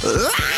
Самые 0.00 0.57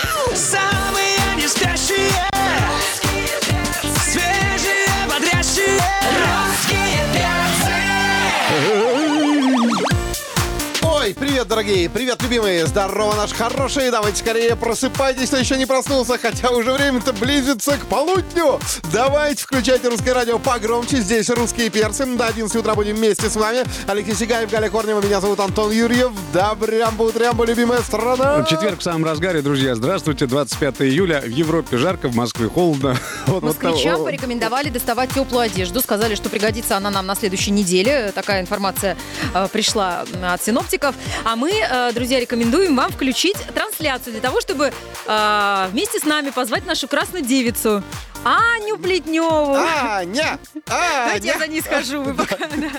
дорогие, 11.50 11.90
привет, 11.90 12.22
любимые, 12.22 12.64
здорово, 12.64 13.16
наш 13.16 13.32
хороший, 13.32 13.90
давайте 13.90 14.18
скорее 14.18 14.54
просыпайтесь, 14.54 15.26
кто 15.26 15.36
еще 15.36 15.56
не 15.56 15.66
проснулся, 15.66 16.16
хотя 16.16 16.50
уже 16.50 16.72
время-то 16.72 17.12
близится 17.12 17.76
к 17.76 17.86
полудню. 17.86 18.60
Давайте 18.92 19.42
включайте 19.42 19.88
русское 19.88 20.12
радио 20.12 20.38
погромче, 20.38 20.98
здесь 20.98 21.28
русские 21.28 21.68
перцы, 21.68 22.06
до 22.06 22.28
11 22.28 22.54
утра 22.54 22.76
будем 22.76 22.94
вместе 22.94 23.28
с 23.28 23.34
вами. 23.34 23.64
Алексей 23.88 24.14
Сигаев, 24.14 24.48
Галя 24.48 24.70
Корнева, 24.70 25.00
меня 25.00 25.20
зовут 25.20 25.40
Антон 25.40 25.72
Юрьев, 25.72 26.12
добрямбу, 26.32 27.06
утрямбу, 27.06 27.42
любимая 27.42 27.80
страна. 27.80 28.44
Четверг 28.44 28.78
в 28.78 28.84
самом 28.84 29.04
разгаре, 29.04 29.42
друзья. 29.42 29.74
Здравствуйте, 29.74 30.28
25 30.28 30.82
июля. 30.82 31.20
В 31.20 31.30
Европе 31.30 31.78
жарко, 31.78 32.08
в 32.08 32.14
Москве 32.14 32.48
холодно. 32.48 32.96
Вот, 33.26 33.42
вот 33.42 33.62
Москвичам 33.62 33.92
того. 33.92 34.04
порекомендовали 34.06 34.70
доставать 34.70 35.10
теплую 35.10 35.42
одежду. 35.42 35.80
Сказали, 35.80 36.16
что 36.16 36.28
пригодится 36.28 36.76
она 36.76 36.90
нам 36.90 37.06
на 37.06 37.14
следующей 37.14 37.52
неделе. 37.52 38.10
Такая 38.12 38.40
информация 38.40 38.96
э, 39.34 39.46
пришла 39.52 40.04
от 40.22 40.42
синоптиков. 40.42 40.96
А 41.24 41.36
мы, 41.40 41.52
э, 41.52 41.92
друзья, 41.94 42.20
рекомендуем 42.20 42.76
вам 42.76 42.92
включить 42.92 43.36
трансляцию 43.54 44.12
для 44.12 44.20
того, 44.20 44.42
чтобы 44.42 44.72
э, 45.06 45.68
вместе 45.72 45.98
с 45.98 46.04
нами 46.04 46.28
позвать 46.28 46.66
нашу 46.66 46.86
красную 46.86 47.24
девицу 47.24 47.82
Аню 48.22 48.76
Плетневу. 48.76 49.54
Аня! 49.54 50.38
Давайте 50.66 51.28
я 51.28 51.38
за 51.38 51.46
ней 51.46 51.62
схожу. 51.62 52.02
вы 52.02 52.12
пока, 52.14 52.36
да. 52.36 52.70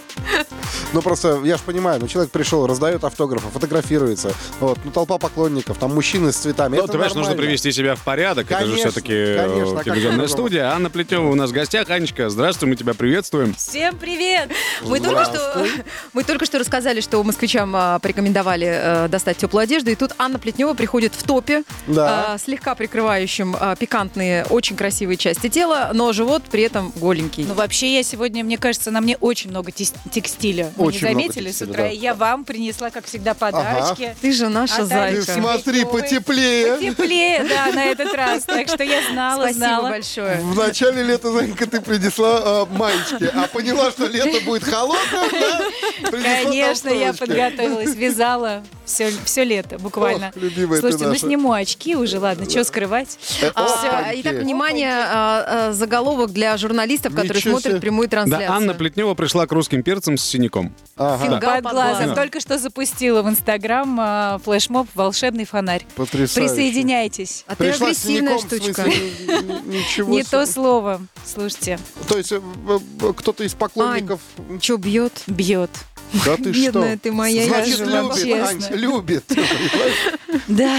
Ну 0.93 1.01
просто, 1.01 1.41
я 1.43 1.57
же 1.57 1.63
понимаю, 1.63 1.99
ну 1.99 2.07
человек 2.07 2.31
пришел, 2.31 2.67
раздает 2.67 3.03
автографы, 3.03 3.47
фотографируется, 3.49 4.33
вот, 4.59 4.77
ну 4.83 4.91
толпа 4.91 5.17
поклонников, 5.17 5.77
там 5.77 5.95
мужчины 5.95 6.31
с 6.31 6.35
цветами, 6.35 6.75
Ну, 6.75 6.83
ты 6.83 6.89
понимаешь, 6.89 7.13
нужно 7.15 7.33
привести 7.33 7.71
себя 7.71 7.95
в 7.95 8.01
порядок. 8.01 8.51
Это 8.51 8.65
же 8.67 8.75
все-таки 8.75 9.35
конечно, 9.37 9.75
как 9.77 9.85
телевизионная 9.85 10.27
студия. 10.27 10.65
Анна 10.71 10.89
Плетнева 10.89 11.27
у 11.27 11.35
нас 11.35 11.49
в 11.49 11.53
гостях. 11.53 11.89
Анечка, 11.89 12.29
здравствуй, 12.29 12.70
мы 12.70 12.76
тебя 12.76 12.93
приветствуем. 12.93 13.55
Всем 13.55 13.98
привет! 13.98 14.49
Мы 14.83 14.99
только, 14.99 15.26
что, 15.26 15.65
мы 16.13 16.23
только 16.23 16.45
что 16.45 16.59
рассказали, 16.59 17.01
что 17.01 17.23
москвичам 17.23 17.76
а, 17.76 17.98
порекомендовали 17.99 18.67
э, 18.70 19.07
достать 19.07 19.37
теплую 19.37 19.63
одежду, 19.63 19.89
и 19.89 19.95
тут 19.95 20.11
Анна 20.20 20.37
Плетнева 20.37 20.73
приходит 20.76 21.15
в 21.15 21.23
топе, 21.23 21.63
Да. 21.87 22.33
а, 22.33 22.37
слегка 22.37 22.76
прикрывающим 22.76 23.55
а, 23.59 23.76
пикантные, 23.76 24.45
очень 24.45 24.76
красивые 24.76 25.17
части 25.17 25.30
тела, 25.40 25.91
но 25.93 26.12
живот 26.13 26.43
при 26.49 26.63
этом 26.63 26.91
голенький. 26.96 27.46
Ну, 27.46 27.54
вообще, 27.54 27.96
я 27.96 28.04
сегодня, 28.04 28.43
мне 28.43 28.57
кажется, 28.57 28.91
на 28.91 29.01
мне 29.01 29.18
очень 29.18 29.49
много 29.49 29.71
текстиля. 29.71 30.71
Вы 30.76 30.85
Очень 30.85 31.07
не 31.07 31.13
много 31.13 31.21
заметили 31.23 31.48
с 31.51 31.57
текстиля, 31.57 31.71
утра? 31.71 31.84
да. 31.84 31.90
Я 31.90 32.13
вам 32.13 32.43
принесла, 32.46 32.90
как 32.90 33.05
всегда, 33.05 33.34
подарочки. 33.34 34.15
Ты 34.21 34.32
же 34.32 34.49
наша 34.49 34.82
А 34.82 34.85
зайка. 34.85 35.15
дальше? 35.26 35.32
Смотри, 35.41 35.84
Ой. 35.85 35.91
потеплее. 36.01 36.77
Теплее, 36.79 37.43
да, 37.48 37.68
на 37.73 37.85
этот 37.85 38.13
раз. 38.13 38.43
Так 38.43 38.68
что 38.68 38.84
я 38.84 39.01
знала, 39.12 39.41
Спасибо 39.43 39.57
знала. 39.65 39.90
большое. 39.90 40.38
В 40.41 40.55
начале 40.57 41.04
лета, 41.04 41.32
Занька, 41.32 41.68
ты 41.68 41.82
принесла 41.82 42.66
э, 42.71 42.76
маечки, 42.77 43.29
а 43.34 43.48
поняла, 43.48 43.91
что 43.91 44.07
лето 44.07 44.43
будет 44.45 44.63
холодным, 44.63 45.29
да? 45.32 45.62
Принесла 46.10 46.43
Конечно, 46.43 46.90
я 46.90 47.13
подготовилась, 47.13 47.95
вязала 47.95 48.63
все, 48.91 49.11
все 49.25 49.43
лето, 49.43 49.79
буквально. 49.79 50.27
Ох, 50.35 50.41
любимая 50.41 50.81
ты 50.81 50.89
Слушайте, 50.89 51.07
ну 51.07 51.15
сниму 51.15 51.53
очки 51.53 51.95
уже, 51.95 52.20
ладно, 52.20 52.49
что 52.49 52.63
скрывать. 52.63 53.17
Э, 53.41 53.51
А, 53.55 54.11
итак, 54.15 54.35
внимание, 54.35 54.91
а, 54.91 55.70
а, 55.70 55.73
заголовок 55.73 56.31
для 56.31 56.57
журналистов, 56.57 57.13
которые 57.13 57.37
Ничего 57.37 57.53
смотрят 57.53 57.71
себе. 57.73 57.81
прямую 57.81 58.09
трансляцию. 58.09 58.48
Да, 58.49 58.55
Анна 58.55 58.73
Плетнева 58.73 59.13
пришла 59.13 59.48
к 59.48 59.51
русским 59.51 59.83
перцам 59.83 60.17
с 60.17 60.23
синяком. 60.23 60.73
Ага, 60.98 61.23
Фингал 61.23 61.55
Под 61.55 61.63
под 61.63 61.73
глазом. 61.73 61.95
глазом. 61.98 62.15
Только 62.15 62.39
что 62.39 62.57
запустила 62.57 63.21
в 63.21 63.29
Инстаграм 63.29 63.98
а, 63.99 64.39
флешмоб 64.44 64.88
«Волшебный 64.94 65.45
фонарь». 65.45 65.85
потрясающе. 65.95 66.53
Присоединяйтесь. 66.53 67.44
А 67.47 67.55
ты 67.55 67.63
Пришла 67.63 67.94
с 67.94 68.03
агрессивная 68.05 68.38
штучка. 68.39 68.83
Ничего 69.66 70.11
Не 70.13 70.23
то 70.23 70.45
слово. 70.45 71.01
Слушайте, 71.25 71.79
То 72.07 72.17
есть 72.17 72.31
э, 72.31 72.39
э, 72.69 73.13
кто-то 73.16 73.44
из 73.44 73.53
поклонников... 73.53 74.19
Че 74.59 74.77
бьет? 74.77 75.23
бьет. 75.27 75.69
Да 76.25 76.35
ты 76.35 76.51
Бедная 76.51 76.95
что? 76.95 77.03
ты 77.03 77.11
моя, 77.13 77.43
я 77.43 77.47
Значит, 77.47 77.77
же 77.77 77.85
любит, 77.85 78.01
вам 78.01 78.47
Ань. 78.47 78.75
Любит. 78.81 79.23
Да, 80.47 80.77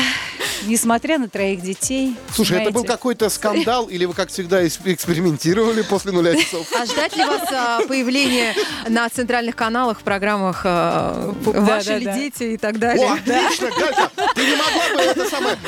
несмотря 0.66 1.18
на 1.18 1.28
троих 1.28 1.60
детей. 1.62 2.16
Слушай, 2.34 2.62
это 2.62 2.70
был 2.70 2.84
какой-то 2.84 3.28
скандал, 3.28 3.86
или 3.86 4.04
вы, 4.04 4.14
как 4.14 4.30
всегда, 4.30 4.66
экспериментировали 4.66 5.82
после 5.82 6.12
нуля 6.12 6.34
часов? 6.36 6.66
А 6.78 6.86
ждать 6.86 7.16
ли 7.16 7.24
вас 7.24 7.42
а, 7.52 7.80
появления 7.86 8.54
на 8.88 9.08
центральных 9.08 9.56
каналах, 9.56 10.00
в 10.00 10.02
программах 10.02 10.62
а, 10.64 11.34
Да, 11.44 11.60
«Ваши 11.60 11.86
да, 11.88 11.98
ли 11.98 12.04
да. 12.06 12.14
дети» 12.14 12.42
и 12.44 12.56
так 12.56 12.76
О, 12.76 12.78
далее? 12.78 13.12
отлично, 13.12 13.70
Галя, 13.70 14.10
ты 14.34 14.44
не 14.44 14.56
могла 14.56 14.88
бы 14.96 15.00
это 15.02 15.28
самое... 15.28 15.58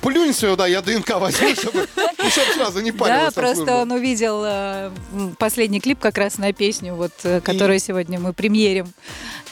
Плюнь 0.00 0.32
сюда, 0.32 0.66
я 0.66 0.82
ДНК 0.82 1.10
возьму, 1.18 1.54
чтобы, 1.54 1.88
чтобы 2.30 2.52
сразу 2.54 2.80
не 2.80 2.92
Да, 2.92 2.98
парилась. 2.98 3.34
там 3.34 3.44
просто 3.44 3.76
он 3.76 3.90
увидел 3.92 4.42
э, 4.44 4.90
последний 5.38 5.80
клип 5.80 5.98
как 5.98 6.18
раз 6.18 6.38
на 6.38 6.52
песню, 6.52 6.94
вот, 6.94 7.12
э, 7.24 7.40
которую 7.40 7.78
сегодня 7.78 8.18
мы 8.18 8.32
премьерим. 8.32 8.92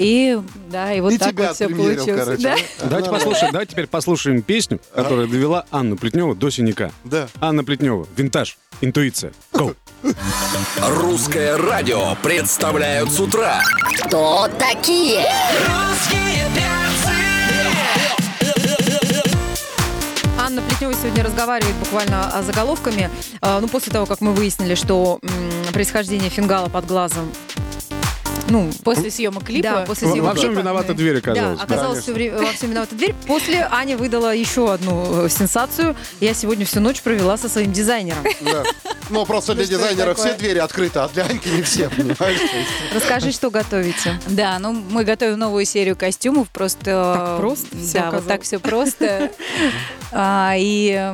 И 0.00 0.40
да, 0.70 0.94
и 0.94 1.00
вот 1.02 1.12
И 1.12 1.18
так 1.18 1.32
тебя 1.32 1.48
вот 1.48 1.56
все 1.56 1.68
получилось. 1.68 2.24
короче. 2.24 2.42
Да? 2.42 2.56
Давайте 2.88 3.10
послушаем, 3.10 3.52
давайте 3.52 3.72
теперь 3.72 3.86
послушаем 3.86 4.40
песню, 4.40 4.80
которая 4.94 5.26
довела 5.26 5.66
Анну 5.70 5.98
Плетневу 5.98 6.34
до 6.34 6.48
синяка. 6.48 6.90
Да. 7.04 7.28
Анна 7.38 7.64
Плетнева, 7.64 8.06
винтаж, 8.16 8.56
интуиция. 8.80 9.34
Go. 9.52 9.76
Русское 10.88 11.58
радио 11.58 12.14
представляют 12.22 13.12
с 13.12 13.20
утра 13.20 13.60
Кто 14.06 14.48
такие? 14.58 15.18
Русские 15.66 16.30
Анна 20.38 20.62
Плетнева 20.62 20.94
сегодня 20.94 21.22
разговаривает 21.22 21.76
буквально 21.76 22.28
а, 22.32 22.42
заголовками. 22.42 23.10
А, 23.42 23.60
Ну, 23.60 23.68
после 23.68 23.92
того, 23.92 24.06
как 24.06 24.20
мы 24.22 24.32
выяснили, 24.32 24.74
что 24.74 25.20
происхождение 25.72 26.30
фингала 26.30 26.68
под 26.68 26.86
глазом 26.86 27.30
ну, 28.50 28.70
После 28.84 29.10
съемок 29.10 29.44
клипа. 29.44 29.68
Да, 29.68 29.84
после 29.86 30.08
Во 30.08 30.12
съемок 30.12 30.30
во 30.30 30.34
всем 30.36 30.48
клипа. 30.48 30.60
виновата 30.60 30.94
дверь 30.94 31.18
оказалась. 31.18 31.58
Да, 31.58 31.64
оказалось, 31.64 32.02
все 32.02 32.12
время, 32.12 32.38
во 32.38 32.52
всем 32.52 32.70
виновата 32.70 32.94
дверь. 32.94 33.14
После 33.26 33.66
Аня 33.70 33.96
выдала 33.96 34.34
еще 34.34 34.72
одну 34.72 35.24
э, 35.24 35.28
сенсацию. 35.28 35.96
Я 36.20 36.34
сегодня 36.34 36.66
всю 36.66 36.80
ночь 36.80 37.00
провела 37.00 37.36
со 37.36 37.48
своим 37.48 37.72
дизайнером. 37.72 38.24
Да. 38.40 38.64
Ну, 39.08 39.26
просто 39.26 39.54
для 39.54 39.64
что 39.64 39.74
это 39.74 39.82
дизайнера 39.82 40.14
все 40.14 40.34
двери 40.34 40.58
открыты, 40.58 40.98
а 41.00 41.08
для 41.08 41.24
Аньки 41.24 41.48
не 41.48 41.62
все, 41.62 41.88
понимаешь? 41.88 42.40
Расскажи, 42.94 43.32
что 43.32 43.50
готовите. 43.50 44.20
Да, 44.28 44.58
ну 44.58 44.72
мы 44.72 45.04
готовим 45.04 45.38
новую 45.38 45.64
серию 45.64 45.96
костюмов, 45.96 46.48
просто... 46.48 47.14
Так 47.16 47.36
просто 47.38 47.66
Да, 47.94 48.10
вот 48.10 48.26
так 48.26 48.42
все 48.42 48.58
просто. 48.58 49.30
А, 50.12 50.54
И 50.56 51.12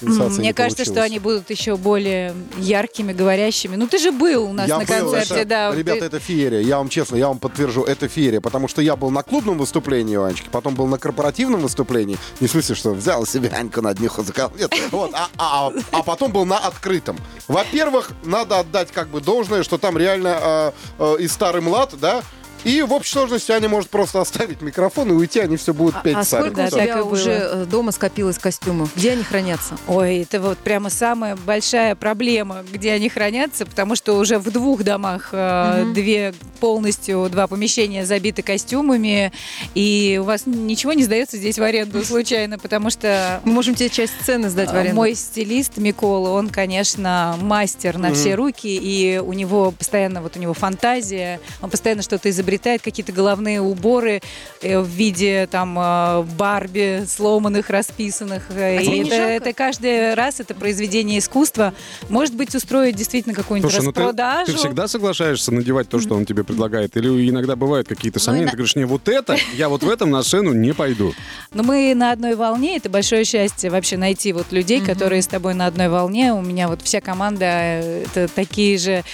Сенсация 0.00 0.38
мне 0.38 0.48
не 0.48 0.52
кажется, 0.52 0.84
что 0.84 1.02
они 1.02 1.18
будут 1.18 1.50
еще 1.50 1.76
более 1.76 2.34
яркими, 2.56 3.12
говорящими. 3.12 3.76
Ну 3.76 3.86
ты 3.86 3.98
же 3.98 4.12
был 4.12 4.44
у 4.50 4.52
нас 4.52 4.68
Я 4.68 4.78
на 4.78 4.84
был, 4.84 4.94
концерте, 5.12 5.34
это- 5.34 5.44
да. 5.48 5.74
Ребята, 5.74 6.00
ты- 6.00 6.06
это 6.06 6.18
феерия. 6.20 6.60
Я 6.60 6.78
вам 6.78 6.88
честно, 6.88 7.16
я 7.16 7.28
вам 7.28 7.38
подтвержу, 7.38 7.82
это 7.84 8.08
феерия. 8.08 8.40
Потому 8.40 8.68
что 8.68 8.80
я 8.82 8.96
был 8.96 9.10
на 9.10 9.22
клубном 9.22 9.58
выступлении 9.58 10.16
у 10.16 10.22
Анечки, 10.24 10.48
потом 10.50 10.74
был 10.74 10.86
на 10.86 10.98
корпоративном 10.98 11.60
выступлении. 11.60 12.16
Не 12.40 12.46
в 12.48 12.50
смысле, 12.50 12.74
что 12.74 12.90
взял 12.94 13.26
себе 13.26 13.48
Аньку 13.50 13.80
на 13.82 13.92
днюху 13.94 14.22
закол. 14.22 14.50
Нет, 14.58 14.72
вот. 14.90 15.10
А, 15.14 15.28
а- 15.38 15.72
а 15.92 16.02
потом 16.02 16.32
был 16.32 16.44
на 16.44 16.58
открытом. 16.58 17.16
Во-первых, 17.48 18.10
надо 18.24 18.60
отдать 18.60 18.92
как 18.92 19.08
бы 19.08 19.20
должное, 19.20 19.62
что 19.62 19.78
там 19.78 19.96
реально 19.98 20.38
э, 20.40 20.72
э, 20.98 21.16
и 21.20 21.28
старый 21.28 21.62
млад, 21.62 21.94
да, 22.00 22.22
и 22.64 22.82
в 22.82 22.92
общей 22.92 23.12
сложности 23.12 23.52
Аня 23.52 23.68
может 23.68 23.88
просто 23.90 24.20
оставить 24.20 24.60
микрофон 24.60 25.10
и 25.10 25.12
уйти, 25.12 25.40
они 25.40 25.56
все 25.56 25.72
будут 25.74 26.02
петь 26.02 26.16
А 26.16 26.24
сами. 26.24 26.42
сколько 26.42 26.60
у 26.60 26.62
Да, 26.64 26.70
так 26.70 26.82
тебя 26.82 26.98
и 26.98 27.02
было. 27.02 27.08
уже 27.12 27.30
э, 27.30 27.64
дома 27.70 27.92
скопилось 27.92 28.38
костюмов? 28.38 28.90
Где 28.96 29.12
они 29.12 29.22
хранятся? 29.22 29.76
Ой, 29.86 30.18
это 30.22 30.40
вот 30.40 30.58
прямо 30.58 30.90
самая 30.90 31.36
большая 31.36 31.94
проблема, 31.94 32.64
где 32.72 32.92
они 32.92 33.08
хранятся, 33.08 33.64
потому 33.66 33.94
что 33.96 34.18
уже 34.18 34.38
в 34.38 34.50
двух 34.50 34.82
домах 34.82 35.30
э, 35.32 35.82
Мгм. 35.84 35.94
две 35.94 36.34
полностью 36.60 37.28
два 37.30 37.46
помещения 37.46 38.04
забиты 38.04 38.42
костюмами, 38.42 39.32
и 39.74 40.18
у 40.20 40.24
вас 40.24 40.42
ничего 40.46 40.92
не 40.92 41.04
сдается 41.04 41.36
здесь 41.36 41.58
в 41.58 41.62
аренду 41.62 42.04
случайно, 42.04 42.58
потому 42.58 42.90
что 42.90 43.40
Мы 43.44 43.52
можем 43.52 43.74
тебе 43.76 43.88
часть 43.88 44.12
сцены 44.20 44.48
сдать 44.50 44.70
в 44.70 44.74
аренду. 44.76 44.96
мой 44.96 45.14
стилист 45.14 45.76
Микола, 45.76 46.30
он, 46.30 46.48
конечно, 46.48 47.36
мастер 47.40 47.98
на 47.98 48.12
все 48.12 48.34
руки, 48.34 48.66
и 48.80 49.18
у 49.18 49.32
него 49.32 49.70
постоянно 49.70 50.20
вот 50.22 50.36
у 50.36 50.40
него 50.40 50.54
фантазия, 50.54 51.40
он 51.62 51.70
постоянно 51.70 52.02
что-то 52.02 52.28
изобретает, 52.30 52.47
какие-то 52.56 53.12
головные 53.12 53.60
уборы 53.60 54.20
э, 54.62 54.78
в 54.78 54.88
виде 54.88 55.46
там 55.50 55.78
э, 55.78 56.22
Барби 56.38 57.04
сломанных, 57.06 57.68
расписанных. 57.70 58.44
э, 58.50 58.78
А 58.78 58.82
тебе 58.82 58.96
и 58.96 59.00
не 59.00 59.08
это, 59.08 59.16
жалко? 59.16 59.32
это 59.32 59.52
каждый 59.52 60.14
раз 60.14 60.40
это 60.40 60.54
произведение 60.54 61.18
искусства. 61.18 61.74
Может 62.08 62.34
быть, 62.34 62.54
устроить 62.54 62.96
действительно 62.96 63.34
какую-нибудь 63.34 63.70
Слушай, 63.70 63.84
ну 63.84 63.92
ты, 63.92 64.00
распродажу. 64.00 64.52
ты 64.52 64.58
всегда 64.58 64.88
соглашаешься 64.88 65.52
надевать 65.52 65.88
то, 65.88 66.00
что 66.00 66.14
он 66.14 66.24
тебе 66.24 66.44
предлагает? 66.44 66.96
Или 66.96 67.28
иногда 67.28 67.56
бывают 67.56 67.86
какие-то 67.88 68.18
сомнения? 68.18 68.46
на- 68.46 68.50
Ты 68.52 68.56
говоришь, 68.56 68.76
не, 68.76 68.84
вот 68.84 69.08
это, 69.08 69.36
я 69.54 69.68
вот 69.68 69.82
в 69.82 69.88
этом 69.90 70.10
на 70.10 70.22
сцену 70.22 70.52
не 70.52 70.72
пойду. 70.72 71.12
Но 71.52 71.62
мы 71.62 71.94
на 71.94 72.12
одной 72.12 72.34
волне. 72.34 72.76
Это 72.76 72.88
большое 72.88 73.24
счастье 73.24 73.70
вообще 73.70 73.96
найти 73.96 74.32
вот 74.32 74.52
людей, 74.52 74.80
которые 74.80 75.20
с 75.22 75.26
тобой 75.26 75.54
на 75.54 75.66
одной 75.66 75.88
волне. 75.88 76.32
У 76.32 76.40
меня 76.40 76.68
вот 76.68 76.82
вся 76.82 77.00
команда 77.00 77.44
это 77.44 78.28
такие 78.28 78.78
же 78.78 79.04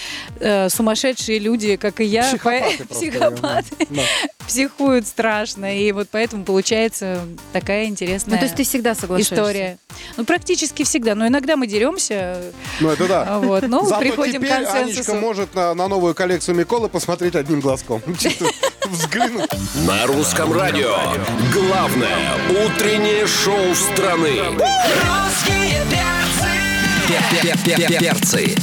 э, 0.40 0.68
сумасшедшие 0.68 1.38
люди, 1.38 1.76
как 1.76 2.00
и 2.00 2.04
я. 2.04 2.22
Психопаты 2.24 2.78
По- 2.78 2.84
просто, 2.84 3.04
психопаты. 3.30 3.86
Да. 3.90 4.02
психуют 4.46 5.06
страшно. 5.06 5.76
И 5.78 5.92
вот 5.92 6.08
поэтому 6.10 6.44
получается 6.44 7.20
такая 7.52 7.86
интересная 7.86 8.34
Ну, 8.34 8.38
то 8.38 8.44
есть 8.44 8.56
ты 8.56 8.64
всегда 8.64 8.94
соглашаешься? 8.94 9.34
история. 9.34 9.78
Ну, 10.16 10.24
практически 10.24 10.84
всегда. 10.84 11.14
Но 11.14 11.26
иногда 11.26 11.56
мы 11.56 11.66
деремся. 11.66 12.40
Ну, 12.80 12.90
это 12.90 13.06
да. 13.06 13.24
а 13.28 13.38
Вот, 13.40 13.66
но 13.68 13.84
Зато 13.84 14.00
приходим 14.00 14.40
к 14.40 14.44
теперь 14.44 14.64
консенсусу. 14.64 15.12
Анечка 15.12 15.14
может 15.14 15.54
на, 15.54 15.74
на 15.74 15.88
новую 15.88 16.14
коллекцию 16.14 16.54
Миколы 16.56 16.88
посмотреть 16.88 17.34
одним 17.34 17.60
глазком. 17.60 18.02
Взглянуть. 18.86 19.50
На 19.86 20.06
русском 20.06 20.52
радио. 20.52 20.94
Главное 21.52 22.34
утреннее 22.66 23.26
шоу 23.26 23.74
страны. 23.74 24.40
Русские 24.50 25.82
перцы. 25.90 27.98
Перцы. 27.98 28.54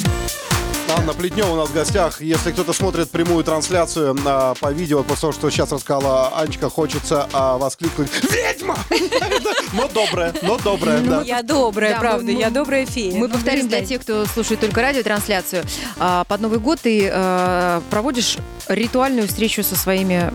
Анна 0.97 1.13
Плетнева 1.13 1.49
у 1.51 1.55
нас 1.55 1.69
в 1.69 1.73
гостях. 1.73 2.21
Если 2.21 2.51
кто-то 2.51 2.73
смотрит 2.73 3.09
прямую 3.09 3.43
трансляцию 3.43 4.17
а, 4.25 4.53
по 4.59 4.71
видео, 4.71 5.03
после 5.03 5.21
того, 5.21 5.33
что 5.33 5.49
сейчас 5.49 5.71
рассказала 5.71 6.37
Анечка, 6.37 6.69
хочется 6.69 7.27
а, 7.33 7.57
воскликнуть 7.57 8.09
«Ведьма!» 8.23 8.77
Но 9.73 9.87
добрая, 9.87 10.33
но 10.41 10.57
добрая, 10.57 11.01
да. 11.01 11.21
Я 11.21 11.43
добрая, 11.43 11.93
Да, 11.93 11.99
правда, 11.99 12.31
я 12.31 12.49
добрая 12.49 12.85
фея. 12.85 13.13
Мы 13.13 13.27
Ну, 13.27 13.33
повторим 13.33 13.67
для 13.69 13.85
тех, 13.85 14.01
кто 14.01 14.25
слушает 14.25 14.59
только 14.59 14.81
радиотрансляцию. 14.81 15.63
А, 15.97 16.23
Под 16.25 16.41
Новый 16.41 16.59
год 16.59 16.79
ты 16.81 17.09
э, 17.11 17.81
проводишь 17.89 18.37
ритуальную 18.67 19.27
встречу 19.27 19.63
со 19.63 19.75
своими 19.75 20.31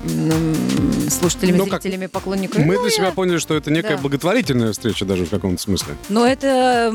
слушателями, 1.10 1.56
Ну, 1.58 1.66
как- 1.66 1.82
зрителями, 1.82 2.06
поклонниками. 2.06 2.64
Мы 2.64 2.74
Ну, 2.74 2.80
для 2.82 2.90
я- 2.90 2.96
себя 2.96 3.10
поняли, 3.12 3.38
что 3.38 3.54
это 3.56 3.70
некая 3.70 3.96
Да. 3.96 4.02
благотворительная 4.02 4.72
встреча 4.72 5.04
даже 5.04 5.24
в 5.26 5.30
каком-то 5.30 5.60
смысле. 5.62 5.94
Но 6.08 6.26
это 6.26 6.94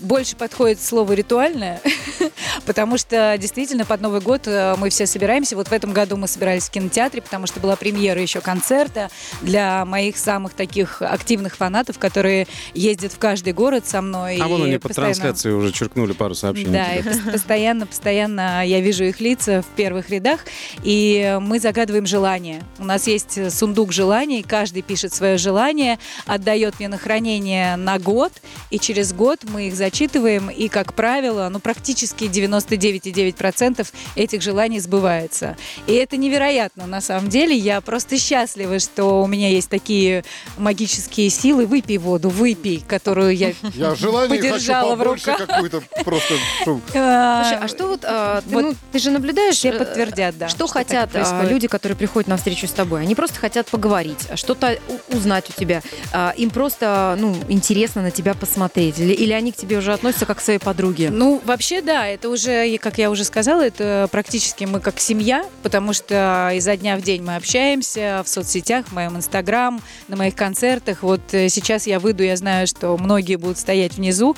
больше 0.00 0.36
подходит 0.36 0.80
слово 0.82 1.12
ритуальное, 1.12 1.80
потому 2.66 2.98
что 2.98 3.36
действительно 3.38 3.84
под 3.84 4.00
Новый 4.00 4.20
год 4.20 4.42
э, 4.46 4.74
мы 4.78 4.90
все 4.90 5.06
собираемся. 5.06 5.56
Вот 5.56 5.68
в 5.68 5.72
этом 5.72 5.92
году 5.92 6.16
мы 6.16 6.28
собирались 6.28 6.64
в 6.64 6.70
кинотеатре, 6.70 7.22
потому 7.22 7.46
что 7.46 7.60
была 7.60 7.76
премьера 7.76 8.20
еще 8.20 8.40
концерта 8.40 9.10
для 9.42 9.84
моих 9.84 10.16
самых 10.16 10.52
таких 10.54 11.02
активных 11.02 11.56
фанатов, 11.56 11.98
которые 11.98 12.46
ездят 12.74 13.12
в 13.12 13.18
каждый 13.18 13.52
город 13.52 13.86
со 13.86 14.00
мной. 14.02 14.38
А 14.40 14.48
вон 14.48 14.62
они 14.62 14.78
постоянно- 14.78 15.14
трансляцией 15.14 15.54
уже 15.54 15.72
черкнули 15.72 16.12
пару 16.12 16.34
сообщений. 16.34 16.72
Да, 16.72 16.94
и 16.94 17.02
постоянно, 17.32 17.86
постоянно 17.86 18.64
я 18.66 18.80
вижу 18.80 19.04
их 19.04 19.20
лица 19.20 19.62
в 19.62 19.66
первых 19.76 20.10
рядах, 20.10 20.40
и 20.82 21.38
мы 21.40 21.60
загадываем 21.60 22.06
желание. 22.06 22.62
У 22.78 22.84
нас 22.84 23.06
есть 23.06 23.38
э, 23.38 23.47
сундук 23.50 23.92
желаний, 23.92 24.42
каждый 24.42 24.82
пишет 24.82 25.14
свое 25.14 25.38
желание, 25.38 25.98
отдает 26.26 26.78
мне 26.78 26.88
на 26.88 26.98
хранение 26.98 27.76
на 27.76 27.98
год, 27.98 28.32
и 28.70 28.78
через 28.78 29.12
год 29.12 29.40
мы 29.44 29.68
их 29.68 29.74
зачитываем, 29.74 30.50
и, 30.50 30.68
как 30.68 30.94
правило, 30.94 31.48
ну, 31.50 31.60
практически 31.60 32.24
99,9% 32.24 33.86
этих 34.16 34.42
желаний 34.42 34.80
сбывается. 34.80 35.56
И 35.86 35.92
это 35.92 36.16
невероятно, 36.16 36.86
на 36.86 37.00
самом 37.00 37.28
деле. 37.28 37.56
Я 37.56 37.80
просто 37.80 38.18
счастлива, 38.18 38.78
что 38.78 39.22
у 39.22 39.26
меня 39.26 39.48
есть 39.48 39.68
такие 39.68 40.24
магические 40.56 41.30
силы. 41.30 41.66
Выпей 41.66 41.98
воду, 41.98 42.28
выпей, 42.28 42.82
которую 42.86 43.36
я 43.36 43.52
Я 43.74 43.94
желание 43.94 44.38
хочу 44.38 44.52
Подержала 44.52 44.94
в 44.94 44.98
побольше 44.98 45.30
руках. 45.32 45.46
какую-то 45.46 45.82
просто... 46.04 46.34
чтоб- 46.62 46.80
Слушай, 46.88 47.58
а 47.60 47.68
что 47.68 47.88
вот, 47.88 48.00
а, 48.04 48.40
ты, 48.40 48.54
вот 48.54 48.62
ну, 48.62 48.74
ты 48.92 48.98
же 48.98 49.10
наблюдаешь, 49.10 49.56
все 49.56 49.70
э, 49.70 49.78
подтвердят, 49.78 50.36
да. 50.38 50.48
что, 50.48 50.66
так 50.66 50.72
хотят 50.72 51.10
а, 51.14 51.44
люди, 51.44 51.68
которые 51.68 51.96
приходят 51.96 52.28
на 52.28 52.36
встречу 52.36 52.66
с 52.66 52.72
тобой? 52.72 53.02
Они 53.02 53.14
просто 53.14 53.37
хотят 53.38 53.66
поговорить, 53.68 54.26
что-то 54.34 54.78
у- 54.88 55.16
узнать 55.16 55.48
у 55.50 55.58
тебя. 55.58 55.82
А, 56.12 56.32
им 56.36 56.50
просто, 56.50 57.16
ну, 57.18 57.34
интересно 57.48 58.02
на 58.02 58.10
тебя 58.10 58.34
посмотреть. 58.34 58.98
Или, 58.98 59.12
или 59.12 59.32
они 59.32 59.52
к 59.52 59.56
тебе 59.56 59.78
уже 59.78 59.92
относятся 59.92 60.26
как 60.26 60.38
к 60.38 60.40
своей 60.40 60.58
подруге? 60.58 61.10
Ну, 61.10 61.40
вообще, 61.44 61.80
да, 61.82 62.06
это 62.06 62.28
уже, 62.28 62.76
как 62.78 62.98
я 62.98 63.10
уже 63.10 63.24
сказала, 63.24 63.62
это 63.62 64.08
практически 64.10 64.64
мы 64.64 64.80
как 64.80 65.00
семья, 65.00 65.44
потому 65.62 65.92
что 65.92 66.50
изо 66.54 66.76
дня 66.76 66.96
в 66.96 67.02
день 67.02 67.22
мы 67.22 67.36
общаемся 67.36 68.22
в 68.24 68.28
соцсетях, 68.28 68.86
в 68.88 68.92
моем 68.92 69.16
инстаграм, 69.16 69.80
на 70.08 70.16
моих 70.16 70.34
концертах. 70.34 71.02
Вот 71.02 71.20
э, 71.32 71.48
сейчас 71.48 71.86
я 71.86 71.98
выйду, 72.00 72.22
я 72.22 72.36
знаю, 72.36 72.66
что 72.66 72.96
многие 72.96 73.36
будут 73.36 73.58
стоять 73.58 73.94
внизу, 73.94 74.36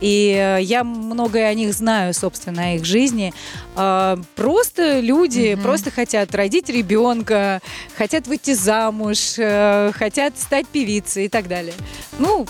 и 0.00 0.34
э, 0.36 0.62
я 0.62 0.84
многое 0.84 1.48
о 1.48 1.54
них 1.54 1.72
знаю, 1.74 2.14
собственно, 2.14 2.64
о 2.70 2.74
их 2.74 2.84
жизни. 2.84 3.32
А, 3.76 4.18
Просто 4.34 5.00
люди 5.00 5.54
просто 5.62 5.90
хотят 5.90 6.34
родить 6.34 6.68
ребенка, 6.68 7.60
хотят 7.96 8.26
выйти 8.34 8.52
замуж, 8.54 9.34
э, 9.38 9.92
хотят 9.94 10.36
стать 10.38 10.66
певицей 10.66 11.26
и 11.26 11.28
так 11.28 11.46
далее. 11.46 11.74
Ну, 12.18 12.46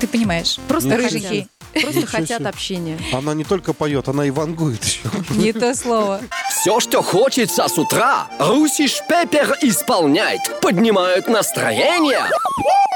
ты 0.00 0.06
понимаешь, 0.06 0.58
Просто 0.68 0.88
Ничего 0.88 1.02
рыженький. 1.04 1.28
себе. 1.28 1.48
Просто 1.74 1.98
Ничего 1.98 2.10
хотят 2.10 2.38
себе. 2.38 2.48
общения. 2.48 2.98
Она 3.12 3.34
не 3.34 3.44
только 3.44 3.74
поет, 3.74 4.08
она 4.08 4.24
и 4.24 4.30
вангует 4.30 4.82
еще. 4.82 5.00
Не 5.30 5.52
то 5.52 5.74
слово. 5.74 6.20
Все, 6.50 6.80
что 6.80 7.02
хочется 7.02 7.68
с 7.68 7.76
утра, 7.76 8.26
Русиш 8.38 9.02
Пеппер 9.06 9.54
исполняет. 9.60 10.40
Поднимают 10.62 11.28
настроение. 11.28 12.24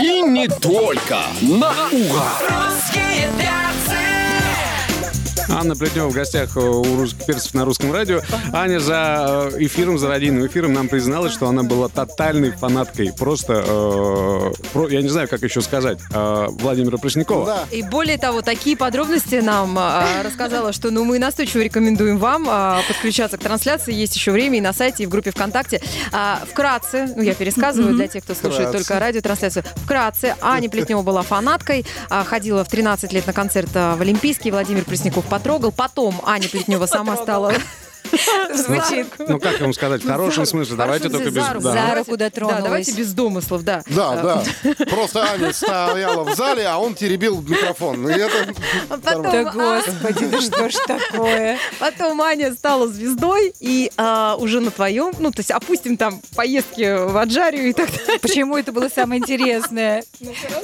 И 0.01 0.23
не 0.23 0.49
только. 0.49 1.19
На 1.43 1.71
ура! 1.93 2.33
Русские 2.49 3.29
Анна 5.53 5.75
Плетнева 5.75 6.09
в 6.09 6.13
гостях 6.15 6.57
э, 6.57 6.61
у 6.61 6.97
русских 6.97 7.27
перцев 7.27 7.55
на 7.55 7.65
русском 7.65 7.93
радио. 7.93 8.21
Аня 8.53 8.79
за 8.79 9.51
э, 9.53 9.65
эфиром, 9.65 9.99
за 9.99 10.09
радийным 10.09 10.47
эфиром 10.47 10.73
нам 10.73 10.89
призналась, 10.89 11.33
что 11.33 11.49
она 11.49 11.63
была 11.63 11.89
тотальной 11.89 12.53
фанаткой. 12.53 13.13
Просто, 13.13 13.65
э, 13.67 14.53
про- 14.73 14.89
я 14.89 15.03
не 15.03 15.09
знаю, 15.09 15.29
как 15.29 15.43
еще 15.43 15.61
сказать, 15.61 15.99
э, 16.13 16.47
Владимира 16.51 16.99
Преснякова. 16.99 17.47
Да. 17.47 17.65
И 17.71 17.83
более 17.83 18.17
того, 18.19 18.43
такие 18.43 18.77
подробности 18.77 19.37
нам 19.37 19.77
а, 19.79 20.05
рассказала, 20.25 20.73
что 20.73 20.91
ну, 20.91 21.05
мы 21.05 21.19
настойчиво 21.19 21.63
рекомендуем 21.63 22.19
вам 22.19 22.47
а, 22.49 22.81
подключаться 22.87 23.37
к 23.37 23.41
трансляции. 23.41 23.93
Есть 23.93 24.15
еще 24.15 24.31
время 24.31 24.59
и 24.59 24.61
на 24.61 24.73
сайте, 24.73 25.03
и 25.03 25.07
в 25.07 25.11
группе 25.11 25.31
ВКонтакте. 25.31 25.81
А, 26.13 26.41
вкратце, 26.51 27.13
ну 27.17 27.23
я 27.23 27.35
пересказываю 27.35 27.95
для 27.95 28.07
тех, 28.09 28.23
кто 28.25 28.35
слушает 28.35 28.69
Вкратце. 28.69 28.87
только 28.89 29.01
радиотрансляцию. 29.01 29.65
Вкратце, 29.77 30.37
Аня 30.41 30.71
Плетнева 30.71 31.03
была 31.03 31.23
фанаткой, 31.23 31.85
а, 32.09 32.25
ходила 32.25 32.65
в 32.65 32.69
13 32.69 33.13
лет 33.13 33.27
на 33.27 33.33
концерт 33.33 33.71
а, 33.75 33.97
в 33.97 34.01
Олимпийский, 34.01 34.51
Владимир 34.51 34.85
Пресняков 34.85 35.25
потрогал. 35.41 35.73
Потом 35.73 36.15
Аня 36.25 36.49
Плетнева 36.49 36.87
сама 36.87 37.17
стала... 37.17 37.53
Звучит. 38.55 39.07
Ну, 39.19 39.39
как 39.39 39.61
вам 39.61 39.73
сказать, 39.73 40.03
в 40.03 40.07
хорошем 40.07 40.47
смысле. 40.47 40.77
Давайте 40.77 41.09
только 41.09 41.31
без... 41.31 41.45
за 41.63 41.95
руку. 41.95 42.17
дотронулась. 42.17 42.59
Да, 42.59 42.65
давайте 42.65 42.93
без 42.93 43.13
домыслов, 43.13 43.63
да. 43.63 43.83
Да, 43.87 44.43
да. 44.63 44.75
Просто 44.91 45.25
Аня 45.31 45.53
стояла 45.53 46.25
в 46.25 46.35
зале, 46.35 46.67
а 46.67 46.79
он 46.79 46.95
теребил 46.95 47.41
микрофон. 47.43 48.09
Потом, 48.89 49.23
Да 49.23 49.41
а, 49.41 49.45
господи, 49.45 50.27
да 50.27 50.41
что 50.41 50.69
ж 50.69 50.75
такое? 50.87 51.59
Потом 51.79 52.21
Аня 52.23 52.53
стала 52.55 52.89
звездой, 52.89 53.53
и 53.61 53.91
а, 53.97 54.37
уже 54.39 54.61
на 54.61 54.71
твоем, 54.71 55.13
ну, 55.19 55.31
то 55.31 55.41
есть 55.41 55.51
опустим 55.51 55.97
там 55.97 56.21
поездки 56.35 57.07
в 57.11 57.17
Аджарию 57.17 57.69
и 57.69 57.73
так 57.73 57.91
далее. 57.91 58.19
Почему 58.21 58.57
это 58.57 58.73
было 58.73 58.89
самое 58.89 59.21
интересное? 59.21 60.05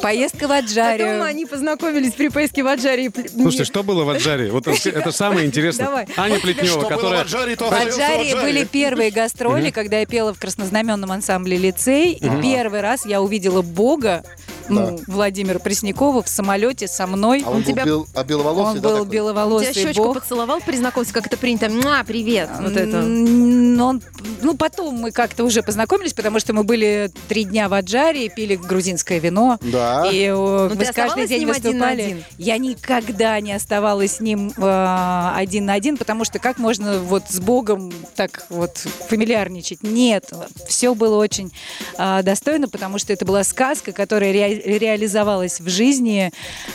Поездка 0.03 0.47
в 0.47 0.49
Потом 0.49 0.65
Аджарию. 0.65 1.25
они 1.25 1.47
познакомились 1.47 2.13
при 2.13 2.29
поездке 2.29 2.63
в 2.63 2.67
Аджарии. 2.67 3.13
Слушайте, 3.33 3.65
что 3.65 3.83
было 3.83 4.05
в 4.05 4.11
Аджаре? 4.11 4.51
Вот 4.51 4.67
это, 4.67 5.13
самое 5.13 5.47
интересное. 5.47 6.07
Аня 6.17 6.41
Плетнева, 6.41 6.89
которая... 6.89 7.25
Аджаре, 7.37 7.57
то 7.57 7.69
Аджаре. 7.69 8.35
были 8.37 8.65
первые 8.65 9.11
гастроли, 9.11 9.71
когда 9.71 10.01
я 10.01 10.07
пела 10.07 10.33
в 10.33 10.39
краснознаменном 10.39 11.13
ансамбле 11.13 11.57
лицей. 11.57 12.13
И 12.13 12.29
первый 12.43 12.81
раз 12.81 13.05
я 13.07 13.21
увидела 13.21 13.63
Бога, 13.63 14.25
ну, 14.69 15.01
Владимира 15.07 15.59
Преснякова 15.59 16.23
в 16.23 16.29
самолете 16.29 16.89
со 16.89 17.07
мной. 17.07 17.43
А 17.47 17.51
он, 17.51 17.59
был 17.63 17.65
тебя- 17.65 17.85
бел- 17.85 18.07
а 18.15 18.25
беловолосый, 18.25 18.77
Он 18.77 18.81
да, 18.81 18.89
был 18.89 18.95
такой? 18.97 19.07
Тебя 19.07 19.15
беловолосый 19.19 19.75
щечку 19.75 20.05
бог. 20.05 20.21
поцеловал 20.21 20.61
при 20.61 20.77
знакомстве, 20.77 21.15
как 21.15 21.27
это 21.27 21.37
принято. 21.37 21.69
Муа, 21.69 22.03
привет. 22.05 22.49
Вот 22.61 22.73
это. 22.77 22.99
Но 23.03 23.89
он- 23.89 24.03
ну, 24.43 24.57
потом 24.57 24.95
мы 24.97 25.11
как-то 25.13 25.45
уже 25.45 25.63
познакомились, 25.63 26.13
потому 26.15 26.41
что 26.41 26.53
мы 26.53 26.65
были 26.65 27.11
три 27.29 27.45
дня 27.45 27.69
в 27.69 27.75
Аджаре, 27.75 28.29
пили 28.29 28.57
грузинское 28.57 29.19
вино. 29.19 29.59
Да. 29.63 30.09
И 30.11 30.31
э, 30.33 30.69
ты 30.73 30.77
мы 30.79 30.85
с 30.85 30.93
каждый 30.93 31.27
день 31.27 31.41
ним 31.41 31.51
один 31.51 31.79
на 31.79 31.87
выступали. 31.87 32.03
один? 32.03 32.25
Я 32.39 32.59
никогда 32.59 33.41
не 33.41 33.53
оставалась 33.53 34.17
с 34.17 34.21
ним 34.21 34.53
э, 34.57 35.33
один 35.37 35.67
на 35.67 35.75
один, 35.75 35.97
потому 35.97 36.25
что 36.25 36.39
как 36.39 36.59
можно 36.59 36.99
вот 36.99 37.25
с 37.29 37.39
Богом 37.41 37.93
так 38.15 38.47
вот 38.51 38.77
фамильярничать? 39.09 39.83
Нет, 39.83 40.31
все 40.67 40.95
было 40.95 41.17
очень 41.17 41.53
э, 41.99 42.23
достойно, 42.23 42.69
потому 42.69 42.99
что 42.99 43.13
это 43.13 43.25
была 43.25 43.45
сказка, 43.45 43.93
которая 43.93 44.33
ре- 44.65 44.79
реализовалась 44.79 45.61
в 45.61 45.69
жизни. 45.69 46.31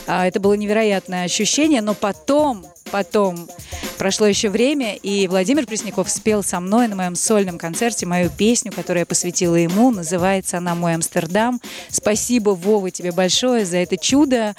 А, 0.06 0.26
это 0.26 0.40
было 0.40 0.54
невероятное 0.54 1.24
ощущение, 1.24 1.82
но 1.82 1.94
потом 1.94 2.66
Потом 2.90 3.48
прошло 3.96 4.26
еще 4.26 4.50
время, 4.50 4.96
и 4.96 5.26
Владимир 5.26 5.64
Пресняков 5.64 6.10
спел 6.10 6.42
со 6.42 6.60
мной 6.60 6.88
на 6.88 6.96
моем 6.96 7.14
сольном 7.14 7.56
концерте 7.56 8.04
мою 8.04 8.28
песню, 8.28 8.70
которую 8.70 9.00
я 9.00 9.06
посвятила 9.06 9.54
ему. 9.54 9.90
Называется 9.90 10.58
она 10.58 10.74
«Мой 10.74 10.94
Амстердам». 10.94 11.58
Спасибо, 11.88 12.50
Вова, 12.50 12.90
тебе 12.90 13.10
большое 13.10 13.64
за 13.64 13.78
это 13.78 13.96
чудо, 13.96 14.54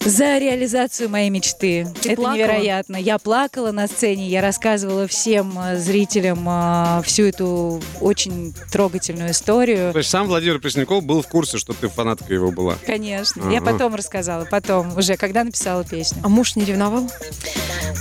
за 0.00 0.38
реализацию 0.38 1.08
моей 1.08 1.30
мечты. 1.30 1.86
Ты 2.02 2.12
это 2.12 2.22
плакала? 2.22 2.36
невероятно. 2.36 2.96
Я 2.96 3.18
плакала 3.18 3.72
на 3.72 3.86
сцене, 3.88 4.28
я 4.28 4.40
рассказывала 4.40 5.06
всем 5.06 5.58
э, 5.58 5.76
зрителям 5.76 6.46
э, 6.48 7.02
всю 7.04 7.24
эту 7.24 7.80
очень 8.00 8.54
трогательную 8.72 9.32
историю. 9.32 9.92
То 9.92 9.98
есть 9.98 10.10
сам 10.10 10.26
Владимир 10.28 10.58
Пресняков 10.60 11.04
был 11.04 11.22
в 11.22 11.28
курсе, 11.28 11.58
что 11.58 11.72
ты 11.72 11.88
фанатка 11.88 12.32
его 12.32 12.50
была. 12.50 12.76
Конечно. 12.86 13.50
Я 13.50 13.58
Ага. 13.58 13.72
потом 13.72 13.94
рассказала, 13.94 14.44
потом, 14.44 14.96
уже 14.96 15.16
когда 15.16 15.44
написала 15.44 15.84
песню. 15.84 16.18
А 16.24 16.28
муж 16.28 16.56
не 16.56 16.64
ревновал? 16.64 17.10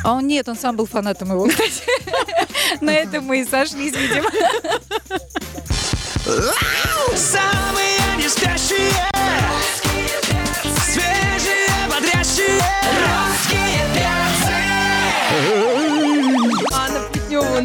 А 0.03 0.13
он 0.13 0.27
нет, 0.27 0.47
он 0.47 0.55
сам 0.55 0.75
был 0.75 0.85
фанатом 0.85 1.31
его, 1.31 1.45
кстати. 1.49 1.83
На 2.81 2.91
этом 2.93 3.25
мы 3.25 3.41
и 3.41 3.45
сошлись, 3.45 3.93
видимо. 3.95 4.29
Самые 7.15 7.97
не 8.17 8.27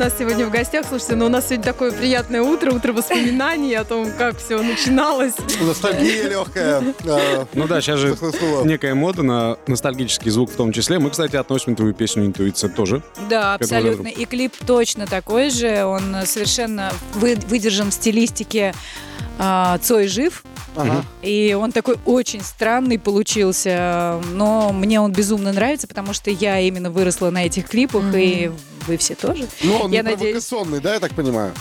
нас 0.02 0.14
сегодня 0.18 0.46
в 0.46 0.50
гостях. 0.50 0.84
Слушайте, 0.88 1.14
ну 1.14 1.26
у 1.26 1.28
нас 1.28 1.46
сегодня 1.46 1.62
такое 1.64 1.92
приятное 1.92 2.42
утро, 2.42 2.72
утро 2.72 2.92
воспоминаний 2.92 3.74
о 3.74 3.84
том, 3.84 4.10
как 4.18 4.36
все 4.36 4.60
начиналось. 4.60 5.34
Ностальгия 5.60 6.28
легкая. 6.28 6.82
Ну 7.54 7.68
да, 7.68 7.80
сейчас 7.80 8.00
же 8.00 8.16
некая 8.64 8.94
мода 8.94 9.22
на 9.22 9.58
ностальгический 9.68 10.30
звук 10.32 10.50
в 10.50 10.56
том 10.56 10.72
числе. 10.72 10.98
Мы, 10.98 11.10
кстати, 11.10 11.36
относим 11.36 11.76
твою 11.76 11.94
песню 11.94 12.26
«Интуиция» 12.26 12.68
тоже. 12.68 13.02
Да, 13.30 13.54
абсолютно. 13.54 14.08
И 14.08 14.24
клип 14.24 14.54
точно 14.66 15.06
такой 15.06 15.50
же. 15.50 15.84
Он 15.84 16.16
совершенно 16.26 16.92
вы- 17.14 17.38
выдержан 17.46 17.90
в 17.90 17.94
стилистике 17.94 18.74
а, 19.44 19.76
Цой 19.78 20.06
жив. 20.06 20.44
Ага. 20.76 21.04
И 21.20 21.56
он 21.60 21.72
такой 21.72 21.96
очень 22.06 22.42
странный 22.42 22.96
получился, 22.98 24.20
но 24.32 24.72
мне 24.72 25.00
он 25.00 25.12
безумно 25.12 25.52
нравится, 25.52 25.88
потому 25.88 26.12
что 26.14 26.30
я 26.30 26.60
именно 26.60 26.90
выросла 26.90 27.30
на 27.30 27.44
этих 27.44 27.68
клипах, 27.68 28.04
и 28.14 28.52
вы 28.86 28.96
все 28.96 29.16
тоже. 29.16 29.48
Ну, 29.64 29.76
он 29.78 29.90
Я 29.90 29.98
не 30.02 30.10
надеюсь. 30.10 30.46
провокационный, 30.46 30.80
да, 30.80 30.94
я 30.94 31.00
так 31.00 31.12
понимаю? 31.12 31.52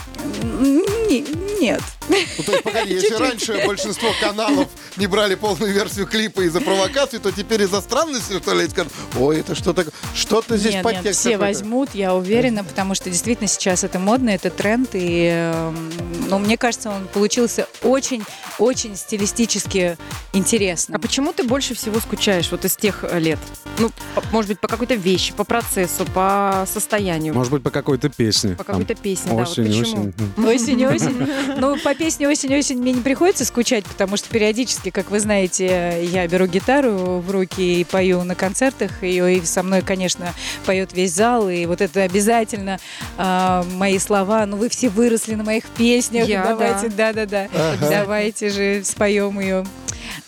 Не- 1.20 1.60
нет. 1.60 1.80
Ну, 2.08 2.16
то 2.44 2.52
есть, 2.52 2.64
погоди, 2.64 2.94
если 2.94 3.14
раньше 3.14 3.62
большинство 3.66 4.08
каналов 4.20 4.68
не 4.96 5.06
брали 5.06 5.34
полную 5.36 5.72
версию 5.72 6.06
клипа 6.06 6.40
из-за 6.42 6.60
провокации, 6.60 7.18
то 7.18 7.30
теперь 7.30 7.62
из-за 7.62 7.80
странности, 7.80 8.38
что 8.38 8.54
ли, 8.54 8.68
скажут, 8.68 8.92
ой, 9.18 9.40
это 9.40 9.54
что 9.54 9.72
такое? 9.72 9.92
Что-то 10.14 10.56
здесь 10.56 10.74
Нет, 10.74 10.84
нет, 10.84 10.94
подтекст 10.96 11.20
все 11.20 11.32
какой-то». 11.32 11.46
возьмут, 11.58 11.90
я 11.94 12.14
уверена, 12.14 12.64
потому 12.64 12.94
что 12.94 13.08
действительно 13.08 13.48
сейчас 13.48 13.84
это 13.84 13.98
модно, 13.98 14.30
это 14.30 14.50
тренд, 14.50 14.90
и, 14.94 15.28
эм, 15.32 15.92
ну, 16.28 16.38
мне 16.38 16.56
кажется, 16.56 16.90
он 16.90 17.06
получился 17.08 17.68
очень-очень 17.82 18.96
стилистически 18.96 19.96
интересным. 20.32 20.96
А 20.96 20.98
почему 20.98 21.32
ты 21.32 21.44
больше 21.44 21.74
всего 21.74 22.00
скучаешь 22.00 22.50
вот 22.50 22.64
из 22.64 22.76
тех 22.76 23.04
э, 23.04 23.18
лет? 23.20 23.38
Ну, 23.78 23.90
может 24.32 24.48
быть, 24.50 24.60
по 24.60 24.68
какой-то 24.68 24.94
вещи, 24.94 25.32
по 25.32 25.44
процессу, 25.44 26.04
по 26.06 26.66
состоянию, 26.72 27.32
Может 27.32 27.52
быть, 27.52 27.62
по 27.62 27.70
какой-то 27.70 28.08
песне. 28.08 28.50
по 28.56 28.64
Там 28.64 28.80
какой-то 28.80 28.94
песне. 29.00 29.30
да, 29.30 29.34
вот 29.44 29.48
почему? 29.48 29.80
осень. 29.80 30.14
Осень, 30.46 30.86
осень. 31.02 31.56
Ну, 31.56 31.76
по 31.78 31.94
песне 31.94 32.28
осень, 32.28 32.54
осень 32.56 32.78
мне 32.78 32.92
не 32.92 33.00
приходится 33.00 33.44
скучать, 33.44 33.84
потому 33.84 34.16
что 34.16 34.28
периодически, 34.28 34.90
как 34.90 35.10
вы 35.10 35.20
знаете, 35.20 36.02
я 36.02 36.26
беру 36.26 36.46
гитару 36.46 37.18
в 37.20 37.30
руки 37.30 37.80
и 37.80 37.84
пою 37.84 38.24
на 38.24 38.34
концертах, 38.34 39.02
и, 39.02 39.16
и 39.16 39.44
со 39.44 39.62
мной, 39.62 39.82
конечно, 39.82 40.32
поет 40.66 40.92
весь 40.92 41.12
зал, 41.12 41.48
и 41.48 41.66
вот 41.66 41.80
это 41.80 42.02
обязательно 42.02 42.78
а, 43.16 43.64
мои 43.74 43.98
слова. 43.98 44.46
Ну, 44.46 44.56
вы 44.56 44.68
все 44.68 44.88
выросли 44.88 45.34
на 45.34 45.44
моих 45.44 45.64
песнях, 45.66 46.28
Я, 46.28 46.44
давайте, 46.44 46.88
да-да-да, 46.88 47.48
давайте 47.80 48.48
же 48.50 48.82
споем 48.84 49.38
ее. 49.40 49.64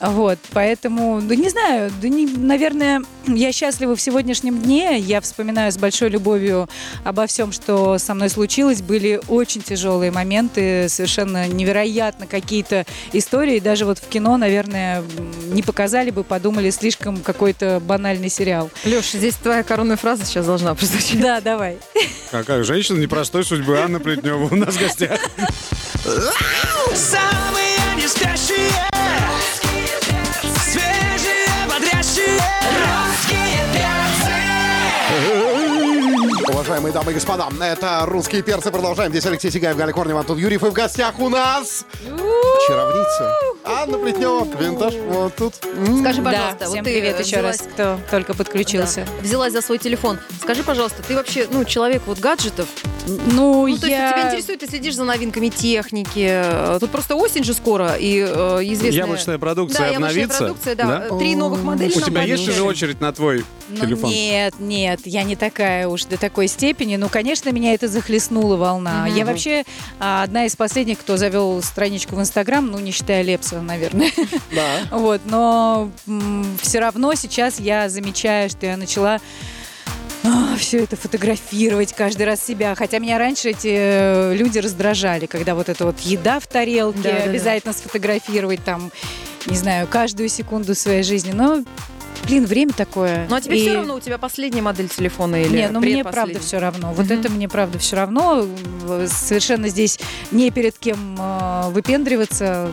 Вот, 0.00 0.38
поэтому, 0.52 1.20
ну, 1.20 1.34
не 1.34 1.48
знаю, 1.48 1.90
да 2.00 2.08
не, 2.08 2.26
наверное, 2.26 3.02
я 3.26 3.52
счастлива 3.52 3.96
в 3.96 4.00
сегодняшнем 4.00 4.60
дне. 4.60 4.98
Я 4.98 5.20
вспоминаю 5.20 5.72
с 5.72 5.78
большой 5.78 6.10
любовью 6.10 6.68
обо 7.04 7.26
всем, 7.26 7.52
что 7.52 7.98
со 7.98 8.14
мной 8.14 8.28
случилось. 8.28 8.82
Были 8.82 9.20
очень 9.28 9.62
тяжелые 9.62 10.10
моменты, 10.10 10.88
совершенно 10.88 11.48
невероятно 11.48 12.26
какие-то 12.26 12.86
истории. 13.12 13.60
Даже 13.60 13.84
вот 13.84 13.98
в 13.98 14.08
кино, 14.08 14.36
наверное, 14.36 15.02
не 15.46 15.62
показали 15.62 16.10
бы, 16.10 16.24
подумали, 16.24 16.70
слишком 16.70 17.18
какой-то 17.18 17.80
банальный 17.84 18.28
сериал. 18.28 18.70
Леша, 18.84 19.18
здесь 19.18 19.34
твоя 19.34 19.62
коронная 19.62 19.96
фраза 19.96 20.24
сейчас 20.24 20.46
должна 20.46 20.74
прозвучать. 20.74 21.20
Да, 21.20 21.40
давай. 21.40 21.78
Какая 22.30 22.62
женщина 22.64 22.98
непростой 22.98 23.44
судьбы 23.44 23.78
Анна 23.78 24.00
Плетнева 24.00 24.48
у 24.50 24.56
нас 24.56 24.74
в 24.74 24.80
гостях. 24.80 25.18
Самые 26.94 27.96
не 27.96 28.06
спящие 28.06 28.93
Уважаемые 36.48 36.92
дамы 36.92 37.12
и 37.12 37.14
господа, 37.14 37.48
это 37.60 38.02
«Русские 38.06 38.42
перцы». 38.42 38.70
Продолжаем. 38.70 39.10
Здесь 39.10 39.24
Алексей 39.26 39.50
Сигаев, 39.50 39.76
Галя 39.76 39.92
Корнева, 39.92 40.20
Антон 40.20 40.36
Юрьев. 40.38 40.62
И 40.62 40.66
в 40.66 40.72
гостях 40.72 41.18
у 41.18 41.28
нас 41.28 41.86
чаровница 42.66 43.32
Анна 43.64 43.98
Плетнева. 43.98 44.46
Винтаж 44.58 44.94
вот 45.08 45.34
тут. 45.36 45.54
Скажи, 45.54 46.20
Да, 46.22 46.30
пожалуйста, 46.30 46.56
всем 46.58 46.68
вот 46.68 46.76
ты 46.78 46.82
привет 46.84 47.20
еще 47.20 47.36
взялась- 47.38 47.58
раз, 47.60 47.68
кто 47.72 47.98
только 48.10 48.34
подключился. 48.34 49.06
Да, 49.06 49.22
взялась 49.26 49.52
за 49.52 49.62
свой 49.62 49.78
телефон. 49.78 50.18
Скажи, 50.42 50.62
пожалуйста, 50.62 51.02
ты 51.06 51.14
вообще, 51.14 51.46
ну, 51.50 51.64
человек 51.64 52.02
вот 52.06 52.18
гаджетов? 52.18 52.66
Ну, 53.06 53.66
Ну, 53.66 53.76
то 53.78 53.86
есть 53.86 53.98
я... 53.98 54.12
тебя 54.12 54.28
интересует, 54.28 54.60
ты 54.60 54.66
следишь 54.66 54.94
за 54.96 55.04
новинками 55.04 55.48
техники. 55.48 56.44
Тут 56.80 56.90
просто 56.90 57.16
осень 57.16 57.44
же 57.44 57.54
скоро, 57.54 57.94
и 57.96 58.18
э, 58.20 58.60
известная... 58.62 58.90
Яблочная 59.04 59.38
продукция 59.38 59.78
да, 59.80 59.86
яблочная 59.92 60.24
обновится. 60.24 60.38
продукция, 60.38 60.74
да. 60.74 61.06
Э, 61.10 61.18
Три 61.18 61.36
новых 61.36 61.62
модели 61.62 61.92
У 61.96 62.00
тебя 62.00 62.22
есть 62.22 62.48
уже 62.48 62.62
очередь 62.62 63.00
на 63.00 63.12
твой 63.12 63.44
Ну, 63.68 63.80
телефон? 63.80 64.10
нет, 64.10 64.54
нет, 64.58 65.00
я 65.04 65.22
не 65.22 65.36
такая 65.36 65.88
уж 65.88 66.04
до 66.04 66.18
такой 66.18 66.48
степени. 66.48 66.96
Ну, 66.96 67.08
конечно, 67.08 67.50
меня 67.50 67.74
это 67.74 67.88
захлестнула 67.88 68.56
волна. 68.56 69.06
Я 69.06 69.24
вообще 69.24 69.64
а, 69.98 70.22
одна 70.22 70.46
из 70.46 70.56
последних, 70.56 70.98
кто 71.00 71.16
завел 71.16 71.62
страничку 71.62 72.16
в 72.16 72.20
Инстаграм, 72.20 72.66
ну, 72.66 72.78
не 72.78 72.90
считая 72.90 73.22
Лепса, 73.22 73.60
наверное. 73.60 74.10
Да. 74.54 74.64
Вот, 74.90 75.22
но 75.26 75.90
все 76.60 76.78
равно 76.78 77.14
сейчас 77.14 77.60
я 77.60 77.88
замечаю, 77.88 78.48
что 78.48 78.66
я 78.66 78.76
начала 78.76 79.20
все 80.56 80.82
это 80.82 80.96
фотографировать 80.96 81.92
каждый 81.92 82.24
раз 82.24 82.42
себя. 82.44 82.74
Хотя 82.74 82.98
меня 82.98 83.18
раньше 83.18 83.50
эти 83.50 83.68
э, 83.70 84.34
люди 84.34 84.58
раздражали, 84.58 85.26
когда 85.26 85.54
вот 85.54 85.68
это 85.68 85.84
вот 85.84 86.00
еда 86.00 86.40
в 86.40 86.46
тарелке, 86.46 87.02
Да-да-да. 87.02 87.30
обязательно 87.30 87.72
сфотографировать 87.72 88.64
там, 88.64 88.90
не 89.46 89.56
знаю, 89.56 89.86
каждую 89.86 90.28
секунду 90.28 90.74
своей 90.74 91.02
жизни. 91.02 91.32
Но, 91.32 91.62
блин, 92.26 92.46
время 92.46 92.72
такое. 92.72 93.26
Ну, 93.28 93.36
а 93.36 93.40
тебе 93.40 93.58
И- 93.58 93.62
все 93.62 93.74
равно, 93.74 93.94
у 93.96 94.00
тебя 94.00 94.18
последняя 94.18 94.62
модель 94.62 94.88
телефона 94.88 95.42
или 95.42 95.56
не, 95.56 95.68
ну 95.68 95.80
мне 95.80 96.02
правда 96.04 96.38
все 96.40 96.58
равно. 96.58 96.92
Вот 96.92 97.06
Мгм. 97.06 97.20
это 97.20 97.30
мне 97.30 97.48
правда 97.48 97.78
все 97.78 97.96
равно. 97.96 98.46
Совершенно 99.06 99.68
здесь 99.68 99.98
не 100.30 100.50
перед 100.50 100.78
кем 100.78 101.16
э, 101.18 101.70
выпендриваться. 101.70 102.70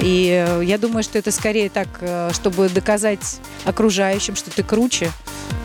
И 0.00 0.44
э, 0.48 0.62
я 0.64 0.78
думаю, 0.78 1.02
что 1.02 1.18
это 1.18 1.30
скорее 1.30 1.68
так, 1.68 1.88
э, 2.00 2.30
чтобы 2.32 2.68
доказать 2.68 3.38
окружающим, 3.64 4.36
что 4.36 4.50
ты 4.50 4.62
круче 4.62 5.10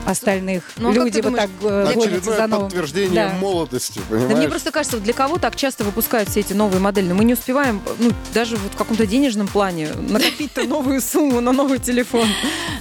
остальных. 0.05 0.63
Ну, 0.77 0.89
а 0.89 0.93
Люди 0.93 1.19
вот 1.21 1.35
так 1.35 1.49
э, 1.61 1.83
гонятся 1.93 1.99
Очередное 2.07 2.37
за 2.37 2.47
новым. 2.47 2.65
подтверждение 2.67 3.27
Да. 3.29 3.33
молодости, 3.39 3.99
Да 4.09 4.15
мне 4.15 4.25
понимаешь? 4.27 4.49
просто 4.49 4.71
кажется, 4.71 4.99
для 4.99 5.13
кого 5.13 5.37
так 5.37 5.55
часто 5.57 5.83
выпускают 5.83 6.29
все 6.29 6.39
эти 6.41 6.53
новые 6.53 6.79
модели? 6.79 7.07
Но 7.09 7.15
мы 7.15 7.25
не 7.25 7.33
успеваем, 7.33 7.81
ну, 7.99 8.11
даже 8.33 8.55
вот 8.55 8.73
в 8.73 8.77
каком-то 8.77 9.05
денежном 9.05 9.47
плане 9.47 9.89
накопить-то 10.09 10.63
новую 10.63 11.01
сумму 11.01 11.41
на 11.41 11.51
новый 11.51 11.79
телефон. 11.79 12.27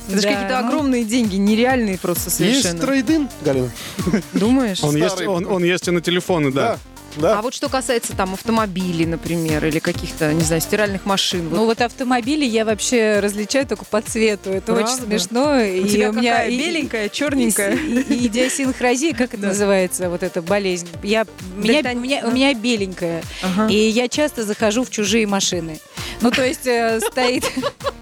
Это 0.09 0.17
же 0.21 0.23
какие-то 0.29 0.46
ну. 0.49 0.69
огромные 0.69 1.05
деньги, 1.05 1.37
нереальные 1.37 1.99
просто 1.99 2.27
Есть 2.45 2.63
совершенно. 2.63 2.87
трейдин, 2.87 3.29
Галина? 3.45 3.71
Думаешь? 4.33 4.83
Он 4.83 4.97
есть, 4.97 5.21
он, 5.27 5.47
он 5.47 5.65
есть 5.65 5.87
и 5.89 5.91
на 5.91 6.01
телефоны, 6.01 6.53
да. 6.53 6.79
Да. 7.19 7.39
А 7.39 7.41
вот 7.43 7.55
что 7.55 7.71
касается 7.71 8.15
там 8.15 8.35
автомобилей, 8.35 9.07
например, 9.07 9.65
или 9.65 9.79
каких-то, 9.79 10.35
не 10.35 10.43
знаю, 10.43 10.61
стиральных 10.61 11.07
машин. 11.07 11.49
Ну 11.51 11.65
вот 11.65 11.81
автомобили 11.81 12.45
я 12.45 12.67
вообще 12.67 13.21
различаю 13.21 13.67
только 13.67 13.87
по 13.87 14.03
цвету. 14.03 14.51
Это 14.51 14.75
Правда? 14.75 14.85
очень 14.93 15.03
смешно. 15.07 15.55
у 15.55 15.61
и 15.61 15.89
тебя 15.89 16.11
у 16.11 16.13
меня 16.13 16.33
какая? 16.33 16.51
и- 16.51 16.59
беленькая, 16.59 17.09
черненькая. 17.09 17.75
И, 17.75 18.01
и 18.03 18.27
идиосинхразия, 18.27 19.15
как 19.15 19.33
это 19.33 19.39
Да. 19.45 19.49
называется, 19.49 20.11
вот 20.11 20.23
эта 20.23 20.43
болезнь. 20.43 20.89
Я, 21.03 21.27
меня, 21.57 21.81
Дальтони- 21.81 21.97
у, 21.97 22.01
меня, 22.01 22.21
да. 22.23 22.29
у 22.29 22.33
меня 22.33 22.53
беленькая. 22.53 23.23
Ага. 23.43 23.69
И 23.73 23.89
я 23.89 24.09
часто 24.09 24.45
захожу 24.45 24.85
в 24.85 24.91
чужие 24.91 25.27
машины. 25.27 25.81
Ну, 26.21 26.31
то 26.31 26.45
есть 26.45 26.67
э, 26.67 27.01
стоит 27.01 27.45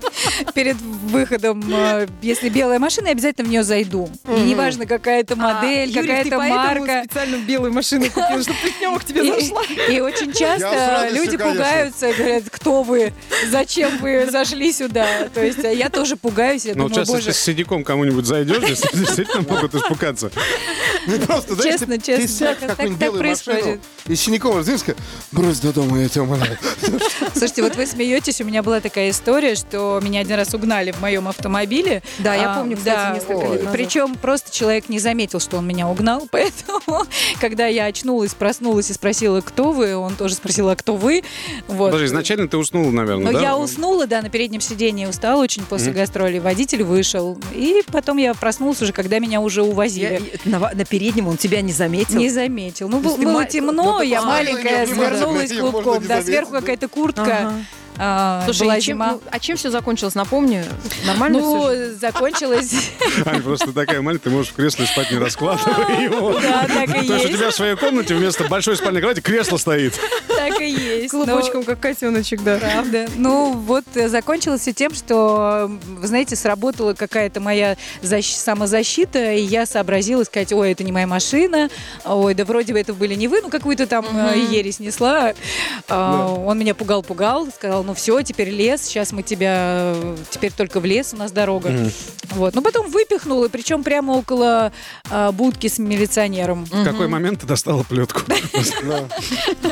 перед 0.54 0.76
выходом, 0.80 1.62
э, 1.73 2.06
если 2.23 2.49
белая 2.49 2.78
машина, 2.78 3.06
я 3.06 3.12
обязательно 3.12 3.47
в 3.47 3.50
нее 3.50 3.62
зайду. 3.64 4.09
И 4.28 4.40
неважно, 4.40 4.87
какая 4.87 5.21
это 5.21 5.37
модель, 5.37 5.90
А, 5.90 5.92
ты 5.92 6.00
какая-то 6.06 6.37
поэтому 6.37 6.56
марка. 6.87 7.02
специально 7.04 7.37
белую 7.38 7.73
машину 7.73 8.06
купил, 8.06 8.42
чтобы 8.42 8.59
Плетнева 8.62 8.99
к 8.99 9.04
тебе 9.04 9.25
зашла. 9.25 9.62
и 9.88 10.00
очень 10.00 10.33
часто 10.33 11.09
люди 11.12 11.37
пугаются, 11.37 12.12
говорят, 12.12 12.44
кто 12.50 12.83
вы, 12.83 13.12
зачем 13.50 13.99
вы 13.99 14.28
зашли 14.30 14.73
сюда. 14.73 15.28
То 15.33 15.44
есть 15.44 15.64
а 15.64 15.68
я 15.73 15.88
тоже 15.90 16.16
пугаюсь, 16.16 16.62
думаю, 16.64 16.88
сейчас, 16.90 16.99
если 17.09 17.12
боже, 17.12 17.33
с 17.33 17.38
сидиком 17.40 17.85
кому-нибудь 17.85 18.25
зайдешь, 18.26 18.80
действительно 18.92 19.42
могут 19.49 19.75
испугаться. 19.75 20.30
Ну, 21.06 21.18
Просто, 21.21 21.54
знаешь, 21.54 21.73
Честно, 21.73 21.94
ты- 21.99 22.02
честно, 22.02 22.26
ты 22.26 22.28
сядь 22.33 22.59
так- 22.61 22.76
так 22.76 22.88
машину 22.88 23.12
происходит. 23.18 23.80
и 24.06 24.16
синяком 24.16 24.56
разинска, 24.56 24.94
брось 25.33 25.61
до 25.61 25.73
дома, 25.73 26.00
я 26.00 26.09
тебя 26.09 26.23
умоляю. 26.23 26.56
Слушайте, 27.33 27.62
вот 27.62 27.76
вы 27.76 27.87
смеетесь, 27.87 28.40
у 28.40 28.44
меня 28.44 28.62
была 28.62 28.80
такая 28.80 29.11
история, 29.11 29.54
что 29.54 30.00
меня 30.04 30.20
один 30.20 30.37
раз 30.37 30.54
угнали 30.54 30.90
в 30.92 31.00
моем 31.00 31.26
автомобиле. 31.28 32.02
Да, 32.18 32.34
я 32.34 32.52
А, 32.52 32.58
помню, 32.58 32.76
кстати, 32.76 32.96
да, 32.96 33.14
несколько 33.14 33.46
лет 33.46 33.62
назад. 33.64 33.73
Причем 33.73 34.14
просто 34.16 34.52
человек 34.52 34.88
не 34.88 34.99
заметил, 34.99 35.40
что 35.40 35.56
он 35.58 35.66
меня 35.66 35.88
угнал, 35.88 36.28
поэтому, 36.30 37.04
когда 37.40 37.66
я 37.66 37.87
очнулась, 37.87 38.34
проснулась 38.34 38.90
и 38.90 38.92
спросила, 38.92 39.40
кто 39.40 39.73
вы, 39.73 39.96
он 39.96 40.14
тоже 40.16 40.34
спросил, 40.34 40.68
а 40.68 40.76
кто 40.76 40.96
вы? 40.96 41.23
Вот. 41.68 41.87
Подожди, 41.92 42.06
изначально 42.06 42.49
ты 42.49 42.56
уснула, 42.56 42.90
наверное, 42.90 43.32
Но 43.32 43.32
да? 43.32 43.40
я 43.42 43.56
уснула, 43.56 44.06
да, 44.06 44.23
на 44.23 44.28
переднем 44.30 44.61
сидении 44.61 45.06
устала 45.06 45.40
очень 45.42 45.62
после 45.64 45.92
гастролей. 45.92 46.40
Водитель 46.40 46.82
вышел. 46.82 47.38
И 47.52 47.82
потом 47.90 48.18
я 48.18 48.34
проснулась 48.34 48.80
уже, 48.82 48.92
когда 48.92 49.18
меня 49.18 49.40
уже 49.40 49.61
Я- 49.61 49.66
увозили. 49.66 50.23
и- 50.44 50.49
на, 50.49 50.58
на 50.58 50.84
переднем 50.84 51.28
он 51.28 51.37
тебя 51.37 51.61
не 51.62 51.73
заметил. 51.73 52.18
Не 52.18 52.28
заметил. 52.30 52.88
Ну, 52.88 53.00
был- 53.00 53.16
было 53.16 53.32
ма- 53.40 53.46
темно, 53.46 53.73
ну, 53.73 54.02
я 54.02 54.23
маленькая, 54.23 54.87
свернулась 54.87 55.52
клубком. 55.58 56.00
Да, 56.02 56.08
заметить, 56.08 56.26
сверху 56.26 56.52
да. 56.52 56.61
какая-то 56.61 56.88
куртка. 56.88 57.23
Ага. 57.25 57.52
А, 57.98 58.42
Слушай, 58.44 58.62
была 58.62 58.74
чем- 58.80 58.96
зима. 58.96 59.12
ну, 59.12 59.20
а 59.30 59.38
чем 59.38 59.56
все 59.56 59.70
закончилось? 59.70 60.14
Напомню. 60.14 60.64
Нормально 61.06 61.38
Ну, 61.40 61.60
всё 61.60 61.74
же? 61.74 61.94
закончилось. 61.94 62.74
Ань, 63.26 63.42
просто 63.42 63.72
такая 63.72 64.00
маленькая, 64.02 64.24
ты 64.24 64.30
можешь 64.30 64.52
в 64.52 64.54
кресле 64.54 64.86
спать, 64.86 65.10
не 65.10 65.18
раскладывая 65.18 66.00
его. 66.02 66.32
Да, 66.42 66.66
так 66.66 66.88
и 66.88 66.92
Потому 66.92 67.04
что 67.04 67.12
у 67.14 67.16
есть. 67.18 67.32
тебя 67.38 67.50
в 67.50 67.54
своей 67.54 67.76
комнате 67.76 68.14
вместо 68.14 68.44
большой 68.44 68.76
спальной 68.76 69.00
кровати 69.00 69.20
кресло 69.20 69.56
стоит. 69.56 69.98
Так 70.28 70.60
и 70.60 70.68
есть. 70.70 71.10
Клубочком, 71.10 71.62
как 71.64 71.80
котеночек, 71.80 72.42
да. 72.42 72.58
Правда. 72.58 73.06
Ну, 73.16 73.52
вот 73.52 73.84
э, 73.94 74.08
закончилось 74.08 74.62
все 74.62 74.72
тем, 74.72 74.94
что, 74.94 75.70
вы 75.86 76.06
знаете, 76.06 76.36
сработала 76.36 76.94
какая-то 76.94 77.40
моя 77.40 77.76
защ- 78.02 78.36
самозащита, 78.36 79.32
и 79.32 79.40
я 79.42 79.64
сообразила 79.66 80.24
сказать, 80.24 80.52
ой, 80.52 80.72
это 80.72 80.82
не 80.84 80.92
моя 80.92 81.06
машина, 81.06 81.68
ой, 82.04 82.34
да 82.34 82.44
вроде 82.44 82.72
бы 82.72 82.80
это 82.80 82.92
были 82.92 83.14
не 83.14 83.28
вы, 83.28 83.40
ну, 83.42 83.48
какую-то 83.50 83.86
там 83.86 84.04
э, 84.12 84.38
ересь 84.50 84.80
несла. 84.80 85.34
А, 85.88 86.28
Он 86.34 86.58
меня 86.58 86.74
пугал-пугал, 86.74 87.48
сказал, 87.54 87.83
ну, 87.84 87.94
все, 87.94 88.22
теперь 88.22 88.48
лес, 88.50 88.82
сейчас 88.82 89.12
мы 89.12 89.22
тебя, 89.22 89.92
э, 89.94 90.16
теперь 90.30 90.52
только 90.52 90.80
в 90.80 90.84
лес 90.84 91.12
у 91.12 91.16
нас 91.16 91.32
дорога. 91.32 91.90
Вот. 92.30 92.54
Ну, 92.54 92.62
потом 92.62 92.90
выпихнул, 92.90 93.44
и 93.44 93.48
причем 93.48 93.84
прямо 93.84 94.12
около 94.12 94.72
а, 95.10 95.30
будки 95.30 95.68
с 95.68 95.78
милиционером. 95.78 96.64
В 96.64 96.84
какой 96.84 97.06
момент 97.06 97.40
ты 97.40 97.46
достала 97.46 97.82
плетку? 97.82 98.22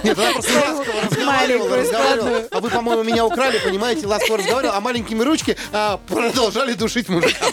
Нет, 0.02 0.18
она 0.18 0.32
просто 0.32 0.52
ласково 0.54 1.02
разговаривала, 1.02 1.32
Маленькую, 1.32 1.76
разговаривала. 1.80 2.16
складную. 2.16 2.48
А 2.50 2.60
вы, 2.60 2.70
по-моему, 2.70 3.02
меня 3.02 3.26
украли, 3.26 3.58
понимаете, 3.64 4.06
ласково 4.06 4.38
разговаривала, 4.38 4.76
а 4.76 4.80
маленькими 4.80 5.22
ручки 5.22 5.56
а, 5.72 5.98
продолжали 6.08 6.74
душить 6.74 7.08
мужика? 7.08 7.46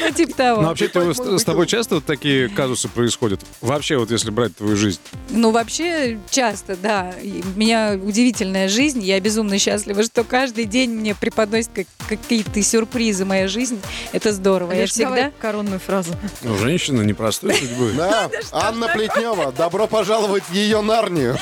Ну, 0.00 0.10
типа 0.10 0.34
того. 0.34 0.62
Ну, 0.62 0.68
вообще, 0.68 0.88
ты- 0.88 1.38
с 1.38 1.44
тобой 1.44 1.66
часто 1.66 1.96
вот 1.96 2.04
такие 2.04 2.48
казусы 2.48 2.88
происходят? 2.88 3.40
Вообще, 3.60 3.96
вот 3.96 4.10
если 4.10 4.30
брать 4.30 4.56
твою 4.56 4.76
жизнь. 4.76 5.00
Ну, 5.30 5.50
вообще, 5.50 6.18
часто, 6.30 6.76
да. 6.76 7.14
У 7.22 7.58
меня 7.58 7.98
удивительная 8.02 8.68
жизнь. 8.68 9.00
Я 9.04 9.20
безумно 9.20 9.58
счастлива, 9.58 10.02
что 10.02 10.24
каждый 10.24 10.64
день 10.64 10.90
мне 10.90 11.14
преподносят 11.14 11.70
как- 11.74 11.86
какие-то 12.08 12.62
сюрпризы 12.62 13.24
моя 13.24 13.48
жизнь. 13.48 13.80
Это 14.12 14.32
здорово. 14.32 14.72
Я 14.72 14.82
Леш, 14.82 14.94
давай 14.94 15.22
всегда... 15.24 15.32
коронную 15.40 15.78
фразу. 15.78 16.12
Ну, 16.42 16.56
женщина 16.56 17.02
непростой 17.02 17.54
судьбы. 17.54 17.92
Да, 17.96 18.30
Анна 18.52 18.88
Плетнева, 18.88 19.52
добро 19.52 19.86
пожаловать 19.86 20.44
в 20.44 20.52
ее 20.54 20.80
Нарнию. 20.80 21.36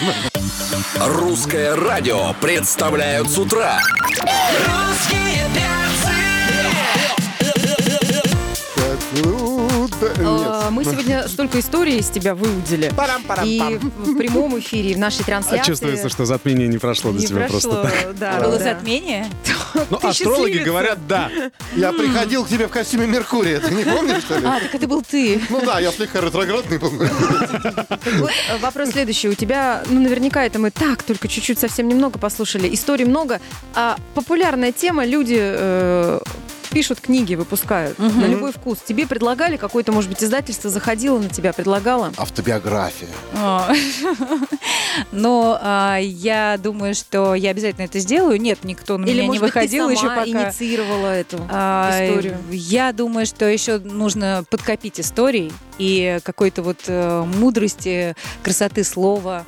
Русское 0.99 1.75
радио 1.75 2.35
представляют 2.41 3.31
с 3.31 3.39
утра. 3.39 3.79
Русские 4.21 5.47
А, 10.25 10.71
Мы 10.71 10.85
сегодня 10.85 11.27
столько 11.29 11.61
историй 11.61 11.99
из 11.99 12.09
тебя 12.09 12.35
выудили. 12.35 12.93
И 13.45 13.79
в 13.81 14.17
прямом 14.17 14.59
эфире, 14.59 14.95
в 14.95 14.99
нашей 14.99 15.23
А 15.23 15.25
трансляции. 15.25 15.67
чувствуется, 15.67 16.09
что 16.09 16.25
затмение 16.25 16.69
не 16.69 16.79
прошло 16.79 17.13
до 17.13 17.19
не 17.19 17.27
тебя 17.27 17.47
просто 17.49 17.83
так. 17.83 18.19
да, 18.19 18.41
Было 18.41 18.59
затмение? 18.59 19.27
Ну, 19.91 19.99
астрологи 20.03 20.59
говорят 20.59 21.07
да. 21.07 21.31
Я 21.75 21.93
приходил 21.93 22.45
к 22.45 22.49
тебе 22.49 22.67
в 22.69 22.71
костюме 22.71 23.07
Меркурия, 23.07 23.59
ты 23.59 23.71
не 23.75 23.85
помнишь, 23.85 24.23
что 24.23 24.39
ли? 24.39 24.47
А, 24.47 24.61
так 24.61 24.75
это 24.75 24.87
был 24.87 25.03
ты. 25.03 25.41
Ну 25.49 25.63
да, 25.65 25.81
я 25.81 25.91
слегка 25.93 26.21
ретроградный 26.21 26.77
был. 26.79 26.91
Так 26.99 28.01
вот, 28.19 28.31
э, 28.51 28.59
вопрос 28.59 28.91
следующий. 28.91 29.29
У 29.31 29.35
тебя, 29.35 29.83
ну, 29.89 30.01
наверняка 30.03 30.45
это 30.45 30.59
мы 30.59 30.71
так, 30.71 31.03
только 31.03 31.27
чуть-чуть, 31.27 31.59
совсем 31.59 31.89
немного 31.89 32.19
послушали. 32.19 32.73
Историй 32.75 33.07
много. 33.07 33.41
А 33.75 33.97
популярная 34.15 34.73
тема, 34.73 35.07
люди 35.07 35.39
э, 35.39 36.21
пишут 36.73 37.01
книги, 37.01 37.35
выпускают 37.35 37.99
на 37.99 38.27
любой 38.27 38.53
вкус. 38.53 38.79
Тебе 38.85 39.07
предлагали 39.07 39.57
какое-то, 39.57 39.93
может 39.93 40.11
быть, 40.11 40.23
издательство 40.23 40.71
заходило 40.71 41.19
на 41.19 41.29
тебя, 41.29 41.53
предлагало? 41.53 42.13
Автобиография. 42.17 43.09
Но 45.13 45.59
а, 45.61 45.99
я 46.01 46.59
думаю, 46.63 46.95
что 46.95 47.35
я 47.35 47.51
обязательно 47.51 47.85
это 47.85 47.99
сделаю. 47.99 48.41
Нет, 48.41 48.65
никто 48.65 48.99
на 48.99 49.05
меня 49.05 49.27
не 49.27 49.39
выходил 49.39 49.89
еще 49.89 50.09
пока. 50.09 50.27
инициировала 50.27 51.09
эту 51.09 51.39
А, 51.49 52.07
историю? 52.09 52.39
Я 52.51 52.93
думаю, 52.93 53.27
что 53.27 53.47
еще 53.47 53.79
нужно 53.79 54.45
подкопить 54.51 55.01
историй 55.01 55.53
и 55.79 56.19
какой-то 56.23 56.63
вот 56.63 56.79
э, 56.87 57.25
мудрости, 57.25 58.15
красоты 58.43 58.85
слова. 58.85 59.45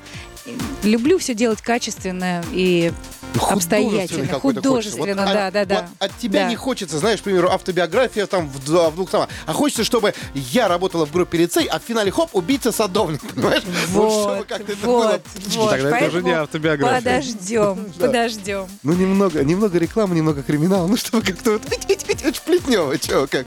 Люблю 0.82 1.18
все 1.18 1.34
делать 1.34 1.62
качественно 1.62 2.42
и 2.52 2.92
обстоятельно, 3.40 4.38
художественно, 4.40 5.25
Вот, 5.25 5.33
да, 5.33 5.47
а- 5.47 5.51
да, 5.51 5.64
да. 5.64 5.75
вот 5.77 5.85
от 6.11 6.18
тебя 6.18 6.44
Да. 6.44 6.51
не 6.51 6.57
хочется, 6.57 6.99
знаешь, 6.99 7.20
к 7.20 7.23
примеру, 7.25 7.51
автобиография 7.51 8.27
там 8.27 8.49
в, 8.49 8.64
двух 8.64 9.11
словах. 9.11 9.29
А 9.47 9.53
хочется, 9.53 9.85
чтобы 9.85 10.14
я 10.35 10.68
работала 10.68 11.07
в 11.07 11.12
группе 11.12 11.38
лицей, 11.38 11.64
а 11.66 11.79
в 11.79 11.83
финале 11.83 12.11
хоп, 12.11 12.31
убийца 12.35 12.73
садовник, 12.73 13.20
понимаешь? 13.35 13.62
Вот, 13.90 14.47
чтобы 14.47 14.77
Вот, 14.83 15.23
было. 15.55 15.68
Тогда 15.70 15.99
это 15.99 16.09
уже 16.09 16.23
не 16.23 16.33
автобиография. 16.33 16.99
Подождем, 16.99 17.87
подождем. 17.99 18.66
Ну, 18.83 18.92
немного, 18.92 19.44
немного 19.44 19.79
рекламы, 19.79 20.14
немного 20.14 20.42
криминала, 20.42 20.87
ну, 20.87 20.97
чтобы 20.97 21.25
как-то 21.25 21.53
вот... 21.53 21.62
Плетнево, 22.44 22.99
чего, 22.99 23.27
как 23.27 23.47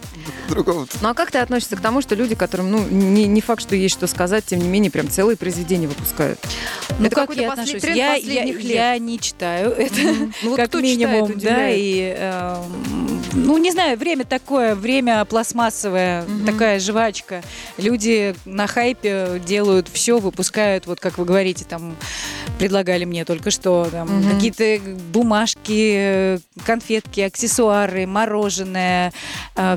другого 0.49 0.87
Ну 1.01 1.09
а 1.09 1.13
как 1.13 1.31
ты 1.31 1.37
относишься 1.39 1.75
к 1.75 1.81
тому, 1.81 2.01
что 2.01 2.15
люди, 2.15 2.35
которым, 2.35 2.71
ну, 2.71 2.83
не, 2.87 3.25
не 3.25 3.41
факт, 3.41 3.61
что 3.61 3.75
есть 3.75 3.95
что 3.95 4.07
сказать, 4.07 4.45
тем 4.45 4.59
не 4.59 4.67
менее, 4.67 4.91
прям 4.91 5.09
целые 5.09 5.37
произведения 5.37 5.87
выпускают? 5.87 6.39
Ну, 6.99 7.05
Это 7.07 7.15
как 7.15 7.35
я 7.35 7.51
отношусь? 7.51 7.83
Я, 7.83 8.15
я, 8.15 8.43
я 8.43 8.97
не 8.97 9.19
читаю 9.19 9.76
это, 9.77 10.01
Ну, 10.41 10.49
вот 10.49 10.55
как 10.57 10.69
кто 10.69 10.81
читает, 10.81 10.99
минимум, 10.99 11.39
да, 11.39 11.69
и, 11.69 12.13
эм, 12.17 13.21
ну, 13.33 13.57
не 13.57 13.71
знаю, 13.71 13.97
время 13.97 14.25
такое, 14.25 14.75
время 14.75 15.23
пластмассовое, 15.25 16.25
такая 16.45 16.79
жвачка. 16.79 17.41
Люди 17.77 18.35
на 18.45 18.67
хайпе 18.67 19.41
делают 19.45 19.87
все, 19.91 20.19
выпускают, 20.19 20.87
вот 20.87 20.99
как 20.99 21.17
вы 21.17 21.25
говорите, 21.25 21.65
там, 21.65 21.95
предлагали 22.59 23.05
мне 23.05 23.23
только 23.23 23.51
что, 23.51 23.87
там, 23.91 24.09
какие-то 24.31 24.79
бумажки, 25.13 25.93
э, 25.95 26.39
конфетки, 26.65 27.21
аксессуары, 27.21 28.07
мороженое, 28.07 29.13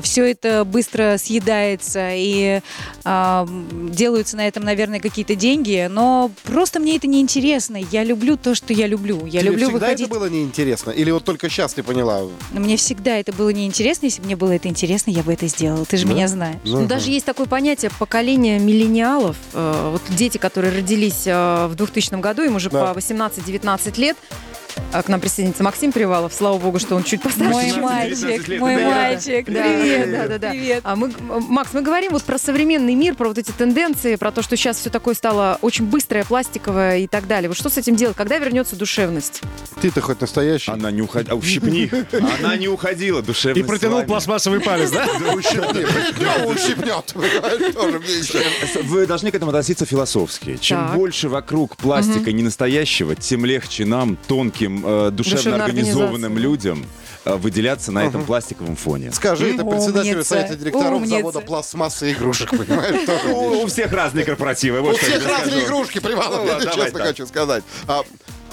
все 0.01 0.31
это 0.31 0.65
быстро 0.65 1.17
съедается, 1.17 2.09
и 2.13 2.61
а, 3.03 3.47
делаются 3.71 4.37
на 4.37 4.47
этом, 4.47 4.63
наверное, 4.63 4.99
какие-то 4.99 5.35
деньги, 5.35 5.87
но 5.89 6.31
просто 6.43 6.79
мне 6.79 6.97
это 6.97 7.07
не 7.07 7.21
интересно. 7.21 7.77
Я 7.91 8.03
люблю 8.03 8.37
то, 8.37 8.55
что 8.55 8.73
я 8.73 8.87
люблю. 8.87 9.25
Я 9.25 9.41
Тебе 9.41 9.51
люблю 9.51 9.69
всегда 9.69 9.90
выходить. 9.91 10.07
это 10.07 10.15
было 10.19 10.29
неинтересно? 10.29 10.91
Или 10.91 11.11
вот 11.11 11.23
только 11.23 11.49
сейчас 11.49 11.73
ты 11.73 11.83
поняла? 11.83 12.21
Но 12.51 12.59
Мне 12.59 12.77
всегда 12.77 13.17
это 13.17 13.31
было 13.33 13.49
неинтересно. 13.49 14.05
Если 14.05 14.21
бы 14.21 14.25
мне 14.27 14.35
было 14.35 14.51
это 14.51 14.67
интересно, 14.67 15.11
я 15.11 15.23
бы 15.23 15.33
это 15.33 15.47
сделала. 15.47 15.85
Ты 15.85 15.97
же 15.97 16.05
меня 16.05 16.27
знаешь. 16.27 16.57
Ну, 16.63 16.85
даже 16.87 17.09
есть 17.11 17.25
такое 17.25 17.45
понятие 17.47 17.91
поколение 17.99 18.59
миллениалов. 18.59 19.35
Э, 19.53 19.89
Вот 19.91 20.01
дети, 20.15 20.37
которые 20.37 20.75
родились 20.75 21.23
э, 21.25 21.67
в 21.67 21.75
2000 21.75 22.19
году, 22.21 22.43
им 22.43 22.55
уже 22.55 22.69
Да. 22.69 22.93
по 22.93 22.99
18-19 22.99 23.99
лет. 23.99 24.17
А 24.93 25.03
К 25.03 25.07
нам 25.07 25.19
присоединится 25.21 25.63
Максим 25.63 25.91
Привалов. 25.91 26.33
Слава 26.33 26.57
богу, 26.57 26.79
что 26.79 26.95
он 26.95 27.03
чуть 27.03 27.21
постарше. 27.21 27.51
Мой 27.53 27.69
чем 27.71 27.81
мальчик, 27.81 28.47
лет. 28.47 28.59
мой 28.59 28.75
Да. 28.75 28.89
мальчик, 28.89 29.45
Да, 29.45 29.63
привет. 29.63 30.11
да, 30.11 30.27
да, 30.27 30.37
да. 30.37 30.49
Привет. 30.51 30.81
А 30.83 30.95
мы, 30.95 31.11
Макс, 31.19 31.73
мы 31.73 31.81
говорим 31.81 32.11
вот 32.11 32.23
про 32.23 32.37
современный 32.37 32.95
мир, 32.95 33.15
про 33.15 33.27
вот 33.29 33.37
эти 33.37 33.51
тенденции, 33.51 34.15
про 34.15 34.31
то, 34.31 34.41
что 34.41 34.55
сейчас 34.57 34.77
все 34.77 34.89
такое 34.89 35.13
стало 35.15 35.57
очень 35.61 35.85
быстрое, 35.85 36.23
пластиковое 36.25 36.97
и 36.99 37.07
так 37.07 37.27
далее. 37.27 37.47
Вот 37.49 37.57
что 37.57 37.69
с 37.69 37.77
этим 37.77 37.95
делать? 37.95 38.15
Когда 38.17 38.37
вернется 38.37 38.75
душевность? 38.75 39.41
Ты-то 39.81 40.01
хоть 40.01 40.19
настоящий? 40.21 40.71
Она 40.71 40.91
не 40.91 41.01
уходила. 41.01 41.35
Ущипни. 41.35 41.89
Она 42.39 42.57
не 42.57 42.67
уходила, 42.67 43.21
душевно. 43.21 43.59
И 43.59 43.63
протянул 43.63 44.03
пластмассовый 44.03 44.59
палец, 44.59 44.91
да? 44.91 45.05
Ущипни. 45.33 46.45
Ущипнет. 46.45 47.13
Вы 48.83 49.07
должны 49.07 49.31
к 49.31 49.35
этому 49.35 49.51
относиться 49.51 49.85
философски. 49.85 50.57
Чем 50.59 50.93
больше 50.93 51.29
вокруг 51.29 51.77
пластика 51.77 52.31
ненастоящего, 52.31 53.15
тем 53.15 53.45
легче 53.45 53.85
нам, 53.85 54.17
тонким, 54.61 54.83
э, 54.85 55.11
душевно 55.11 55.63
организованным 55.63 56.37
людям, 56.37 56.85
э, 57.25 57.35
выделяться 57.35 57.91
на 57.91 58.05
этом 58.05 58.25
пластиковом 58.25 58.75
фоне. 58.75 59.11
Скажи, 59.11 59.53
это 59.53 59.63
председатель 59.65 60.23
совета 60.23 60.55
директоров 60.55 60.93
Умница. 60.97 61.15
завода 61.17 61.39
пластмассы 61.41 62.09
и 62.09 62.13
игрушек, 62.13 62.49
понимаешь? 62.51 63.05
тоже 63.05 63.27
У, 63.33 63.63
у 63.63 63.67
всех 63.67 63.91
разные 63.91 64.25
корпоративы. 64.25 64.81
вот 64.81 64.93
У 64.95 64.97
что 64.97 65.05
я 65.05 65.11
всех 65.11 65.23
тебе 65.23 65.31
разные 65.33 65.51
скажу. 65.51 65.65
игрушки, 65.67 65.99
Привалов, 65.99 66.39
Ну 66.39 66.45
я 66.45 66.53
ладно, 66.53 66.59
тебе 66.61 66.71
давай 66.71 66.85
честно 66.85 66.99
так. 66.99 67.07
хочу 67.07 67.27
сказать. 67.27 67.63
А, 67.87 68.01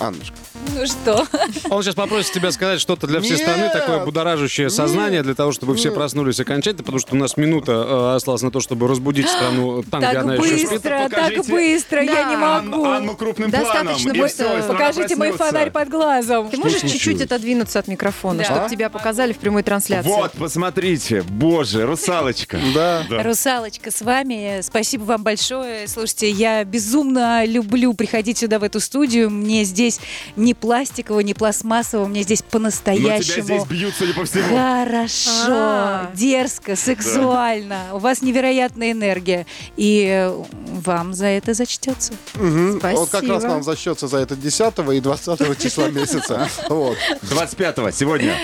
Аннушка. 0.00 0.34
Ну 0.74 0.86
что? 0.86 1.26
Он 1.70 1.82
сейчас 1.82 1.94
попросит 1.94 2.32
тебя 2.32 2.50
сказать 2.52 2.80
что-то 2.80 3.06
для 3.06 3.20
всей 3.20 3.32
Нет. 3.36 3.40
страны, 3.42 3.70
такое 3.72 4.04
будоражащее 4.04 4.70
сознание, 4.70 5.22
для 5.22 5.34
того, 5.34 5.52
чтобы 5.52 5.74
все 5.76 5.90
проснулись 5.92 6.38
окончательно, 6.40 6.82
потому 6.84 6.98
что 6.98 7.14
у 7.14 7.18
нас 7.18 7.36
минута 7.36 7.72
э, 7.72 8.16
осталась 8.16 8.42
на 8.42 8.50
то, 8.50 8.60
чтобы 8.60 8.86
разбудить 8.88 9.28
страну 9.28 9.82
там, 9.82 10.00
где 10.00 10.12
Так 10.12 10.22
она 10.22 10.34
еще 10.34 10.58
спит. 10.58 10.70
быстро, 10.70 10.90
так 10.90 11.10
покажите. 11.10 11.50
быстро, 11.52 12.02
я 12.02 12.24
не 12.24 12.36
могу. 12.36 12.84
Анну 12.84 13.16
крупным 13.16 13.50
Достаточно 13.50 14.10
планом. 14.12 14.26
и 14.26 14.28
страна 14.28 14.62
Покажите 14.66 15.16
мой 15.16 15.32
фонарь 15.32 15.70
под 15.70 15.88
глазом. 15.88 16.48
Ты 16.50 16.56
можешь 16.58 16.80
случилось? 16.80 16.92
чуть-чуть 16.92 17.22
отодвинуться 17.22 17.78
от 17.78 17.88
микрофона, 17.88 18.38
Да. 18.38 18.44
чтобы 18.44 18.68
тебя 18.68 18.90
показали 18.90 19.32
в 19.32 19.38
прямой 19.38 19.62
трансляции? 19.62 20.08
Вот, 20.08 20.32
посмотрите, 20.32 21.22
боже, 21.22 21.86
русалочка. 21.86 22.58
Да. 22.74 23.04
Русалочка 23.10 23.90
с 23.90 24.02
вами. 24.02 24.60
Спасибо 24.62 25.04
вам 25.04 25.22
большое. 25.24 25.88
Слушайте, 25.88 26.30
я 26.30 26.62
безумно 26.64 27.44
люблю 27.44 27.94
приходить 27.94 28.38
сюда 28.38 28.58
в 28.58 28.62
эту 28.64 28.80
студию. 28.80 29.30
Мне 29.30 29.64
здесь 29.64 29.87
не 30.36 30.54
пластиково, 30.54 31.20
не 31.20 31.34
пластмассово, 31.34 32.06
мне 32.06 32.22
здесь 32.22 32.42
Но 32.52 32.58
тебя 32.60 32.70
здесь 32.70 32.82
по-настоящему 32.84 33.64
бьют, 33.66 33.94
судя 33.96 34.14
по 34.14 34.24
всему. 34.24 34.56
хорошо, 34.56 35.50
А. 35.50 36.10
дерзко, 36.14 36.76
сексуально. 36.76 37.86
У 37.92 37.98
вас 37.98 38.22
невероятная 38.22 38.92
энергия. 38.92 39.46
И 39.76 40.04
э, 40.08 40.44
вам 40.84 41.14
за 41.14 41.26
это 41.26 41.54
зачтется. 41.54 42.12
Мгм. 42.34 42.78
Спасибо. 42.78 43.00
Вот 43.00 43.10
как 43.10 43.28
раз 43.28 43.42
нам 43.42 43.62
зачтется 43.62 44.08
за 44.08 44.18
это 44.18 44.36
10 44.36 44.78
и 44.94 45.00
20 45.00 45.58
числа 45.62 45.88
месяца. 45.90 46.48
Вот. 46.68 46.96
25-го, 47.22 47.90
сегодня. 47.90 48.36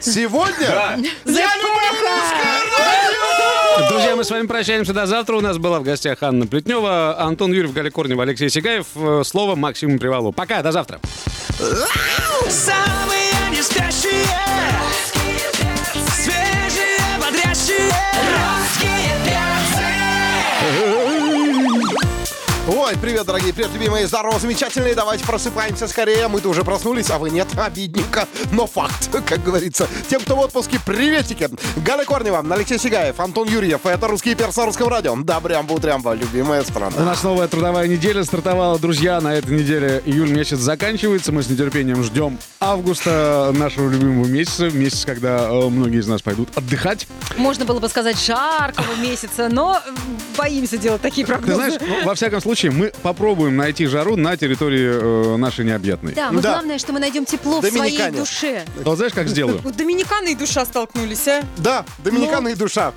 Сегодня 0.00 1.02
Друзья, 3.88 4.16
мы 4.16 4.24
с 4.24 4.30
вами 4.30 4.46
прощаемся 4.46 4.92
до 4.92 5.06
завтра. 5.06 5.36
У 5.36 5.40
нас 5.40 5.58
была 5.58 5.80
в 5.80 5.82
гостях 5.82 6.22
Анна 6.22 6.46
Плетнева, 6.46 7.18
Антон 7.20 7.52
Юрьев, 7.52 7.72
Галя 7.72 7.90
Корнева, 7.90 8.22
Алексей 8.22 8.48
Сигаев. 8.50 8.86
Э, 8.94 9.22
Слово 9.24 9.56
Максиму 9.56 9.98
Привалу. 9.98 10.32
Пока, 10.32 10.62
до 10.62 10.72
завтра. 10.72 10.91
Самые 12.48 13.32
не 13.50 13.62
спящие 13.62 14.26
Ой, 22.74 22.94
привет, 22.96 23.26
дорогие, 23.26 23.52
привет, 23.52 23.70
любимые, 23.74 24.06
здорово, 24.06 24.38
замечательные. 24.38 24.94
Давайте 24.94 25.26
просыпаемся 25.26 25.86
скорее. 25.86 26.26
Мы-то 26.28 26.48
уже 26.48 26.64
проснулись, 26.64 27.10
а 27.10 27.18
вы 27.18 27.28
нет. 27.28 27.46
Обидненько, 27.58 28.26
но 28.50 28.66
факт, 28.66 29.10
как 29.26 29.44
говорится. 29.44 29.86
Тем, 30.08 30.22
кто 30.22 30.36
в 30.36 30.40
отпуске, 30.40 30.80
приветики. 30.84 31.50
Галя 31.76 32.04
Корнева, 32.04 32.42
Алексей 32.50 32.78
Сигаев, 32.78 33.20
Антон 33.20 33.46
Юрьев. 33.46 33.84
Это 33.84 34.08
«Русские 34.08 34.36
перцы 34.36 34.60
на 34.60 34.66
русском 34.66 34.88
радио». 34.88 35.14
Добрямба, 35.16 35.74
утрямба, 35.74 36.14
любимая 36.14 36.62
У 36.62 36.64
страна. 36.64 36.98
нас 37.04 37.22
новая 37.22 37.46
трудовая 37.46 37.86
неделя 37.88 38.24
стартовала, 38.24 38.78
друзья. 38.78 39.20
На 39.20 39.34
этой 39.34 39.54
неделе 39.54 40.02
июль 40.06 40.30
месяц 40.30 40.58
заканчивается. 40.58 41.30
Мы 41.30 41.42
с 41.42 41.50
нетерпением 41.50 42.02
ждем 42.02 42.38
августа 42.58 43.52
нашего 43.54 43.90
любимого 43.90 44.26
месяца. 44.26 44.70
Месяц, 44.70 45.04
когда 45.04 45.46
э, 45.50 45.68
многие 45.68 46.00
из 46.00 46.06
нас 46.08 46.22
пойдут 46.22 46.48
отдыхать. 46.56 47.06
Можно 47.36 47.66
было 47.66 47.80
бы 47.80 47.88
сказать 47.90 48.18
жаркого 48.18 48.94
месяца, 48.96 49.50
но 49.50 49.78
боимся 50.38 50.78
делать 50.78 51.02
такие 51.02 51.26
Ты 51.26 51.32
прогнозы. 51.32 51.54
знаешь, 51.56 51.74
ну, 51.86 52.04
во 52.06 52.14
всяком 52.14 52.40
случае, 52.40 52.61
мы 52.70 52.92
попробуем 53.02 53.56
найти 53.56 53.86
жару 53.86 54.16
на 54.16 54.36
территории 54.36 55.34
э, 55.34 55.36
нашей 55.36 55.64
необъятной. 55.64 56.12
Да, 56.14 56.30
но 56.30 56.40
Да. 56.40 56.52
главное, 56.52 56.78
что 56.78 56.92
мы 56.92 57.00
найдем 57.00 57.24
тепло 57.24 57.60
в 57.60 57.66
своей 57.66 57.76
Доминикане. 57.96 58.18
душе. 58.18 58.64
А 58.84 58.88
вот 58.88 58.96
знаешь, 58.96 59.12
как 59.12 59.28
сделаю? 59.28 59.60
Вот 59.62 59.76
Доминикана 59.76 60.28
и 60.28 60.34
душа 60.34 60.64
столкнулись, 60.64 61.26
а? 61.28 61.42
Да, 61.58 61.84
Доминикана 61.98 62.48
и 62.48 62.54
душа. 62.54 62.92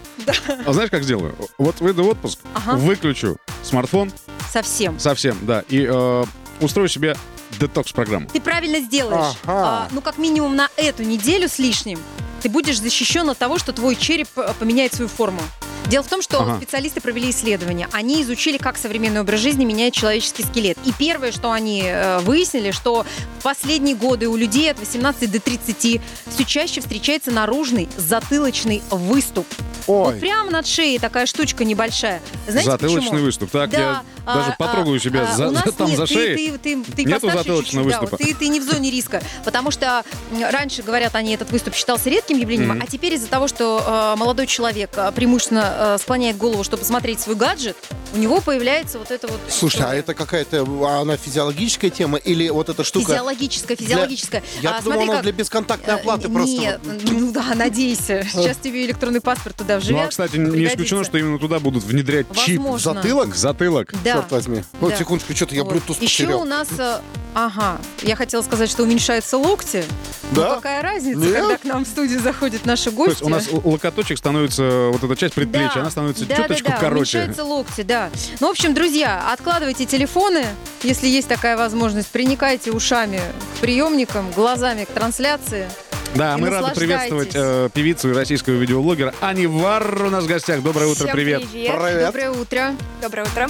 А 0.66 0.74
знаешь, 0.74 0.90
как 0.90 1.04
сделаю? 1.04 1.36
Вот 1.58 1.80
выйду 1.82 2.04
в 2.04 2.10
отпуск, 2.10 2.40
Ага. 2.54 2.76
выключу 2.78 3.38
смартфон 3.64 4.12
Совсем. 4.52 5.00
совсем, 5.00 5.38
да, 5.42 5.64
и 5.70 5.86
э, 5.90 6.24
устрою 6.62 6.88
себе 6.90 7.16
детокс-программу. 7.60 8.28
Ты 8.32 8.42
правильно 8.42 8.80
сделаешь. 8.80 9.36
Ага. 9.46 9.86
А, 9.86 9.88
ну, 9.92 10.02
как 10.02 10.18
минимум 10.18 10.56
на 10.56 10.70
эту 10.78 11.04
неделю 11.04 11.48
с 11.48 11.60
лишним 11.60 12.00
ты 12.42 12.50
будешь 12.50 12.80
защищен 12.80 13.28
от 13.30 13.38
того, 13.38 13.58
что 13.58 13.72
твой 13.74 13.96
череп 13.96 14.28
э, 14.38 14.54
поменяет 14.60 14.94
свою 14.94 15.08
форму. 15.10 15.42
Дело 15.88 16.04
в 16.04 16.08
том, 16.08 16.22
что 16.22 16.42
Ага. 16.42 16.58
специалисты 16.58 17.00
провели 17.02 17.30
исследование. 17.30 17.88
Они 17.92 18.22
изучили, 18.24 18.58
как 18.58 18.78
современный 18.78 19.22
образ 19.22 19.40
жизни 19.40 19.66
меняет 19.66 19.94
человеческий 19.94 20.44
скелет. 20.44 20.78
И 20.86 20.92
первое, 20.98 21.32
что 21.32 21.52
они 21.52 21.84
э, 21.86 22.20
выяснили, 22.20 22.72
что 22.72 23.06
в 23.40 23.44
последние 23.44 23.96
годы 23.96 24.28
у 24.28 24.36
людей 24.36 24.72
от 24.72 24.80
18 24.80 25.32
до 25.32 25.40
30 25.40 26.02
все 26.28 26.44
чаще 26.46 26.82
встречается 26.82 27.32
наружный 27.32 27.88
затылочный 27.98 28.82
выступ. 28.90 29.46
Ой. 29.88 30.06
Вот 30.14 30.20
прямо 30.20 30.50
над 30.50 30.66
шеей 30.66 30.98
такая 30.98 31.28
штучка 31.28 31.64
небольшая. 31.64 32.20
Знаете 32.48 32.72
Затылочный 32.72 33.02
почему? 33.12 33.24
выступ. 33.26 33.52
Так, 33.52 33.70
Да, 33.70 33.78
я 33.78 34.04
а, 34.26 34.36
даже 34.40 34.56
потрогаю 34.58 34.96
а, 34.96 35.00
себя 35.00 35.28
а, 35.32 35.36
за- 35.36 35.48
у 35.50 35.52
нас 35.52 35.64
там 35.78 35.88
нет, 35.88 35.98
за 35.98 36.08
ты- 36.08 36.14
шеей. 36.16 36.52
Ты, 36.52 36.58
ты, 36.58 36.84
ты 36.96 37.04
Нету 37.04 37.22
постарше 37.28 37.38
затылочного 37.38 37.62
чуть-чуть, 37.86 37.92
да, 37.94 38.00
выступа. 38.02 38.18
вот 38.20 38.28
ты, 38.28 38.34
ты 38.34 38.48
не 38.48 38.60
в 38.60 38.64
зоне 38.64 38.90
риска, 38.90 39.22
потому 39.44 39.70
что 39.70 40.04
раньше, 40.52 40.82
говорят 40.82 41.14
они, 41.14 41.36
этот 41.36 41.52
выступ 41.52 41.76
считался 41.76 42.10
редким 42.10 42.40
явлением, 42.40 42.70
Мгм. 42.70 42.82
а 42.82 42.88
теперь 42.88 43.14
из-за 43.14 43.28
того, 43.28 43.48
что 43.48 43.84
э, 44.16 44.20
молодой 44.20 44.48
человек 44.48 44.90
э, 44.96 45.12
преимущественно 45.16 45.75
э, 45.76 45.98
склоняет 46.00 46.38
голову, 46.38 46.64
чтобы 46.64 46.82
посмотреть 46.82 47.20
свой 47.20 47.36
гаджет, 47.36 47.76
у 48.14 48.18
него 48.18 48.40
появляется 48.42 48.98
вот 49.00 49.12
это 49.12 49.28
вот... 49.28 49.40
Слушай, 49.50 49.82
а 49.86 49.94
это 49.94 50.14
какая-то, 50.14 50.62
она 51.02 51.18
физиологическая 51.18 51.90
тема 51.90 52.18
или 52.18 52.50
вот 52.50 52.70
эта 52.70 52.84
штука? 52.84 53.08
Физиологическая, 53.08 53.76
физиологическая. 53.76 54.44
Я 54.62 54.78
А, 54.78 54.82
думал, 54.82 55.02
она 55.02 55.14
как- 55.16 55.24
для 55.24 55.32
бесконтактной 55.34 55.94
Э, 55.96 55.98
оплаты 55.98 56.30
просто. 56.30 56.56
Нет, 56.58 56.80
вот. 56.84 57.04
ну 57.12 57.32
да, 57.32 57.54
надейся. 57.56 58.26
Сейчас 58.32 58.58
тебе 58.58 58.86
электронный 58.86 59.22
паспорт 59.22 59.56
туда 59.58 59.78
вживят. 59.80 60.00
Ну, 60.02 60.06
а, 60.06 60.10
кстати, 60.10 60.38
не 60.38 60.46
пригодится. 60.46 60.74
исключено, 60.76 61.04
что 61.04 61.18
именно 61.18 61.40
туда 61.40 61.60
будут 61.60 61.84
внедрять 61.84 62.28
чип 62.36 62.58
Возможно. 62.62 62.78
в 62.94 62.96
затылок. 62.96 63.34
В 63.34 63.38
затылок. 63.38 63.94
Да. 64.04 64.14
Черт 64.14 64.32
возьми. 64.32 64.64
Вот, 64.80 64.92
Да. 64.92 64.98
секундочку, 64.98 65.36
что-то 65.36 65.56
я 65.56 65.64
Вот. 65.64 65.74
Bluetooth 65.76 66.02
Еще 66.02 66.24
потерял. 66.24 66.42
у 66.42 66.46
нас, 66.46 66.68
э, 66.78 67.00
ага, 67.34 67.80
я 68.04 68.16
хотела 68.16 68.42
сказать, 68.42 68.70
что 68.70 68.84
уменьшаются 68.84 69.38
локти. 69.38 69.84
Да? 70.32 70.50
Ну, 70.50 70.56
какая 70.56 70.82
разница, 70.82 71.20
Нет? 71.20 71.36
когда 71.36 71.58
к 71.58 71.64
нам 71.66 71.86
в 71.86 71.88
студию 71.88 72.20
заходят 72.20 72.66
наши 72.66 72.86
То 72.86 72.92
гости. 72.92 73.12
есть 73.12 73.22
у 73.22 73.30
нас 73.30 73.46
локоточек 73.52 74.18
становится, 74.18 74.90
вот 74.92 75.04
эта 75.04 75.16
часть 75.16 75.34
предплечья, 75.36 75.65
Да. 75.74 75.82
она 75.82 75.90
становится 75.90 76.26
да, 76.26 76.36
чуточку 76.36 76.70
да, 76.70 76.76
да, 76.76 76.80
короче. 76.80 77.18
уменьшаются 77.18 77.44
локти, 77.44 77.82
да. 77.82 78.10
Ну, 78.40 78.48
в 78.48 78.52
общем, 78.52 78.74
друзья, 78.74 79.32
откладывайте 79.32 79.86
телефоны, 79.86 80.46
если 80.84 81.08
есть 81.08 81.28
такая 81.28 81.58
возможность. 81.58 82.08
Приникайте 82.10 82.72
ушами 82.72 83.22
к 83.56 83.62
приемникам, 83.62 84.32
глазами 84.32 84.84
к 84.84 84.90
трансляции. 84.90 85.68
Да, 86.16 86.36
И 86.38 86.42
мы 86.42 86.50
рады 86.50 86.74
приветствовать 86.74 87.32
э, 87.34 87.70
певицу 87.74 88.12
и 88.12 88.14
российского 88.14 88.54
видеоблогера 88.54 89.14
Ани 89.20 89.48
Вар 89.48 90.04
у 90.04 90.10
нас 90.10 90.24
в 90.24 90.28
гостях. 90.28 90.62
Доброе 90.62 90.88
утро, 90.88 91.04
Всем 91.04 91.16
привет. 91.16 91.42
привет. 91.50 91.76
Привет. 91.76 92.06
Доброе 92.06 92.32
утро. 92.32 92.76
Доброе 93.02 93.24
утро. 93.24 93.50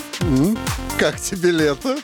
Как 0.97 1.19
тебе 1.19 1.51
лето? 1.51 1.97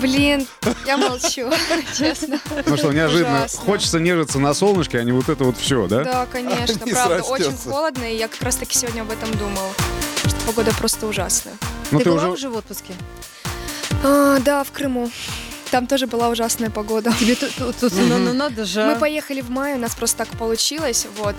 Блин, 0.00 0.46
я 0.86 0.96
молчу, 0.96 1.50
честно. 1.96 2.38
Ну 2.66 2.76
что, 2.76 2.92
неожиданно. 2.92 3.38
Ужасно. 3.40 3.60
Хочется 3.60 3.98
нежиться 4.00 4.38
на 4.38 4.54
солнышке, 4.54 4.98
а 4.98 5.04
не 5.04 5.12
вот 5.12 5.28
это 5.28 5.44
вот 5.44 5.56
все, 5.56 5.86
да? 5.86 6.04
Да, 6.04 6.26
конечно, 6.26 6.84
Не 6.84 6.92
правда, 6.92 7.22
срастется. 7.22 7.50
очень 7.50 7.70
холодно, 7.70 8.04
и 8.12 8.16
я 8.16 8.28
как 8.28 8.42
раз 8.42 8.56
таки 8.56 8.76
сегодня 8.78 9.02
об 9.02 9.10
этом 9.10 9.30
думала, 9.36 9.72
что 10.26 10.36
погода 10.46 10.72
просто 10.78 11.06
ужасная. 11.06 11.54
Ну 11.90 12.00
ты, 12.00 12.10
была 12.10 12.28
уже... 12.28 12.48
в 12.48 12.56
отпуске? 12.56 12.92
А, 14.04 14.38
да, 14.40 14.62
в 14.64 14.70
Крыму. 14.72 15.10
Там 15.70 15.86
тоже 15.86 16.06
была 16.06 16.28
ужасная 16.28 16.70
погода. 16.70 17.12
Тебе 17.18 17.34
тут, 17.34 17.50
тут- 17.56 17.76
тут- 17.76 17.92
ну, 17.94 18.18
ну, 18.18 18.32
надо 18.32 18.64
же. 18.64 18.84
Мы 18.84 18.96
поехали 18.96 19.40
в 19.40 19.50
мае, 19.50 19.74
у 19.76 19.78
нас 19.78 19.94
просто 19.94 20.18
так 20.18 20.28
получилось, 20.38 21.06
вот. 21.16 21.34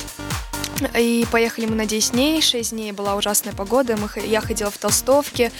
И 0.97 1.25
поехали 1.31 1.65
мы 1.65 1.75
на 1.75 1.85
10 1.85 2.11
дней, 2.11 2.41
6 2.41 2.71
дней 2.71 2.91
была 2.91 3.15
ужасная 3.15 3.53
погода, 3.53 3.97
мы, 3.97 4.09
я 4.23 4.41
ходила 4.41 4.69
в 4.69 4.77
толстовке, 4.77 5.51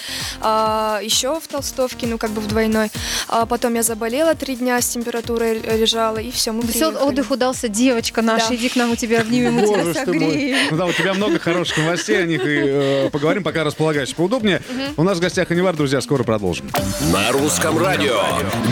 а, 0.42 1.00
еще 1.02 1.40
в 1.40 1.48
толстовке, 1.48 2.08
ну 2.08 2.18
как 2.18 2.32
бы 2.32 2.42
в 2.42 2.48
двойной. 2.48 2.90
А 3.28 3.46
потом 3.46 3.74
я 3.76 3.84
заболела, 3.84 4.36
три 4.36 4.56
дня 4.56 4.82
с 4.82 4.88
температурой 4.88 5.60
лежала, 5.60 6.18
и 6.18 6.32
все, 6.32 6.52
мы 6.52 6.62
приехали. 6.62 6.96
отдых 6.96 7.32
удался, 7.32 7.68
девочка 7.68 8.22
наша. 8.22 8.50
Да. 8.50 8.56
Иди 8.56 8.70
к 8.70 8.76
нам, 8.76 8.90
мы 8.90 8.96
тебя 8.96 9.22
обнимем, 9.22 9.54
мы 9.54 9.66
Боже 9.66 9.94
тебя 9.94 10.06
согреем. 10.06 10.58
Ну 10.72 10.78
да, 10.78 10.86
у 10.86 10.94
тебя 10.94 11.14
много 11.14 11.40
хороших 11.40 11.78
новостей, 11.78 12.22
о 12.24 12.26
них 12.26 12.46
и 12.46 12.60
э, 12.66 13.10
поговорим, 13.10 13.44
пока 13.44 13.64
располагаешься 13.64 14.16
поудобнее. 14.16 14.62
У 14.98 15.04
нас 15.04 15.18
в 15.18 15.22
гостях 15.22 15.52
Анивар, 15.52 15.76
друзья, 15.76 16.02
скоро 16.02 16.24
продолжим. 16.24 16.70
На 17.12 17.32
русском 17.32 17.78
радио. 17.78 18.22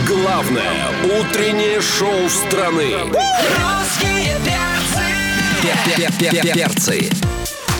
Главное 0.06 0.72
утреннее 1.04 1.80
шоу 1.80 2.28
страны. 2.28 2.94
Русские 3.04 4.36
перцы 5.96 6.52
Перцы. 6.52 7.10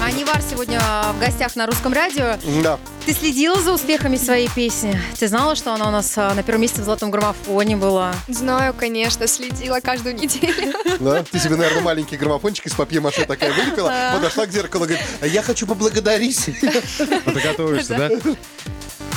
Анивар 0.02 0.40
сегодня 0.48 0.80
в 1.14 1.18
гостях 1.18 1.56
на 1.56 1.66
русском 1.66 1.92
радио. 1.92 2.36
Да. 2.62 2.78
Ты 3.06 3.12
следила 3.12 3.60
за 3.60 3.72
успехами 3.72 4.16
своей 4.16 4.48
песни? 4.48 5.00
Ты 5.18 5.26
знала, 5.26 5.56
что 5.56 5.72
она 5.72 5.88
у 5.88 5.90
нас 5.90 6.12
а, 6.16 6.34
на 6.34 6.42
первом 6.42 6.62
месте 6.62 6.82
в 6.82 6.84
золотом 6.84 7.10
граммофоне 7.10 7.76
была? 7.76 8.14
Знаю, 8.28 8.74
конечно, 8.74 9.26
следила 9.26 9.80
каждую 9.80 10.14
неделю. 10.14 10.74
Да? 11.00 11.22
Ты 11.22 11.38
себе, 11.38 11.56
наверное, 11.56 11.82
маленький 11.82 12.16
граммофончик 12.16 12.66
из 12.66 12.74
папье-маше 12.74 13.24
такая 13.24 13.52
вылепила, 13.52 13.92
подошла 14.14 14.46
к 14.46 14.50
зеркалу 14.50 14.84
и 14.84 14.88
говорит, 14.88 15.06
«А 15.20 15.26
я 15.26 15.42
хочу 15.42 15.66
поблагодарить. 15.66 16.50
Ты 16.58 17.40
готовишься, 17.40 17.94
да? 17.94 18.10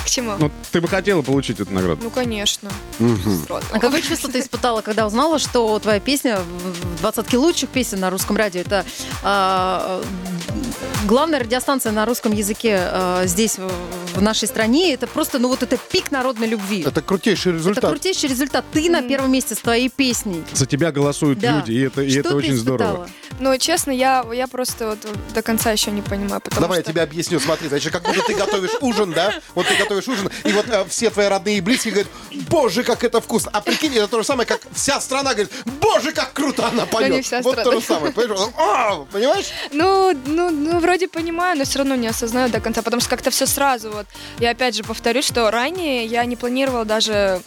Чему? 0.09 0.35
Ну, 0.39 0.51
ты 0.71 0.81
бы 0.81 0.87
хотела 0.87 1.21
получить 1.21 1.59
эту 1.59 1.71
награду. 1.71 2.03
Ну, 2.03 2.09
конечно. 2.09 2.71
Сразу. 3.45 3.65
А 3.71 3.79
какое 3.79 4.01
чувство 4.01 4.29
ты 4.29 4.39
испытала, 4.39 4.81
когда 4.81 5.05
узнала, 5.05 5.39
что 5.39 5.77
твоя 5.79 5.99
песня 5.99 6.39
в 6.39 6.99
двадцатке 6.99 7.37
лучших 7.37 7.69
песен 7.69 7.99
на 7.99 8.09
русском 8.09 8.35
радио? 8.35 8.61
Это 8.61 8.85
а, 9.23 10.01
главная 11.05 11.39
радиостанция 11.39 11.91
на 11.91 12.05
русском 12.05 12.31
языке 12.33 12.79
а, 12.81 13.25
здесь, 13.25 13.57
в, 13.57 13.69
нашей 14.21 14.47
стране. 14.47 14.93
Это 14.93 15.07
просто, 15.07 15.39
ну 15.39 15.47
вот 15.47 15.63
это 15.63 15.77
пик 15.77 16.11
народной 16.11 16.47
любви. 16.47 16.83
Это 16.85 17.01
крутейший 17.01 17.51
Это 17.51 17.59
результат. 17.59 17.89
крутейший 17.89 18.29
результат. 18.29 18.65
Ты 18.73 18.89
на 18.89 19.01
первом 19.01 19.31
месте 19.31 19.55
с 19.55 19.59
твоей 19.59 19.89
песней. 19.89 20.43
За 20.53 20.65
тебя 20.65 20.91
голосуют 20.91 21.39
Да. 21.39 21.57
люди, 21.57 21.71
и 21.71 21.81
это, 21.81 22.01
и 22.01 22.09
Что 22.09 22.19
это 22.19 22.35
очень 22.35 22.55
здорово. 22.55 23.05
испытала? 23.05 23.09
Но, 23.39 23.55
честно, 23.57 23.91
я, 23.91 24.25
я 24.33 24.47
просто 24.47 24.89
вот 24.89 24.99
до 25.33 25.41
конца 25.41 25.71
еще 25.71 25.91
не 25.91 26.01
понимаю, 26.01 26.41
Давай 26.59 26.79
я 26.79 26.83
что... 26.83 26.91
тебе 26.91 27.01
объясню, 27.01 27.39
смотри, 27.39 27.69
значит, 27.69 27.93
как 27.93 28.03
будто 28.03 28.21
ты 28.23 28.33
готовишь 28.33 28.71
ужин, 28.81 29.13
да? 29.13 29.33
Вот 29.55 29.67
ты 29.67 29.75
готовишь 29.77 29.98
ужин, 30.07 30.29
и 30.43 30.51
вот 30.51 30.67
э, 30.69 30.85
все 30.89 31.09
твои 31.09 31.27
родные 31.27 31.57
и 31.57 31.61
близкие 31.61 31.93
говорят, 31.93 32.11
боже, 32.49 32.83
как 32.83 33.03
это 33.03 33.21
вкусно. 33.21 33.51
А 33.53 33.61
прикинь, 33.61 33.95
это 33.95 34.07
то 34.07 34.19
же 34.19 34.23
самое, 34.23 34.47
как 34.47 34.61
вся 34.73 34.99
страна 35.01 35.33
говорит, 35.33 35.51
боже, 35.81 36.11
как 36.11 36.33
круто 36.33 36.67
она 36.67 36.85
поет. 36.85 37.11
не 37.11 37.21
вся 37.21 37.41
вот 37.41 37.53
страна. 37.53 37.71
то 37.71 37.79
же 37.79 37.85
самое, 37.85 38.13
понимаешь? 38.13 38.49
А, 38.57 38.95
понимаешь? 39.11 39.47
Ну, 39.71 40.17
ну, 40.25 40.49
ну, 40.49 40.79
вроде 40.79 41.07
понимаю, 41.07 41.57
но 41.57 41.65
все 41.65 41.79
равно 41.79 41.95
не 41.95 42.07
осознаю 42.07 42.49
до 42.49 42.59
конца, 42.59 42.81
потому 42.81 43.01
что 43.01 43.09
как-то 43.09 43.29
все 43.31 43.45
сразу. 43.45 43.91
Вот 43.91 44.07
я 44.39 44.51
опять 44.51 44.75
же 44.75 44.83
повторюсь, 44.83 45.25
что 45.25 45.49
ранее 45.51 46.05
я 46.05 46.25
не 46.25 46.35
планировала 46.35 46.85
даже 46.85 47.41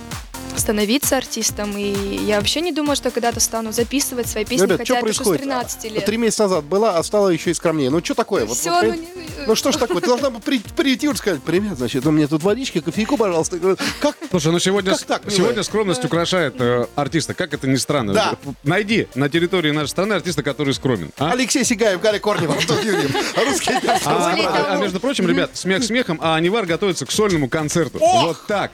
становиться 0.56 1.16
артистом, 1.16 1.76
и 1.76 1.90
я 2.24 2.36
вообще 2.38 2.60
не 2.60 2.72
думала, 2.72 2.94
что 2.96 3.10
когда-то 3.10 3.40
стану 3.40 3.72
записывать 3.72 4.28
свои 4.28 4.44
песни, 4.44 4.64
Ребят, 4.64 4.78
хотя 4.78 4.84
что 4.84 4.94
я 4.94 5.00
пишу 5.00 5.12
с 5.12 5.16
происходит? 5.28 5.42
13 5.42 5.84
лет. 5.92 6.04
Три 6.04 6.16
месяца 6.16 6.42
назад 6.44 6.64
была, 6.64 6.98
а 6.98 7.02
стала 7.02 7.28
еще 7.28 7.50
и 7.50 7.54
скромнее. 7.54 7.90
Ну, 7.90 8.02
что 8.04 8.14
такое? 8.14 8.44
Вот, 8.44 8.56
Всё, 8.58 8.70
вот, 8.72 8.82
ну, 8.84 8.92
при- 8.92 8.98
не- 9.00 9.08
ну, 9.46 9.54
что 9.54 9.72
ж 9.72 9.76
такое? 9.76 10.00
Ты 10.00 10.06
должна 10.08 10.30
при- 10.30 10.58
прийти 10.58 11.06
и 11.08 11.14
сказать, 11.14 11.42
привет, 11.42 11.78
значит, 11.78 12.04
ну, 12.04 12.10
мне 12.10 12.26
тут 12.26 12.42
водички, 12.42 12.80
кофейку, 12.80 13.16
пожалуйста. 13.16 13.58
Как? 14.00 14.16
Слушай, 14.30 14.52
ну 14.52 14.58
сегодня, 14.58 14.92
Как 14.92 15.02
так, 15.02 15.22
сегодня 15.30 15.62
скромность 15.62 16.04
украшает 16.04 16.54
э, 16.60 16.86
артиста. 16.96 17.34
Как 17.34 17.52
это 17.54 17.66
ни 17.66 17.76
странно. 17.76 18.12
Да. 18.12 18.36
Найди 18.64 19.08
на 19.14 19.28
территории 19.28 19.70
нашей 19.70 19.90
страны 19.90 20.14
артиста, 20.14 20.42
который 20.42 20.74
скромен. 20.74 21.10
а? 21.18 21.32
Алексей 21.32 21.64
Сигаев, 21.64 22.00
Галя 22.00 22.18
Корнева, 22.18 22.54
Антон 22.54 22.78
Юрьев. 22.84 23.14
Русский. 23.36 23.72
А, 23.72 23.98
а- 24.04 24.32
а 24.34 24.64
того- 24.72 24.82
между 24.82 25.00
прочим, 25.00 25.26
ребят, 25.28 25.50
смех 25.54 25.82
смехом, 25.84 26.18
а 26.22 26.36
Анивар 26.36 26.66
готовится 26.66 27.06
к 27.06 27.10
сольному 27.10 27.48
концерту. 27.48 27.98
Вот 28.00 28.46
так. 28.46 28.72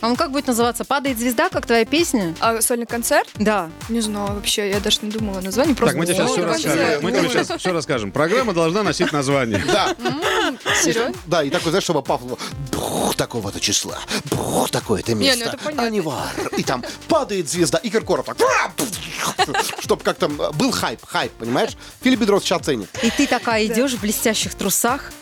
А 0.00 0.08
он 0.08 0.16
как 0.16 0.30
будет 0.30 0.46
называться? 0.46 0.84
«Падает 0.84 1.13
звезда», 1.18 1.48
как 1.48 1.66
твоя 1.66 1.84
песня? 1.84 2.34
А 2.40 2.60
сольный 2.60 2.86
концерт? 2.86 3.28
Да. 3.34 3.70
Не 3.88 4.00
знаю 4.00 4.34
вообще, 4.34 4.70
я 4.70 4.80
даже 4.80 4.98
не 5.02 5.10
думала 5.10 5.40
название. 5.40 5.74
Так, 5.74 5.78
Просто 5.78 5.98
мы 5.98 6.06
тебе 6.06 6.14
сейчас 6.16 6.30
все 6.30 6.44
расскажем. 6.44 7.02
Мы 7.02 7.12
тебе 7.12 7.28
сейчас 7.28 7.60
все 7.60 7.72
расскажем. 7.72 8.12
Программа 8.12 8.52
должна 8.52 8.82
носить 8.82 9.12
название. 9.12 9.64
Да, 9.66 9.94
Серьезно? 10.82 11.14
да, 11.26 11.42
и 11.42 11.50
такой, 11.50 11.70
знаешь, 11.70 11.84
чтобы 11.84 12.02
Павлов 12.02 12.38
бух, 12.72 13.14
такого-то 13.16 13.60
числа, 13.60 13.98
бух, 14.30 14.70
такое-то 14.70 15.12
Не, 15.12 15.30
ну 15.30 15.36
место, 15.36 15.44
это 15.50 15.58
понятно. 15.58 15.86
Анивар, 15.86 16.30
и 16.56 16.62
там 16.62 16.84
падает 17.08 17.48
звезда, 17.48 17.78
и 17.78 17.90
Киркоров 17.90 18.26
так, 18.26 18.72
чтобы 19.80 20.02
как-то 20.02 20.28
был 20.28 20.70
хайп, 20.70 21.00
хайп, 21.06 21.32
понимаешь? 21.32 21.70
Филипп 22.02 22.20
Бедров 22.20 22.42
сейчас 22.44 22.62
ценит. 22.62 22.88
И 23.02 23.10
ты 23.10 23.26
такая 23.26 23.64
идешь 23.66 23.92
в 23.92 24.00
блестящих 24.00 24.54
трусах. 24.54 25.12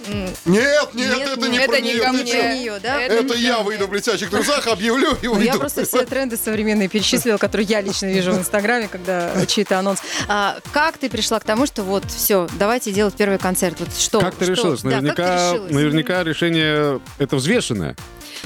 Нет, 0.44 0.94
нет, 0.94 1.18
это 1.18 1.40
не 1.40 1.58
нет, 1.58 1.66
про 1.66 1.76
это 1.76 1.80
не 1.84 1.92
нее, 1.92 2.02
ко 2.02 2.12
мне. 2.12 2.22
нее? 2.22 2.80
Это 2.82 3.34
я 3.34 3.60
выйду 3.60 3.86
в 3.86 3.90
блестящих 3.90 4.30
трусах, 4.30 4.66
объявлю 4.66 5.16
и 5.22 5.26
Ну, 5.26 5.40
я 5.40 5.54
уйду. 5.54 5.68
Просто 5.82 5.98
все 5.98 6.06
тренды 6.06 6.36
современные 6.36 6.88
перечислила, 6.88 7.36
которые 7.36 7.66
я 7.66 7.80
лично 7.80 8.06
вижу 8.06 8.32
в 8.32 8.38
Инстаграме, 8.38 8.88
когда 8.88 9.44
чей-то 9.46 9.78
анонс. 9.78 10.00
А, 10.28 10.58
как 10.72 10.98
ты 10.98 11.08
пришла 11.08 11.38
к 11.40 11.44
тому, 11.44 11.66
что 11.66 11.82
вот 11.82 12.04
все, 12.06 12.48
давайте 12.58 12.92
делать 12.92 13.14
первый 13.14 13.38
концерт? 13.38 13.78
Вот 13.80 13.94
что? 13.96 14.20
Как 14.20 14.34
ты 14.34 14.44
что? 14.44 14.54
решилась? 14.54 14.82
Да, 14.82 14.90
как 14.90 15.00
ты 15.00 15.02
Наверняка, 15.02 15.52
решилась? 15.52 15.72
наверняка 15.72 16.24
решение 16.24 17.00
это 17.18 17.36
взвешенное. 17.36 17.96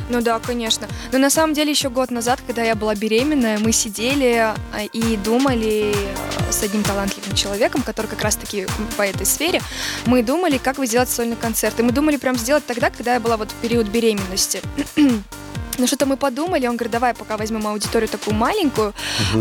Ну 0.09 0.20
да, 0.20 0.38
конечно. 0.38 0.87
Но 1.12 1.18
на 1.18 1.31
самом 1.31 1.55
деле 1.55 1.70
еще 1.70 1.90
год 1.90 2.11
назад, 2.11 2.40
когда 2.46 2.62
я 2.62 2.75
была 2.75 2.94
беременная, 2.94 3.59
мы 3.59 3.72
сидели 3.72 4.35
а, 4.35 4.57
и 4.92 5.16
думали 5.16 5.94
э, 5.94 6.53
с 6.53 6.62
одним 6.62 6.83
талантливым 6.83 7.35
человеком, 7.35 7.83
который 7.83 8.07
как 8.07 8.22
раз-таки 8.22 8.66
по 8.96 9.03
этой 9.03 9.27
сфере, 9.27 9.62
мы 10.05 10.22
думали, 10.22 10.59
как 10.59 10.79
вы 10.79 10.87
сделать 10.87 11.09
сольный 11.09 11.37
концерт. 11.37 11.79
И 11.81 11.83
мы 11.83 11.92
думали 11.92 12.16
прям 12.16 12.37
сделать 12.37 12.66
тогда, 12.66 12.90
когда 12.90 13.14
я 13.14 13.20
была 13.20 13.37
вот 13.37 13.51
в 13.51 13.55
период 13.55 13.88
беременности. 13.88 14.61
Ну 15.78 15.86
что-то 15.86 16.06
мы 16.06 16.16
подумали, 16.16 16.66
он 16.66 16.76
говорит, 16.76 16.92
давай 16.92 17.14
пока 17.14 17.36
возьмем 17.36 17.66
аудиторию 17.66 18.08
такую 18.08 18.34
маленькую, 18.34 18.94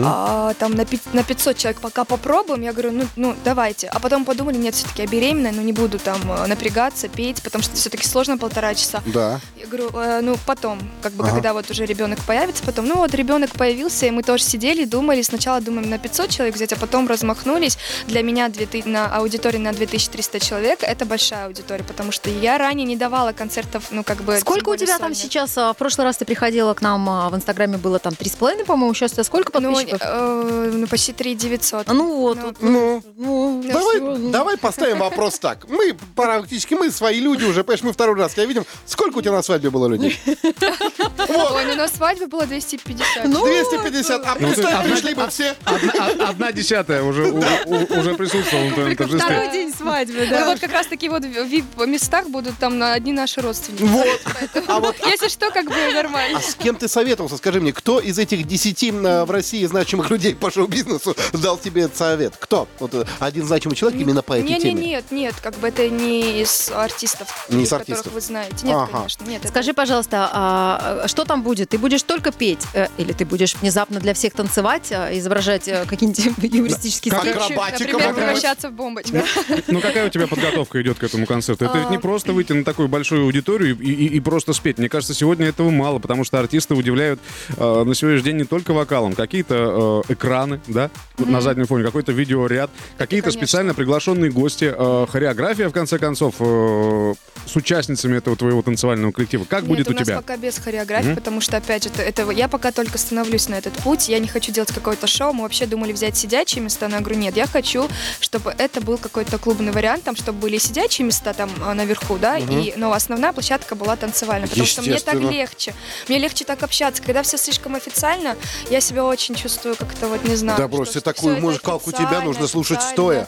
а, 0.03 0.53
там 0.55 0.73
на, 0.73 0.85
на 1.13 1.23
500 1.23 1.57
человек 1.57 1.81
пока 1.81 2.03
попробуем. 2.03 2.61
Я 2.61 2.71
говорю, 2.73 2.91
ну, 2.91 3.05
ну 3.15 3.35
давайте. 3.43 3.87
А 3.87 3.99
потом 3.99 4.25
подумали, 4.25 4.57
нет, 4.57 4.75
все-таки 4.75 5.03
я 5.03 5.07
беременная, 5.07 5.51
ну 5.51 5.61
не 5.61 5.73
буду 5.73 5.99
там 5.99 6.19
э, 6.31 6.47
напрягаться, 6.47 7.07
петь, 7.07 7.41
потому 7.43 7.63
что 7.63 7.75
все-таки 7.75 8.07
сложно 8.07 8.37
полтора 8.37 8.73
часа. 8.75 9.01
Да. 9.05 9.39
Я 9.59 9.67
говорю, 9.67 9.89
«Э, 9.93 10.19
ну 10.21 10.37
потом, 10.45 10.79
как 11.01 11.13
бы, 11.13 11.23
Ага. 11.23 11.33
когда 11.33 11.53
вот 11.53 11.69
уже 11.71 11.85
ребенок 11.85 12.19
появится, 12.25 12.63
потом, 12.63 12.87
ну 12.87 12.95
вот 12.97 13.13
ребенок 13.13 13.51
появился, 13.51 14.05
и 14.05 14.11
мы 14.11 14.23
тоже 14.23 14.43
сидели, 14.43 14.85
думали, 14.85 15.21
сначала 15.21 15.61
думаем 15.61 15.89
на 15.89 15.97
500 15.97 16.29
человек 16.29 16.55
взять, 16.55 16.73
а 16.73 16.75
потом 16.75 17.07
размахнулись. 17.07 17.77
Для 18.07 18.21
меня 18.23 18.49
2000 18.49 18.87
на 18.87 19.07
аудитории 19.15 19.57
на 19.57 19.71
2300 19.73 20.39
человек 20.39 20.79
это 20.81 21.05
большая 21.05 21.45
аудитория, 21.47 21.83
потому 21.83 22.11
что 22.11 22.29
я 22.29 22.57
ранее 22.57 22.85
не 22.85 22.95
давала 22.95 23.31
концертов, 23.31 23.85
ну 23.91 24.03
как 24.03 24.17
бы. 24.23 24.37
Сколько 24.39 24.69
у 24.69 24.75
тебя 24.75 24.99
там 24.99 25.15
сейчас? 25.15 25.57
а, 25.57 25.73
В 25.73 25.77
прошлый 25.77 26.05
раз 26.05 26.17
ты 26.17 26.24
приходила 26.25 26.73
к 26.73 26.81
нам 26.81 27.09
а, 27.09 27.29
в 27.29 27.35
Инстаграме, 27.35 27.77
было 27.77 27.99
там 27.99 28.13
3,5, 28.13 28.65
по-моему, 28.65 28.93
сейчас 28.93 29.11
у 29.11 29.15
тебя 29.15 29.23
сколько 29.23 29.59
Ну, 29.59 29.71
подписчиков? 29.73 30.01
э, 30.03 30.71
ну, 30.73 30.87
почти 30.87 31.13
3 31.13 31.35
900. 31.35 31.89
А, 31.89 31.93
ну 31.93 32.17
вот, 32.19 32.37
ну, 32.37 32.43
вот, 32.45 32.55
Ну, 32.61 33.03
ну, 33.15 33.61
Ну, 33.63 33.71
давай, 33.71 33.99
ну. 33.99 34.29
давай 34.31 34.57
поставим 34.57 34.99
вопрос 34.99 35.39
так. 35.39 35.67
Мы 35.69 35.95
практически, 36.15 36.73
мы 36.73 36.91
свои 36.91 37.19
люди 37.19 37.43
уже, 37.45 37.63
понимаешь, 37.63 37.83
мы 37.83 37.93
второй 37.93 38.15
раз 38.19 38.33
тебя 38.33 38.45
видим. 38.45 38.65
Сколько 38.85 39.19
у 39.19 39.21
тебя 39.21 39.31
на 39.33 39.41
свадьбе 39.41 39.69
было 39.69 39.87
людей? 39.87 40.19
Ой, 40.25 41.65
ну 41.65 41.75
на 41.75 41.87
свадьбе 41.87 42.27
было 42.27 42.45
250. 42.45 43.25
Ну, 43.27 43.45
250. 43.45 44.21
А 44.25 44.35
Ну, 44.39 44.47
ты- 44.49 44.53
представь, 44.55 44.85
пришли 44.89 45.13
бы 45.13 45.27
все. 45.29 45.55
Одна, 45.65 45.93
а- 45.99 46.29
одна 46.29 46.51
десятая 46.51 47.03
уже, 47.03 47.31
уже 47.31 48.15
присутствовала 48.15 48.65
на 48.65 48.73
твоем 48.73 48.93
Второй 48.95 49.19
торжестве. 49.19 49.51
день 49.51 49.73
свадьбы, 49.73 50.19
Ну 50.25 50.29
да. 50.29 50.45
вот 50.45 50.59
как 50.59 50.71
раз 50.71 50.87
таки 50.87 51.09
вот 51.09 51.23
в 51.23 51.27
VIP-местах 51.27 52.27
будут 52.29 52.57
там 52.57 52.77
на 52.77 52.93
одни 52.93 53.11
наши 53.13 53.41
родственники. 53.41 53.83
Вот. 53.83 54.21
А 54.67 54.79
вот 54.79 54.95
Если 55.05 55.27
что, 55.27 55.51
как 55.51 55.65
бы 55.65 55.75
нормально. 55.93 56.14
А 56.15 56.41
с 56.41 56.55
кем 56.55 56.75
ты 56.75 56.87
советовался? 56.87 57.37
Скажи 57.37 57.61
мне, 57.61 57.73
кто 57.73 57.99
из 57.99 58.17
этих 58.19 58.45
десяти 58.47 58.91
э, 58.91 59.23
в 59.25 59.31
России 59.31 59.65
значимых 59.65 60.09
людей 60.09 60.35
по 60.35 60.51
шоу-бизнесу 60.51 61.15
дал 61.33 61.57
тебе 61.57 61.83
этот 61.83 61.97
совет? 61.97 62.33
Кто? 62.39 62.67
Вот 62.79 62.93
э, 62.93 63.05
один 63.19 63.45
значимый 63.45 63.75
человек 63.75 63.99
именно 63.99 64.21
по 64.21 64.33
этой 64.33 64.47
не, 64.49 64.59
теме. 64.59 64.73
Не, 64.73 64.87
нет, 64.89 65.05
нет, 65.11 65.35
как 65.41 65.55
бы 65.59 65.67
это 65.67 65.87
не 65.89 66.41
из 66.41 66.69
артистов, 66.73 67.47
Не 67.49 67.63
из 67.63 67.69
которых 67.69 68.05
вы 68.07 68.21
знаете. 68.21 68.65
Нет, 68.65 68.75
Ага. 68.75 68.89
конечно, 68.91 69.23
нет. 69.25 69.41
это- 69.41 69.49
Скажи, 69.49 69.73
пожалуйста, 69.73 70.29
а 70.31 71.03
что 71.07 71.25
там 71.25 71.43
будет? 71.43 71.69
Ты 71.69 71.77
будешь 71.77 72.03
только 72.03 72.31
петь? 72.31 72.61
э, 72.73 72.87
Или 72.97 73.13
ты 73.13 73.25
будешь 73.25 73.55
внезапно 73.55 73.99
для 73.99 74.13
всех 74.13 74.33
танцевать, 74.33 74.91
а, 74.91 75.09
изображать 75.17 75.69
какие-нибудь 75.87 76.43
юмористические 76.53 77.11
Как 77.11 77.21
скетчи? 77.21 77.53
Например, 77.53 78.13
превращаться 78.13 78.69
в 78.69 78.73
бомбочку. 78.73 79.17
Ну 79.67 79.81
какая 79.81 80.07
у 80.07 80.09
тебя 80.09 80.27
подготовка 80.27 80.81
идет 80.81 80.99
к 80.99 81.03
этому 81.03 81.25
концерту? 81.25 81.65
Это 81.65 81.77
ведь 81.77 81.87
А. 81.87 81.91
не 81.91 81.97
просто 81.97 82.33
выйти 82.33 82.53
на 82.53 82.63
такую 82.63 82.87
большую 82.87 83.23
аудиторию 83.23 83.77
и 83.79 84.19
просто 84.19 84.53
спеть. 84.53 84.77
Мне 84.77 84.89
кажется, 84.89 85.13
сегодня 85.13 85.47
этого 85.47 85.69
мало, 85.69 85.99
потому 86.05 86.23
что 86.23 86.39
артисты 86.39 86.75
удивляют 86.75 87.19
э, 87.57 87.83
на 87.83 87.95
сегодняшний 87.95 88.25
день 88.25 88.37
не 88.37 88.43
только 88.43 88.73
вокалом, 88.73 89.13
какие-то 89.13 90.03
э, 90.07 90.13
экраны, 90.13 90.61
да, 90.67 90.91
на 91.17 91.41
заднем 91.41 91.65
фоне, 91.65 91.83
какой-то 91.83 92.11
видеоряд, 92.11 92.69
какие-то 92.99 93.29
конечно. 93.29 93.47
специально 93.47 93.73
приглашенные 93.73 94.29
гости, 94.29 94.71
э, 94.71 95.07
хореография, 95.09 95.67
в 95.67 95.71
конце 95.71 95.97
концов, 95.97 96.35
э, 96.39 97.13
с 97.47 97.55
участницами 97.55 98.17
этого 98.17 98.35
твоего 98.35 98.61
танцевального 98.61 99.11
коллектива. 99.11 99.45
Как 99.49 99.61
Нет, 99.61 99.69
будет 99.69 99.87
у, 99.87 99.91
у 99.91 99.93
нас 99.95 100.03
тебя? 100.03 100.17
пока 100.17 100.37
без 100.37 100.59
хореографии, 100.59 101.07
Мгм. 101.07 101.15
потому 101.15 101.41
что, 101.41 101.57
опять 101.57 101.83
же, 101.83 101.89
это, 101.89 102.03
это 102.03 102.29
я 102.31 102.47
пока 102.47 102.71
только 102.71 102.99
становлюсь 102.99 103.49
на 103.49 103.55
этот 103.55 103.73
путь. 103.73 104.09
Я 104.09 104.19
не 104.19 104.27
хочу 104.27 104.51
делать 104.51 104.71
какое-то 104.71 105.07
шоу. 105.07 105.33
Мы 105.33 105.41
вообще 105.41 105.65
думали 105.65 105.91
взять 105.91 106.15
сидячие 106.15 106.63
места, 106.63 106.87
но 106.87 106.97
я 106.97 107.01
говорю, 107.01 107.19
нет, 107.19 107.35
я 107.35 107.47
хочу, 107.47 107.87
чтобы 108.19 108.53
это 108.55 108.79
был 108.79 108.99
какой-то 108.99 109.39
клубный 109.39 109.71
вариант, 109.71 110.03
там, 110.03 110.15
чтобы 110.15 110.39
были 110.39 110.59
сидячие 110.59 111.05
места 111.05 111.33
там 111.33 111.49
а, 111.63 111.73
наверху, 111.73 112.17
да, 112.17 112.37
и, 112.37 112.73
но 112.75 112.93
основная 112.93 113.33
площадка 113.33 113.75
была 113.75 113.95
танцевальная, 113.95 114.47
потому 114.47 114.67
что 114.67 114.81
мне 114.81 114.99
так 114.99 115.15
легче. 115.15 115.73
Мне 116.07 116.17
легче 116.19 116.45
так 116.45 116.63
общаться. 116.63 117.01
Когда 117.01 117.23
все 117.23 117.37
слишком 117.37 117.75
официально, 117.75 118.35
я 118.69 118.81
себя 118.81 119.05
очень 119.05 119.35
чувствую 119.35 119.75
как-то 119.75 120.07
вот 120.07 120.23
не 120.25 120.35
знаю. 120.35 120.57
Да 120.59 120.67
брось, 120.67 120.91
ты 120.91 121.01
такую 121.01 121.39
мужикалку 121.39 121.91
тебя 121.91 122.21
нужно 122.21 122.47
слушать 122.47 122.81
стоя. 122.81 123.27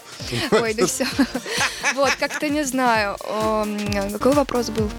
Ой, 0.50 0.74
да 0.74 0.86
все. 0.86 1.06
Вот, 1.94 2.10
как-то 2.18 2.48
не 2.48 2.64
знаю. 2.64 3.16
Какой 4.12 4.32
вопрос 4.32 4.70
был? 4.70 4.90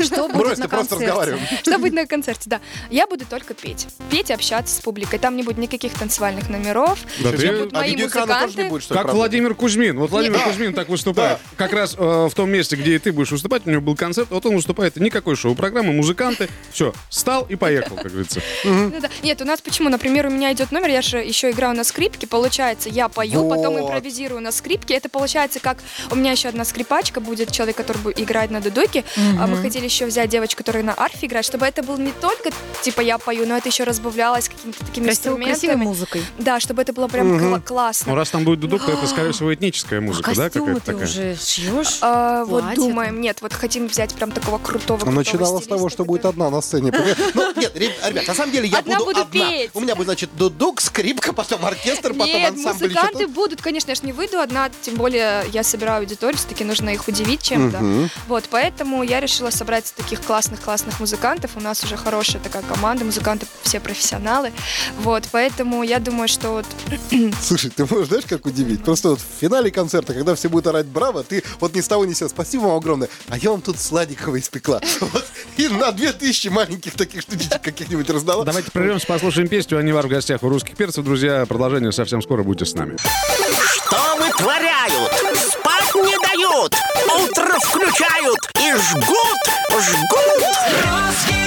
Что 0.00 0.28
будет 0.28 0.58
на 0.58 0.68
концерте? 0.68 1.06
разговариваем. 1.06 1.46
Что 1.60 1.78
будет 1.78 1.92
на 1.92 2.06
концерте? 2.06 2.42
Да, 2.50 2.60
я 2.90 3.06
буду 3.06 3.24
только 3.26 3.54
петь. 3.54 3.86
Петь 4.10 4.30
и 4.30 4.32
общаться 4.32 4.74
с 4.76 4.80
публикой. 4.80 5.18
Там 5.18 5.36
не 5.36 5.42
будет 5.42 5.58
никаких 5.58 5.92
танцевальных 5.94 6.48
номеров. 6.48 6.98
Да 7.20 7.32
ты- 7.32 7.68
А 7.72 7.78
мои 7.80 7.90
видеоэкрана 7.90 8.26
тоже 8.26 8.42
музыканты. 8.42 8.62
не 8.62 8.68
будет, 8.70 8.82
что 8.82 8.94
Как? 8.94 9.12
Владимир 9.12 9.54
Кузьмин. 9.54 9.98
Вот 9.98 10.10
Владимир. 10.10 10.40
Кузьмин 10.40 10.74
так 10.74 10.88
выступает. 10.88 11.38
Как 11.56 11.72
раз 11.72 11.94
э, 11.98 12.26
в 12.30 12.32
том 12.34 12.50
месте, 12.50 12.76
где 12.76 12.94
и 12.96 12.98
ты 12.98 13.12
будешь 13.12 13.30
выступать, 13.30 13.66
у 13.66 13.70
него 13.70 13.80
был 13.82 13.96
концерт, 13.96 14.28
вот 14.30 14.44
он 14.46 14.54
выступает. 14.56 14.96
Никакой 14.96 15.36
шоу-программы, 15.36 15.92
музыканты. 15.92 16.48
Все, 16.72 16.87
встал 17.10 17.46
и 17.48 17.56
поехал, 17.56 17.96
как 17.96 18.06
говорится. 18.08 18.40
Ну 18.64 18.92
да. 19.00 19.08
Нет, 19.22 19.40
у 19.42 19.44
нас 19.44 19.60
почему? 19.60 19.88
Например, 19.88 20.26
у 20.26 20.30
меня 20.30 20.52
идет 20.52 20.72
номер, 20.72 20.88
я 20.90 21.02
же 21.02 21.18
еще 21.18 21.50
играю 21.50 21.74
на 21.76 21.84
скрипке, 21.84 22.26
получается, 22.26 22.88
я 22.88 23.08
пою, 23.08 23.48
потом 23.48 23.74
Вот. 23.74 23.82
импровизирую 23.82 24.40
на 24.40 24.52
скрипке. 24.52 24.94
Это 24.94 25.08
получается 25.08 25.60
как 25.60 25.78
у 26.10 26.14
меня 26.16 26.32
еще 26.32 26.48
одна 26.48 26.64
скрипачка 26.64 27.20
будет, 27.20 27.50
человек, 27.52 27.76
который 27.76 27.98
бу- 27.98 28.12
и 28.12 28.22
играет 28.22 28.50
на 28.50 28.60
дудуке. 28.60 29.04
А 29.40 29.46
мы 29.46 29.56
хотели 29.58 29.84
еще 29.84 30.06
взять 30.06 30.28
девочку, 30.30 30.58
которая 30.58 30.82
на 30.82 30.94
арфе 30.96 31.26
играет, 31.26 31.44
чтобы 31.46 31.66
это 31.66 31.82
был 31.82 31.96
не 31.98 32.12
только, 32.12 32.50
типа, 32.82 33.00
я 33.00 33.18
пою, 33.18 33.46
но 33.46 33.56
это 33.56 33.68
еще 33.68 33.84
разбавлялось 33.84 34.48
какими-то 34.48 34.84
такими 34.84 35.04
Красиво- 35.04 35.10
инструментами. 35.32 35.52
красивой 35.52 35.76
музыкой. 35.76 36.22
Да, 36.38 36.60
чтобы 36.60 36.82
это 36.82 36.92
было 36.92 37.08
прям 37.08 37.28
Мгм. 37.28 37.54
кла- 37.54 37.60
классно. 37.64 38.12
Ну, 38.12 38.16
раз 38.16 38.30
там 38.30 38.44
будет 38.44 38.60
дудук, 38.60 38.84
то 38.84 38.92
это, 38.92 39.06
скорее 39.06 39.32
всего, 39.32 39.52
этническая 39.54 39.98
А 39.98 40.02
музыка, 40.02 40.34
да, 40.34 40.44
костюмы 40.44 40.66
какая-то 40.80 40.86
ты 40.86 40.92
такая? 40.92 41.04
уже 41.08 41.36
шьешь? 41.36 41.98
А, 42.02 42.44
вот 42.44 42.62
Платье 42.62 42.76
думаем, 42.82 43.20
нет, 43.20 43.38
вот 43.42 43.52
хотим 43.52 43.86
взять 43.88 44.14
прям 44.14 44.30
такого 44.30 44.58
крутого, 44.58 44.98
крутого 44.98 45.14
Начиналось 45.16 45.64
с 45.64 45.66
того, 45.68 45.78
стилиста, 45.80 45.90
что 45.90 46.04
будет 46.04 46.22
который- 46.22 46.32
одна 46.32 46.50
на 46.50 46.60
сцене. 46.68 46.92
Ну, 47.34 47.52
нет, 47.56 47.76
ре- 47.76 47.92
ребят, 48.08 48.26
на 48.28 48.34
самом 48.34 48.52
деле 48.52 48.68
я 48.68 48.78
Одна 48.78 48.94
буду 48.98 49.06
буду 49.06 49.20
одна. 49.22 49.50
петь. 49.50 49.70
У 49.74 49.80
меня 49.80 49.94
будет, 49.94 50.06
значит, 50.06 50.30
дудук, 50.36 50.80
скрипка, 50.80 51.32
потом 51.32 51.64
оркестр, 51.64 52.10
потом 52.12 52.26
Нет, 52.26 52.50
ансамбль. 52.52 52.88
музыканты 52.88 53.26
будут, 53.26 53.60
конечно, 53.62 53.90
я 53.90 53.94
ж 53.94 54.02
не 54.02 54.12
выйду 54.12 54.38
одна, 54.38 54.70
тем 54.82 54.94
более 54.96 55.44
я 55.52 55.62
собираю 55.62 56.00
аудиторию, 56.00 56.38
все-таки 56.38 56.64
нужно 56.64 56.90
их 56.90 57.08
удивить 57.08 57.42
чем-то. 57.42 58.08
Вот, 58.28 58.44
поэтому 58.50 59.02
я 59.02 59.20
решила 59.20 59.50
собрать 59.50 59.92
таких 59.96 60.20
классных-классных 60.22 61.00
музыкантов. 61.00 61.52
У 61.56 61.60
нас 61.60 61.82
уже 61.84 61.96
хорошая 61.96 62.40
такая 62.42 62.62
команда, 62.62 63.04
музыканты 63.04 63.46
все 63.62 63.80
профессионалы. 63.80 64.52
Вот, 65.00 65.24
поэтому 65.32 65.82
я 65.82 65.98
думаю, 65.98 66.28
что 66.28 66.50
вот 66.50 66.66
Слушай, 67.42 67.70
ты 67.70 67.84
можешь, 67.86 68.08
знаешь, 68.08 68.24
как 68.28 68.44
удивить? 68.46 68.84
Просто 68.84 69.10
вот 69.10 69.20
в 69.20 69.40
финале 69.40 69.70
концерта, 69.70 70.12
когда 70.14 70.34
все 70.34 70.48
будут 70.48 70.66
орать 70.68 70.86
«Браво!», 70.86 71.22
ты 71.24 71.42
вот 71.60 71.74
ни 71.74 71.80
с 71.80 71.88
того 71.88 72.04
ни 72.04 72.12
с 72.12 72.18
сего 72.18 72.28
«Спасибо 72.28 72.62
вам 72.62 72.76
огромное!», 72.76 73.08
а 73.28 73.38
я 73.38 73.50
вам 73.50 73.62
тут 73.62 73.78
сладенького 73.78 74.38
испекла. 74.38 74.80
Вот, 75.00 75.24
и 75.56 75.68
на 75.68 75.90
две 75.92 76.12
тысячи 76.12 76.48
маленьких 76.58 76.94
таких 76.94 77.22
штучек 77.22 77.62
каких-нибудь 77.62 78.10
раздала. 78.10 78.44
Давайте 78.44 78.72
прервемся, 78.72 79.06
послушаем 79.06 79.46
песню 79.46 79.78
«Анивар 79.78 80.06
в 80.06 80.10
гостях 80.10 80.42
у 80.42 80.48
русских 80.48 80.74
перцев». 80.74 81.04
Друзья, 81.04 81.46
продолжение 81.46 81.92
совсем 81.92 82.20
скоро. 82.20 82.42
Будьте 82.42 82.64
с 82.64 82.74
нами. 82.74 82.96
Что 82.98 84.16
вытворяют? 84.16 85.12
Спать 85.36 85.94
не 85.94 86.16
дают. 86.18 86.74
Утро 87.14 87.60
включают 87.60 88.50
и 88.60 88.72
жгут, 88.72 89.38
жгут. 89.70 90.42
Русские 90.82 91.37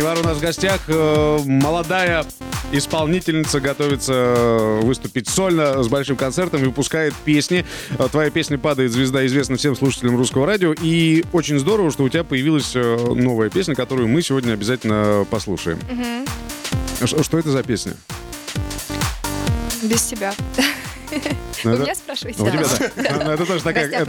Анивар 0.00 0.18
у 0.18 0.22
нас 0.22 0.38
в 0.38 0.40
гостях. 0.40 0.80
э, 0.88 1.38
Молодая 1.44 2.24
исполнительница 2.72 3.60
готовится 3.60 4.12
э, 4.14 4.80
выступить 4.82 5.28
сольно 5.28 5.82
с 5.82 5.88
большим 5.88 6.16
концертом 6.16 6.62
и 6.62 6.64
выпускает 6.64 7.12
песни. 7.26 7.66
Э, 7.98 8.08
Твоя 8.10 8.30
песня 8.30 8.56
«Падает 8.56 8.92
звезда» 8.92 9.26
известна 9.26 9.58
всем 9.58 9.76
слушателям 9.76 10.16
русского 10.16 10.46
радио. 10.46 10.72
И 10.80 11.22
очень 11.34 11.58
здорово, 11.58 11.90
что 11.90 12.04
у 12.04 12.08
тебя 12.08 12.24
появилась 12.24 12.74
новая 12.74 13.50
песня, 13.50 13.74
которую 13.74 14.08
мы 14.08 14.22
сегодня 14.22 14.54
обязательно 14.54 15.26
послушаем. 15.30 15.78
Ш- 17.04 17.22
Что 17.22 17.38
это 17.38 17.50
за 17.50 17.62
песня? 17.62 17.92
без 19.82 20.02
тебя. 20.04 20.32
Ну, 21.64 21.72
Вы 21.72 21.78
меня 21.78 21.94
спрашиваете? 21.94 22.42
У 22.42 22.46
тебя, 22.46 22.62
да. 22.96 23.24
Ну, 23.24 23.30
Это 23.32 23.46
тоже 23.46 23.62
такая... 23.62 23.86
это- 23.88 24.06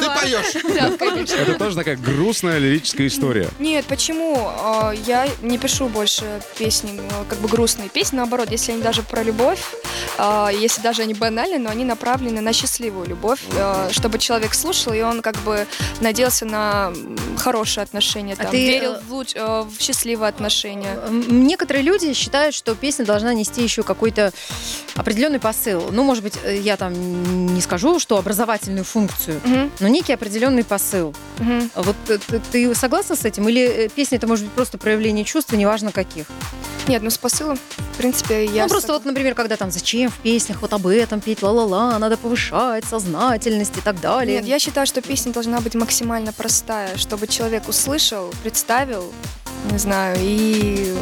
ты 0.00 0.20
поешь. 0.20 1.30
Это 1.32 1.54
тоже 1.58 1.76
такая 1.76 1.96
грустная 1.96 2.58
лирическая 2.58 3.06
история. 3.06 3.48
Нет, 3.58 3.84
почему? 3.86 4.36
А, 4.38 4.92
Я 5.06 5.28
не 5.42 5.58
пишу 5.58 5.88
больше 5.88 6.24
песни, 6.58 7.00
э, 7.00 7.24
как 7.28 7.38
бы 7.38 7.48
грустные 7.48 7.88
песни, 7.88 8.16
наоборот, 8.16 8.50
если 8.50 8.72
они 8.72 8.82
даже 8.82 9.02
про 9.02 9.22
любовь, 9.22 9.60
а, 10.18 10.48
если 10.50 10.80
даже 10.80 11.02
они 11.02 11.14
банальны, 11.14 11.58
но 11.58 11.70
они 11.70 11.84
направлены 11.84 12.40
на 12.40 12.52
счастливую 12.52 13.06
любовь, 13.08 13.40
э, 13.52 13.88
чтобы 13.92 14.18
человек 14.18 14.54
слушал, 14.54 14.92
и 14.92 15.00
он 15.02 15.22
как 15.22 15.36
бы 15.38 15.66
надеялся 16.00 16.44
на 16.46 16.92
хорошие 17.38 17.82
отношения, 17.82 18.34
А 18.34 18.42
там, 18.42 18.50
ты, 18.50 18.56
верил 18.66 18.92
э, 18.94 19.00
в, 19.08 19.12
луч- 19.12 19.34
э, 19.34 19.62
в 19.62 19.80
счастливые 19.82 20.28
отношения. 20.28 20.96
М, 21.06 21.46
Некоторые 21.46 21.82
люди 21.82 22.12
считают, 22.14 22.54
что 22.54 22.74
песня 22.74 23.04
должна 23.04 23.34
нести 23.34 23.62
еще 23.62 23.82
какой-то 23.82 24.32
определенный 24.94 25.38
посыл. 25.38 25.88
Ну, 25.92 26.02
может 26.04 26.22
быть, 26.22 26.34
э, 26.44 26.56
я 26.76 26.78
там 26.78 27.54
не 27.54 27.60
скажу, 27.60 27.98
что 27.98 28.18
образовательную 28.18 28.84
функцию, 28.84 29.40
Мгм, 29.44 29.70
но 29.80 29.88
некий 29.88 30.12
определенный 30.12 30.64
посыл. 30.64 31.14
А 31.74 31.82
Вот 31.82 31.96
ты, 32.06 32.40
ты 32.52 32.74
согласна 32.74 33.16
с 33.16 33.24
этим? 33.24 33.48
Или 33.48 33.62
э, 33.62 33.88
песня 33.88 34.18
это 34.18 34.26
может 34.26 34.44
быть 34.44 34.54
просто 34.54 34.78
проявление 34.78 35.24
чувств, 35.24 35.52
неважно 35.52 35.92
каких? 35.92 36.26
Нет, 36.88 37.02
ну 37.02 37.10
с 37.10 37.18
посылом, 37.18 37.56
в 37.56 37.96
принципе, 37.96 38.44
я... 38.44 38.64
ну, 38.64 38.68
просто 38.68 38.92
вот, 38.92 39.04
например, 39.04 39.34
когда 39.34 39.56
там 39.56 39.70
зачем 39.70 40.10
в 40.10 40.18
песнях 40.18 40.62
вот 40.62 40.72
об 40.72 40.86
этом 40.86 41.20
петь, 41.20 41.42
ла-ла-ла, 41.42 41.98
надо 41.98 42.16
повышать 42.16 42.84
сознательность 42.84 43.76
и 43.76 43.80
так 43.80 44.00
далее. 44.00 44.36
Нет, 44.36 44.46
я 44.46 44.58
считаю, 44.58 44.86
что 44.86 45.00
песня 45.02 45.32
должна 45.32 45.60
быть 45.60 45.74
максимально 45.74 46.32
простая, 46.32 46.96
чтобы 46.96 47.26
человек 47.26 47.68
услышал, 47.68 48.32
представил, 48.42 49.12
не 49.72 49.78
знаю, 49.78 50.16
и 50.20 50.94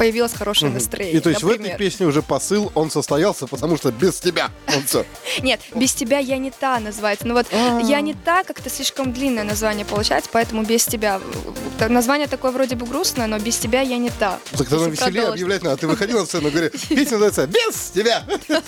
появилось 0.00 0.32
хорошее 0.32 0.72
настроение. 0.72 1.18
И 1.18 1.20
то 1.20 1.28
есть 1.28 1.42
в 1.42 1.46
этой 1.46 1.58
например. 1.58 1.76
песне 1.76 2.06
уже 2.06 2.22
посыл, 2.22 2.72
он 2.74 2.90
состоялся, 2.90 3.46
потому 3.46 3.76
что 3.76 3.92
без 3.92 4.18
тебя 4.18 4.48
он 4.74 4.82
все. 4.84 5.04
Нет, 5.42 5.60
без 5.74 5.92
тебя 5.92 6.18
я 6.18 6.38
не 6.38 6.50
та 6.50 6.80
называется. 6.80 7.26
Ну 7.26 7.34
вот 7.34 7.46
А. 7.52 7.80
я 7.82 8.00
не 8.00 8.14
та, 8.14 8.42
как-то 8.42 8.70
слишком 8.70 9.12
длинное 9.12 9.44
название 9.44 9.84
получается, 9.84 10.30
поэтому 10.32 10.62
без 10.62 10.86
тебя. 10.86 11.20
Название 11.86 12.28
такое 12.28 12.50
вроде 12.50 12.76
бы 12.76 12.86
грустное, 12.86 13.26
но 13.26 13.38
без 13.38 13.58
тебя 13.58 13.82
я 13.82 13.98
не 13.98 14.08
та. 14.08 14.38
Так 14.52 14.70
тогда 14.70 14.86
веселее 14.88 15.26
объявлять 15.26 15.62
надо. 15.62 15.76
Ты 15.76 15.86
выходил 15.86 16.20
на 16.20 16.24
сцену 16.24 16.48
и 16.48 16.50
говоришь, 16.50 16.70
песня 16.88 17.18
называется 17.18 17.46
«Без 17.46 17.90
тебя». 17.90 18.24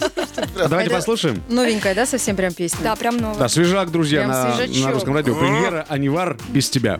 А 0.57 0.69
Давайте 0.69 0.91
послушаем. 0.91 1.43
Новенькая, 1.49 1.95
да, 1.95 2.05
совсем 2.05 2.37
прям 2.37 2.53
песня? 2.53 2.81
Да, 2.83 2.97
прям 2.97 3.17
новое. 3.17 3.39
Да, 3.39 3.49
свежак, 3.49 3.91
друзья, 3.91 4.27
на, 4.27 4.93
русском 4.93 5.15
радио. 5.15 5.35
Премьера 5.35 5.87
«Анивар 5.89 6.37
без 6.49 6.69
тебя». 6.69 6.99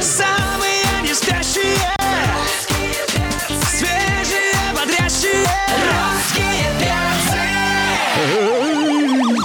Самые 0.00 0.84
не 1.02 1.14
спящие. 1.14 1.96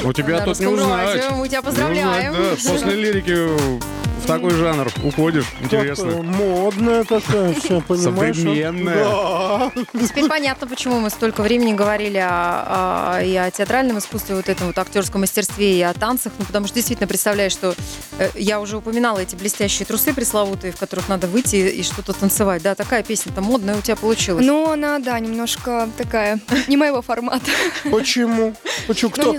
У 0.03 0.13
тебя 0.13 0.41
тут 0.41 0.59
не 0.59 0.67
узнать. 0.67 1.21
радио. 1.21 1.35
Мы 1.35 1.47
тебя 1.47 1.61
поздравляем. 1.61 2.31
узнать, 2.33 2.63
да. 2.63 2.71
После 2.71 2.91
лирики 2.95 3.81
в 4.21 4.27
такой 4.27 4.51
жанр 4.51 4.87
уходишь. 5.03 5.45
Интересно. 5.61 6.21
Модная 6.21 7.03
такая 7.03 7.53
вся, 7.55 7.79
понимаешь? 7.81 8.35
Современная. 8.37 9.03
Да. 9.03 9.71
Теперь 9.99 10.27
понятно, 10.27 10.67
почему 10.67 10.99
мы 10.99 11.09
столько 11.09 11.41
времени 11.41 11.73
говорили 11.73 12.19
о, 12.19 13.15
о- 13.17 13.23
и 13.23 13.35
о 13.35 13.49
театральном 13.49 13.97
искусстве, 13.97 14.35
вот 14.35 14.47
этом 14.47 14.67
вот 14.67 14.77
актерском 14.77 15.21
мастерстве, 15.21 15.79
и 15.79 15.81
о 15.81 15.93
танцах. 15.95 16.33
Ну, 16.37 16.45
потому 16.45 16.67
что 16.67 16.75
действительно 16.75 17.07
представляешь, 17.07 17.51
что 17.51 17.73
э, 18.19 18.29
я 18.35 18.59
уже 18.61 18.77
упоминала 18.77 19.17
эти 19.17 19.35
блестящие 19.35 19.87
трусы 19.87 20.13
пресловутые, 20.13 20.71
в 20.71 20.77
которых 20.77 21.09
надо 21.09 21.25
выйти 21.25 21.55
и, 21.55 21.67
и 21.79 21.83
что-то 21.83 22.13
танцевать. 22.13 22.61
Да, 22.61 22.75
такая 22.75 23.01
песня-то 23.01 23.41
модная 23.41 23.75
у 23.75 23.81
тебя 23.81 23.95
получилась. 23.95 24.45
Ну, 24.45 24.69
она, 24.71 24.99
да, 24.99 25.19
немножко 25.19 25.89
такая, 25.97 26.39
не 26.67 26.77
моего 26.77 27.01
формата. 27.01 27.49
Почему? 27.91 28.53
Почему? 28.87 29.11
Ну, 29.17 29.23
Кто. 29.23 29.35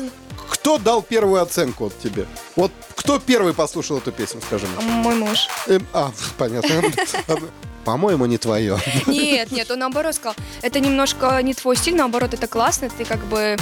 Кто 0.52 0.76
дал 0.76 1.02
первую 1.02 1.40
оценку 1.40 1.86
от 1.86 1.98
тебе? 1.98 2.26
Вот 2.56 2.70
кто 2.94 3.18
первый 3.18 3.54
послушал 3.54 3.98
эту 3.98 4.12
песню, 4.12 4.42
скажи 4.46 4.66
мне? 4.66 4.84
Мой 4.84 5.14
муж. 5.14 5.48
Эм, 5.66 5.86
А, 5.94 6.12
понятно. 6.36 6.70
По-моему, 7.84 8.26
не 8.26 8.36
твое. 8.38 8.78
Нет, 9.06 9.50
нет, 9.50 9.70
он 9.70 9.78
наоборот 9.80 10.14
сказал, 10.14 10.36
это 10.60 10.78
немножко 10.78 11.40
не 11.42 11.54
твой 11.54 11.74
стиль, 11.76 11.96
наоборот, 11.96 12.34
это 12.34 12.46
классно, 12.46 12.88
ты 12.90 13.04
как 13.04 13.24
бы 13.24 13.56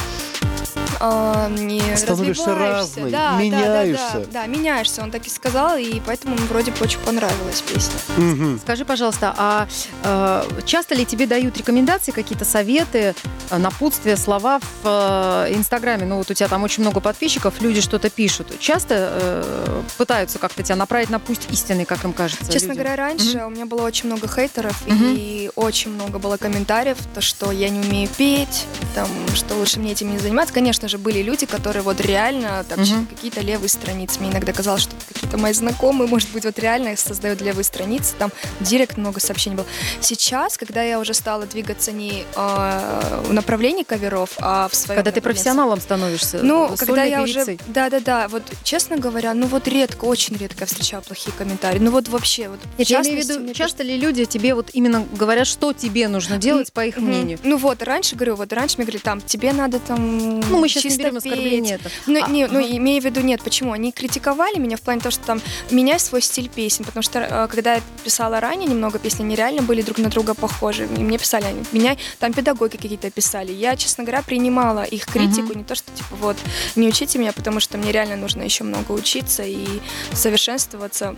а, 0.99 1.49
не 1.49 1.81
Становишься 1.97 2.47
развиваешься. 2.51 2.81
разной, 2.97 3.11
да, 3.11 3.33
да, 3.33 3.39
меняешься. 3.39 4.13
Да, 4.13 4.19
да, 4.21 4.27
да, 4.33 4.47
меняешься, 4.47 5.03
он 5.03 5.11
так 5.11 5.27
и 5.27 5.31
сказал, 5.31 5.77
и 5.77 6.01
поэтому 6.05 6.35
ему 6.37 6.47
вроде 6.47 6.71
бы 6.73 6.79
очень 6.81 6.99
понравилась 7.01 7.61
песня. 7.63 7.95
Мгм. 8.17 8.59
Скажи, 8.61 8.85
пожалуйста, 8.85 9.35
а 9.37 9.69
э, 10.05 10.45
часто 10.67 10.95
ли 10.95 11.05
тебе 11.07 11.27
дают 11.27 11.57
рекомендации, 11.57 12.11
какие-то 12.13 12.45
советы, 12.45 13.15
э, 13.51 13.59
напутствия, 13.59 14.17
слова 14.17 14.59
в 14.83 15.47
э, 15.49 15.55
Инстаграме? 15.55 16.07
Ну 16.07 16.17
вот 16.19 16.31
у 16.31 16.35
тебя 16.35 16.49
там 16.49 16.63
очень 16.63 16.83
много 16.83 17.01
подписчиков, 17.01 17.61
люди 17.61 17.81
что-то 17.81 18.11
пишут. 18.11 18.59
Часто 18.59 18.95
э, 19.13 19.83
пытаются 19.99 20.39
как-то 20.39 20.63
тебя 20.63 20.77
направить 20.77 21.11
на 21.11 21.19
путь 21.19 21.41
истины, 21.51 21.85
как 21.85 22.05
им 22.05 22.13
кажется? 22.13 22.51
Честно 22.53 22.69
людям? 22.69 22.85
говоря, 22.85 22.97
раньше 22.97 23.45
у 23.47 23.51
меня 23.51 23.67
было 23.67 23.83
очень 23.83 24.07
много 24.07 24.29
хейтеров, 24.29 24.81
Мгм. 24.87 25.15
и 25.17 25.51
очень 25.57 25.91
много 25.93 26.19
было 26.19 26.37
комментариев, 26.37 26.97
то, 27.15 27.21
что 27.21 27.51
я 27.53 27.69
не 27.69 27.81
умею 27.81 28.09
петь, 28.17 28.67
там, 28.95 29.09
что 29.35 29.55
лучше 29.55 29.79
мне 29.81 29.93
этим 29.93 30.11
не 30.11 30.19
заниматься. 30.19 30.53
Конечно 30.55 30.80
же, 30.89 30.99
были 30.99 31.23
люди, 31.23 31.47
которые 31.47 31.83
вот 31.83 32.01
реально 32.01 32.65
так, 32.69 32.79
Мгм. 32.79 33.07
какие-то 33.07 33.41
левые 33.41 33.69
страницы. 33.69 34.21
Мне 34.21 34.31
иногда 34.31 34.53
казалось, 34.53 34.83
что 34.83 34.95
какие-то 35.13 35.37
мои 35.39 35.53
знакомые, 35.53 36.09
может 36.09 36.31
быть, 36.31 36.45
вот 36.45 36.59
реально 36.59 36.97
создают 36.97 37.41
левые 37.41 37.65
страницы, 37.65 38.15
там 38.19 38.31
директ 38.61 38.97
много 38.97 39.21
сообщений 39.21 39.57
было. 39.57 39.67
Сейчас, 40.01 40.57
когда 40.57 40.83
я 40.83 40.99
уже 40.99 41.15
стала 41.15 41.47
двигаться 41.47 41.93
не 41.93 42.25
э, 42.35 43.23
в 43.27 43.33
направлении 43.33 43.83
каверов, 43.83 44.31
а 44.39 44.69
в 44.69 44.75
своем 44.75 44.99
Когда 44.99 45.11
ты 45.13 45.21
профессионалом 45.21 45.81
становишься, 45.81 46.41
ну, 46.43 46.69
сольной 46.69 46.77
когда 46.77 47.05
я 47.05 47.23
певицей. 47.23 47.55
уже, 47.55 47.59
да, 47.69 47.91
да, 47.91 48.01
да, 48.01 48.29
вот 48.29 48.43
честно 48.65 48.97
говоря, 48.97 49.35
ну 49.35 49.47
вот 49.47 49.69
редко, 49.69 50.05
очень 50.05 50.37
редко 50.37 50.61
я 50.61 50.67
встречаю 50.67 51.03
плохие 51.03 51.35
комментарии. 51.37 51.79
Ну 51.79 51.91
вот 51.91 52.09
вообще, 52.09 52.49
вот. 52.49 52.59
Нет, 52.79 52.89
я 52.89 53.03
имею 53.03 53.23
в 53.25 53.29
виду, 53.29 53.55
часто 53.55 53.83
ли 53.83 53.97
люди 53.97 54.25
тебе 54.25 54.55
вот 54.55 54.71
именно 54.73 55.05
говорят, 55.13 55.47
что 55.47 55.73
тебе 55.73 56.09
нужно 56.09 56.39
делать, 56.39 56.73
по 56.73 56.85
их 56.85 56.97
мнению? 56.99 57.39
Ну 57.43 57.57
вот, 57.57 57.83
раньше, 57.83 58.17
говорю, 58.17 58.37
вот 58.37 58.53
раньше 58.53 58.77
мне 58.77 58.85
говорили, 58.85 59.03
там, 59.03 59.21
тебе 59.21 59.53
надо 59.53 59.79
там 59.79 60.41
Ну, 60.41 60.59
мы 60.59 60.69
сейчас 60.71 60.97
не 60.97 60.99
берем 60.99 61.17
это. 61.17 61.91
Ну, 62.07 62.25
А, 62.25 62.29
не, 62.29 62.47
ну, 62.47 62.61
ага. 62.61 62.77
имею 62.77 63.03
в 63.03 63.05
виду, 63.05 63.21
нет, 63.21 63.43
почему? 63.43 63.73
Они 63.73 63.93
критиковали 63.93 64.59
меня 64.59 64.77
в 64.77 64.81
плане 64.81 65.01
того, 65.01 65.11
что 65.11 65.25
там 65.25 65.41
меняй 65.71 65.99
свой 65.99 66.23
стиль 66.23 66.49
песен, 66.49 66.85
потому 66.85 67.03
что 67.03 67.19
э, 67.19 67.49
когда 67.49 67.75
я 67.75 67.83
писала 68.05 68.41
ранее 68.41 68.69
немного 68.69 68.99
песен, 68.99 69.21
они 69.25 69.37
реально 69.37 69.63
были 69.63 69.83
друг 69.83 69.99
на 69.99 70.09
друга 70.09 70.35
похожи. 70.35 70.85
И 70.85 71.01
мне 71.01 71.19
писали, 71.19 71.45
они, 71.45 71.65
меняй, 71.73 71.99
там 72.19 72.33
педагоги 72.33 72.77
какие-то 72.77 73.11
писали. 73.11 73.53
Я, 73.53 73.77
честно 73.77 74.05
говоря, 74.05 74.23
принимала 74.23 74.85
их 74.85 75.07
критику, 75.07 75.55
не 75.55 75.65
то, 75.65 75.75
что 75.75 75.91
типа 75.93 76.17
вот, 76.17 76.37
не 76.77 76.89
учите 76.89 77.19
меня, 77.19 77.33
потому 77.33 77.61
что 77.61 77.79
мне 77.79 77.93
реально 77.93 78.17
нужно 78.17 78.43
еще 78.43 78.65
много 78.65 78.93
учиться 78.93 79.43
и 79.43 79.67
совершенствоваться. 80.13 81.17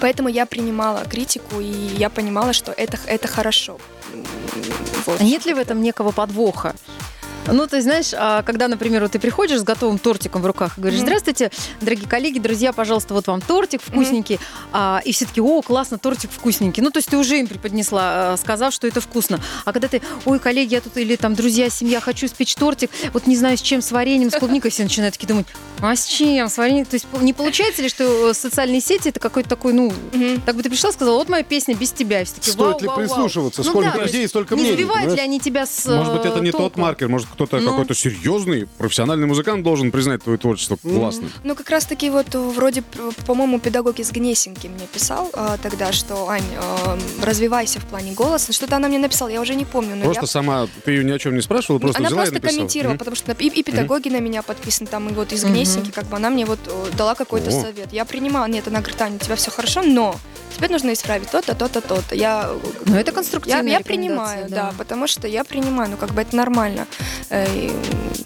Поэтому 0.00 0.28
я 0.28 0.46
принимала 0.46 1.04
критику, 1.04 1.60
и 1.60 1.66
я 1.96 2.08
понимала, 2.10 2.52
что 2.52 2.72
это, 2.72 2.98
это 3.06 3.28
хорошо. 3.28 3.78
Вот. 5.06 5.20
А 5.20 5.24
нет 5.24 5.46
ли 5.46 5.54
в 5.54 5.58
этом 5.58 5.82
некого 5.82 6.12
подвоха? 6.12 6.74
Ну, 7.46 7.66
ты 7.66 7.80
знаешь, 7.80 8.10
а, 8.14 8.42
когда, 8.42 8.68
например, 8.68 9.02
вот 9.02 9.12
ты 9.12 9.18
приходишь 9.18 9.60
с 9.60 9.62
готовым 9.62 9.98
тортиком 9.98 10.42
в 10.42 10.46
руках 10.46 10.76
и 10.76 10.80
говоришь, 10.80 11.00
здравствуйте, 11.00 11.50
дорогие 11.80 12.06
коллеги, 12.06 12.38
друзья, 12.38 12.72
пожалуйста, 12.72 13.14
вот 13.14 13.26
вам 13.26 13.40
тортик 13.40 13.80
вкусненький. 13.82 14.38
А, 14.72 15.00
и 15.04 15.12
все 15.12 15.24
таки 15.24 15.40
о, 15.40 15.62
классно, 15.62 15.98
тортик 15.98 16.30
вкусненький. 16.30 16.82
Ну, 16.82 16.90
то 16.90 16.98
есть 16.98 17.08
ты 17.08 17.16
уже 17.16 17.38
им 17.38 17.46
преподнесла, 17.46 18.32
а, 18.32 18.36
сказав, 18.36 18.74
что 18.74 18.86
это 18.86 19.00
вкусно. 19.00 19.40
А 19.64 19.72
когда 19.72 19.88
ты, 19.88 20.02
ой, 20.26 20.38
коллеги, 20.38 20.74
я 20.74 20.80
тут, 20.80 20.96
или 20.98 21.16
там, 21.16 21.34
друзья, 21.34 21.70
семья, 21.70 22.00
хочу 22.00 22.26
испечь 22.26 22.54
тортик, 22.54 22.90
вот 23.14 23.26
не 23.26 23.36
знаю, 23.36 23.56
с 23.56 23.62
чем, 23.62 23.80
с 23.80 23.92
вареньем, 23.92 24.30
с 24.30 24.34
клубникой, 24.34 24.70
все 24.70 24.82
начинают 24.82 25.14
такие 25.14 25.28
думать, 25.28 25.46
а 25.80 25.96
с 25.96 26.04
чем, 26.06 26.48
с 26.48 26.58
вареньем? 26.58 26.84
То 26.84 26.94
есть 26.94 27.06
не 27.20 27.32
получается 27.32 27.82
ли, 27.82 27.88
что 27.88 28.30
э, 28.30 28.34
социальные 28.34 28.80
сети 28.80 29.08
это 29.08 29.20
какой-то 29.20 29.48
такой, 29.48 29.72
ну, 29.72 29.92
так 30.44 30.54
бы 30.54 30.62
ты 30.62 30.68
пришла, 30.68 30.92
сказала, 30.92 31.16
вот 31.16 31.28
моя 31.28 31.44
песня 31.44 31.74
без 31.74 31.92
тебя. 31.92 32.24
Все 32.24 32.34
Стоит 32.40 32.56
«Вау, 32.58 32.80
ли 32.80 32.86
вау, 32.88 32.96
вау». 32.96 33.06
прислушиваться? 33.06 33.62
Ну 33.62 33.70
Сколько 33.70 33.92
да, 33.92 33.98
то 33.98 34.04
людей, 34.04 34.28
столько 34.28 34.54
не 34.54 34.62
мнений. 34.62 34.76
сбивают 34.76 35.14
ли 35.14 35.20
они 35.20 35.40
тебя 35.40 35.64
с 35.66 35.86
Может 35.86 36.12
быть, 36.12 36.24
это 36.26 36.38
э, 36.38 36.42
не 36.42 36.52
тот 36.52 36.76
маркер, 36.76 37.08
может, 37.08 37.28
кто-то 37.38 37.60
Ну. 37.60 37.70
какой-то 37.70 37.94
серьезный, 37.94 38.66
профессиональный 38.78 39.26
музыкант 39.28 39.62
должен 39.62 39.92
признать 39.92 40.22
твое 40.24 40.38
творчество 40.38 40.76
классным. 40.76 41.30
Ну, 41.44 41.54
как 41.54 41.70
раз 41.70 41.84
таки 41.86 42.10
вот 42.10 42.34
э, 42.34 42.38
вроде, 42.38 42.82
по-моему, 43.26 43.60
педагог 43.60 44.00
из 44.00 44.10
Гнесинки 44.10 44.66
мне 44.66 44.86
писал 44.92 45.30
э, 45.32 45.56
тогда, 45.62 45.92
что, 45.92 46.28
Ань, 46.28 46.42
э, 46.52 46.98
развивайся 47.22 47.78
в 47.78 47.84
плане 47.84 48.12
голоса. 48.12 48.52
Что-то 48.52 48.76
она 48.76 48.88
мне 48.88 48.98
написала, 48.98 49.28
я 49.28 49.40
уже 49.40 49.54
не 49.54 49.64
помню. 49.64 49.94
Но 49.94 50.04
Просто 50.04 50.22
я... 50.22 50.26
сама, 50.26 50.68
ты 50.84 50.90
ее 50.92 51.04
ни 51.04 51.12
о 51.12 51.18
чем 51.18 51.36
не 51.36 51.40
спрашивала, 51.42 51.78
просто 51.78 51.98
она 52.00 52.08
взяла 52.08 52.22
просто 52.22 52.34
и 52.36 52.40
написала. 52.40 52.56
комментировала, 52.58 52.92
Мгм. 52.94 52.98
потому 52.98 53.16
что 53.16 53.32
и, 53.32 53.46
и 53.46 53.62
педагоги 53.62 54.08
на 54.08 54.20
меня 54.20 54.42
подписаны, 54.42 54.88
там 54.88 55.08
и 55.08 55.12
вот 55.12 55.32
из. 55.32 55.44
Гнесинки, 55.44 55.90
как 55.92 56.06
бы 56.06 56.16
она 56.16 56.30
мне 56.30 56.44
вот 56.44 56.58
э, 56.66 56.90
дала 56.96 57.14
какой-то 57.14 57.48
О. 57.50 57.62
совет. 57.62 57.92
Я 57.92 58.04
принимала, 58.04 58.46
нет, 58.46 58.66
она 58.66 58.80
говорит, 58.80 59.00
Аня, 59.00 59.16
у 59.16 59.18
тебя 59.18 59.36
все 59.36 59.50
хорошо, 59.52 59.82
но 59.82 60.16
тебе 60.56 60.68
нужно 60.68 60.92
исправить 60.92 61.30
то-то, 61.30 61.54
то-то, 61.54 61.80
то-то. 61.80 62.14
Я, 62.14 62.50
э, 62.50 62.58
Ну, 62.84 62.96
это 62.96 63.10
я, 63.10 63.14
конструктивная 63.14 63.62
я 63.72 63.78
рекомендация, 63.78 63.84
принимаю, 63.84 64.48
да. 64.50 64.56
да. 64.56 64.74
потому 64.76 65.06
что 65.06 65.28
я 65.28 65.44
принимаю, 65.44 65.90
ну 65.90 65.96
как 65.96 66.10
бы 66.12 66.20
это 66.22 66.34
нормально. 66.36 66.86
Э, 67.30 67.46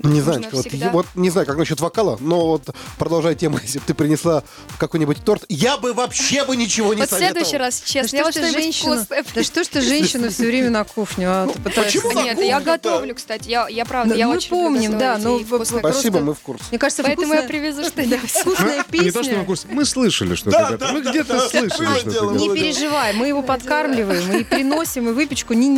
Не 0.03 0.20
знаю, 0.20 0.45
вот, 0.53 0.66
всегда- 0.66 0.90
вот 0.90 1.07
не 1.14 1.30
знаю, 1.30 1.47
как 1.47 1.57
насчет 1.57 1.80
вокала, 1.80 2.16
но 2.20 2.47
вот 2.49 2.62
продолжая 2.99 3.34
тему, 3.34 3.59
если 3.62 3.78
бы 3.78 3.84
ты 3.86 3.95
принесла 3.95 4.43
какой-нибудь 4.78 5.24
торт, 5.24 5.45
я 5.49 5.76
бы 5.76 5.93
вообще 5.93 6.45
бы 6.45 6.57
ничего 6.57 6.93
не 6.95 7.01
Вот 7.01 7.09
в 7.09 7.11
советовал. 7.11 7.34
следующий 7.45 7.57
раз, 7.59 7.80
Да 7.80 7.86
честно, 7.86 8.09
что 8.09 8.16
я 8.16 8.22
ж 8.22 8.26
вот 8.26 8.34
ты 8.34 8.38
что-нибудь 8.40 8.62
женщина? 8.62 8.97
вкусное 8.97 9.24
Да 9.34 9.43
что 9.45 9.64
ж 9.64 9.66
ты 9.68 9.80
женщина 9.80 10.30
все 10.30 10.47
время 10.47 10.70
на 10.70 10.84
кухню? 10.84 11.26
а 11.30 11.47
ты 11.47 11.61
пытаешься- 11.61 12.01
почему 12.01 12.12
на 12.12 12.22
Нет, 12.24 12.38
я 12.43 12.61
готовлю, 12.61 13.14
кстати. 13.14 13.49
Я, 13.49 13.68
я 13.68 13.84
правда, 13.84 14.14
Ну, 14.14 14.18
я 14.18 14.26
мы 14.28 14.36
очень 14.36 14.51
помним, 14.51 14.99
да, 14.99 15.18
ну, 15.18 15.40
по- 15.40 15.64
Спасибо, 15.64 15.80
просто- 15.80 16.11
мы 16.20 16.34
в 16.34 16.40
курсе. 16.40 16.64
Мне 16.70 16.78
кажется, 16.78 17.03
Поэтому 17.03 17.34
я 17.34 17.43
привезу 17.43 17.84
что-нибудь. 17.84 18.30
вкусная 18.30 18.84
Не 18.93 19.11
то, 19.11 19.11
что 19.12 19.22
песня. 19.22 19.38
на 19.38 19.45
курсе. 19.45 19.66
Мы 19.70 19.84
слышали, 19.84 20.34
что 20.34 20.51
ты 20.51 20.57
готов. 20.59 20.93
Мы 20.93 21.01
где-то 21.01 21.49
слышали, 21.49 21.99
что 21.99 22.05
готов. 22.05 22.32
Не 22.36 22.49
переживай, 22.51 23.12
мы 23.14 23.28
его 23.28 23.43
подкармливаем 23.43 24.32
и 24.32 24.45
приносим, 24.45 25.09
и 25.09 25.12
выпечку 25.12 25.53
не, 25.55 25.68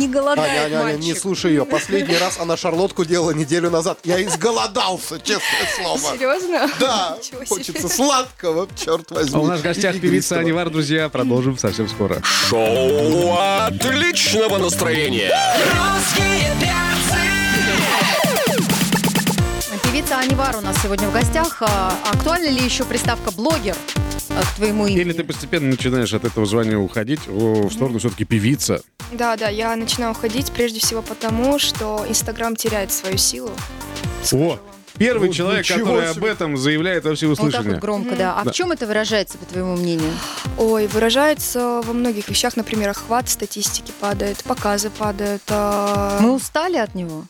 Аня, 0.65 0.65
Аня, 0.65 0.93
не 0.93 1.07
мальчик. 1.07 1.17
слушай 1.21 1.51
ее. 1.51 1.65
Последний 1.65 2.17
раз 2.17 2.39
она 2.39 2.57
шарлотку 2.57 3.04
делала 3.05 3.31
неделю 3.31 3.69
назад. 3.69 3.99
Я 4.03 4.21
изголодался, 4.23 5.19
честное 5.19 5.67
слово. 5.75 5.99
Серьезно? 6.17 6.69
Да, 6.79 7.17
хочется 7.47 7.87
сладкого, 7.89 8.67
черт 8.75 9.11
возьми. 9.11 9.35
А 9.35 9.39
у 9.39 9.47
нас 9.47 9.59
в 9.59 9.63
гостях 9.63 9.99
певица. 9.99 10.39
Анивар, 10.39 10.69
друзья. 10.69 11.09
Продолжим 11.09 11.57
совсем 11.57 11.87
скоро. 11.87 12.21
Шоу 12.23 13.35
отличного 13.37 14.57
настроения. 14.57 15.31
Русские 15.65 16.51
перцы! 16.59 17.19
Певица 19.83 20.19
Анивар 20.19 20.55
у 20.57 20.61
нас 20.61 20.75
сегодня 20.81 21.07
в 21.07 21.13
гостях. 21.13 21.61
А, 21.61 21.93
Актуальна 22.11 22.49
ли 22.49 22.61
еще 22.63 22.83
приставка 22.83 23.31
«блогер» 23.31 23.75
к 24.43 24.55
твоему 24.55 24.87
имени? 24.87 25.01
Или 25.01 25.13
ты 25.13 25.23
постепенно 25.23 25.67
начинаешь 25.69 26.13
от 26.13 26.25
этого 26.25 26.45
звания 26.45 26.77
уходить 26.77 27.21
о, 27.27 27.67
в 27.67 27.73
сторону 27.73 27.99
все-таки 27.99 28.25
певица. 28.25 28.81
Да, 29.11 29.35
да, 29.37 29.49
я 29.49 29.75
начинаю 29.75 30.11
уходить 30.11 30.51
прежде 30.51 30.79
всего 30.79 31.01
потому, 31.01 31.59
что 31.59 32.05
Инстаграм 32.07 32.55
теряет 32.55 32.91
свою 32.91 33.17
силу. 33.17 33.51
О, 34.31 34.57
первый 34.97 35.27
Ну, 35.27 35.33
человек, 35.33 35.63
ничего 35.65 35.79
который 35.85 36.09
себе. 36.13 36.19
об 36.19 36.25
этом 36.25 36.57
заявляет 36.57 37.03
во 37.03 37.09
Вот 37.11 37.13
так 37.13 37.17
всеуслышание. 37.17 37.71
вот 37.73 37.81
громко, 37.81 38.15
да. 38.15 38.39
А 38.39 38.43
Да. 38.45 38.51
в 38.51 38.53
чем 38.55 38.71
это 38.71 38.87
выражается, 38.87 39.37
по 39.37 39.45
твоему 39.45 39.75
мнению? 39.75 40.11
Ой, 40.57 40.87
выражается 40.87 41.81
во 41.85 41.93
многих 41.93 42.27
вещах, 42.29 42.55
например, 42.57 42.89
охват 42.89 43.29
статистики 43.29 43.91
падает, 43.99 44.43
показы 44.43 44.89
падают. 44.89 45.43
а, 45.49 46.19
Мы 46.21 46.33
устали 46.33 46.77
от 46.77 46.95
него? 46.95 47.25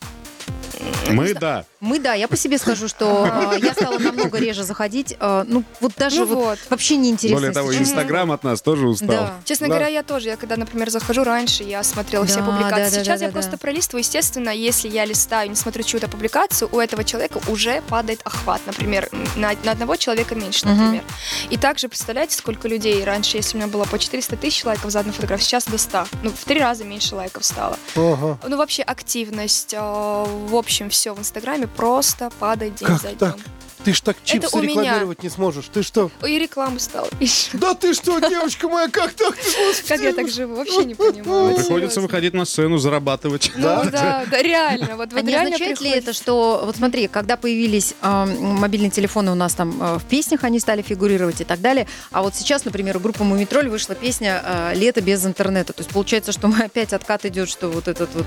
Мы, 1.10 1.34
да. 1.34 1.66
Мы, 1.80 2.00
да, 2.00 2.14
я 2.14 2.28
по 2.28 2.36
себе 2.36 2.58
скажу, 2.58 2.88
что 2.88 3.30
э, 3.54 3.60
я 3.62 3.74
стала 3.74 4.00
намного 4.00 4.38
реже 4.40 4.64
заходить. 4.64 5.16
э, 5.20 5.44
ну, 5.48 5.64
вот 5.80 5.94
даже 5.98 6.22
Ну 6.22 6.36
вот, 6.36 6.60
вообще 6.70 6.98
неинтересно. 6.98 7.38
Более 7.38 7.54
того. 7.54 7.76
Инстаграм 7.76 8.32
от 8.32 8.44
нас 8.44 8.62
тоже 8.62 8.88
устал. 8.88 9.30
Честно 9.44 9.68
говоря, 9.68 9.88
я 9.88 10.04
тоже. 10.04 10.30
Я 10.30 10.38
когда, 10.38 10.58
например, 10.58 10.90
захожу 10.90 11.24
раньше, 11.24 11.64
я 11.64 11.84
смотрела 11.84 12.26
все 12.26 12.44
публикации. 12.44 13.04
Сейчас 13.04 13.22
я 13.22 13.30
просто 13.30 13.58
пролистываю. 13.58 14.02
Естественно, 14.02 14.50
если 14.50 14.88
я 14.90 15.06
листаю, 15.06 15.50
не 15.50 15.56
смотрю 15.56 15.84
чью-то 15.84 16.08
публикацию, 16.08 16.70
у 16.72 16.80
этого 16.80 17.04
человека 17.04 17.40
уже 17.48 17.82
падает 17.90 18.22
охват. 18.24 18.62
Например, 18.66 19.10
на, 19.36 19.52
одного 19.52 19.96
человека 19.96 20.36
меньше, 20.36 20.66
например. 20.66 21.04
И 21.50 21.58
также, 21.58 21.88
представляете, 21.88 22.36
сколько 22.36 22.68
людей 22.68 23.04
раньше, 23.04 23.38
если 23.38 23.58
у 23.58 23.62
меня 23.62 23.68
было 23.72 23.86
по 23.86 24.00
400 24.00 24.38
тысяч 24.38 24.64
лайков 24.66 24.92
за 24.92 25.00
одну 25.02 25.12
фотографию, 25.14 25.46
сейчас 25.46 25.66
до 25.66 25.78
100. 25.78 26.08
Ну, 26.24 26.32
в 26.32 26.44
три 26.46 26.60
раза 26.60 26.84
меньше 26.84 27.16
лайков 27.16 27.46
стало. 27.46 27.78
Ну, 28.48 28.58
вообще, 28.58 28.84
активность, 28.84 29.74
э, 29.74 29.80
в 29.80 30.56
общем, 30.56 30.92
все 30.96 31.14
в 31.14 31.20
Инстаграме 31.20 31.68
просто 31.68 32.32
падает 32.40 32.76
день 32.76 32.88
Как 32.88 33.02
за 33.02 33.16
так? 33.16 33.36
Ты 33.84 33.94
ж 33.94 34.02
так 34.02 34.18
чипсы 34.24 34.56
у 34.58 34.62
меня. 34.62 34.70
рекламировать 34.70 35.24
не 35.24 35.30
сможешь. 35.30 35.66
Ты 35.72 35.84
что? 35.84 36.10
И 36.26 36.40
рекламы 36.40 36.80
стало. 36.80 37.08
Да 37.54 37.74
ты 37.74 37.94
что, 37.94 38.20
девочка 38.20 38.68
моя, 38.68 38.88
как 38.88 39.14
так? 39.14 39.36
Ты. 39.36 39.88
Как 39.88 40.02
я 40.02 40.14
так 40.14 40.30
живу, 40.30 40.56
вообще 40.56 40.86
не 40.86 40.96
понимаю. 40.96 41.50
Вот 41.50 41.56
Приходится 41.58 41.96
серьезно. 41.96 42.02
выходить 42.02 42.34
на 42.34 42.46
сцену, 42.46 42.78
зарабатывать. 42.78 43.52
Ну 43.56 43.62
да, 43.92 44.26
да, 44.30 44.42
реально. 44.42 44.96
Вот, 44.96 45.10
А 45.14 45.22
не 45.22 45.34
означает 45.36 45.82
ли 45.82 45.90
приходится. 45.92 46.10
это, 46.12 46.14
что, 46.14 46.62
вот 46.66 46.76
смотри, 46.78 47.08
когда 47.08 47.38
появились 47.38 47.94
э, 48.02 48.26
мобильные 48.40 48.90
телефоны 48.92 49.32
у 49.32 49.36
нас 49.36 49.54
там 49.54 49.82
э, 49.82 49.98
в 50.00 50.06
песнях, 50.06 50.44
они 50.44 50.60
стали 50.60 50.82
фигурировать 50.82 51.42
и 51.42 51.44
так 51.44 51.62
далее, 51.62 51.88
а 52.12 52.22
вот 52.24 52.36
сейчас, 52.36 52.66
например, 52.66 52.98
у 52.98 53.00
группы 53.00 53.24
Мумитроль 53.24 53.70
вышла 53.70 53.94
песня 53.96 54.72
«Лето 54.74 55.02
без 55.02 55.26
интернета», 55.26 55.74
то 55.74 55.82
есть 55.82 55.92
получается, 55.92 56.32
что 56.32 56.48
мы 56.48 56.60
опять 56.66 56.94
откат 56.94 57.26
идет, 57.26 57.50
что 57.50 57.70
вот 57.70 57.88
этот 57.88 58.14
вот, 58.16 58.26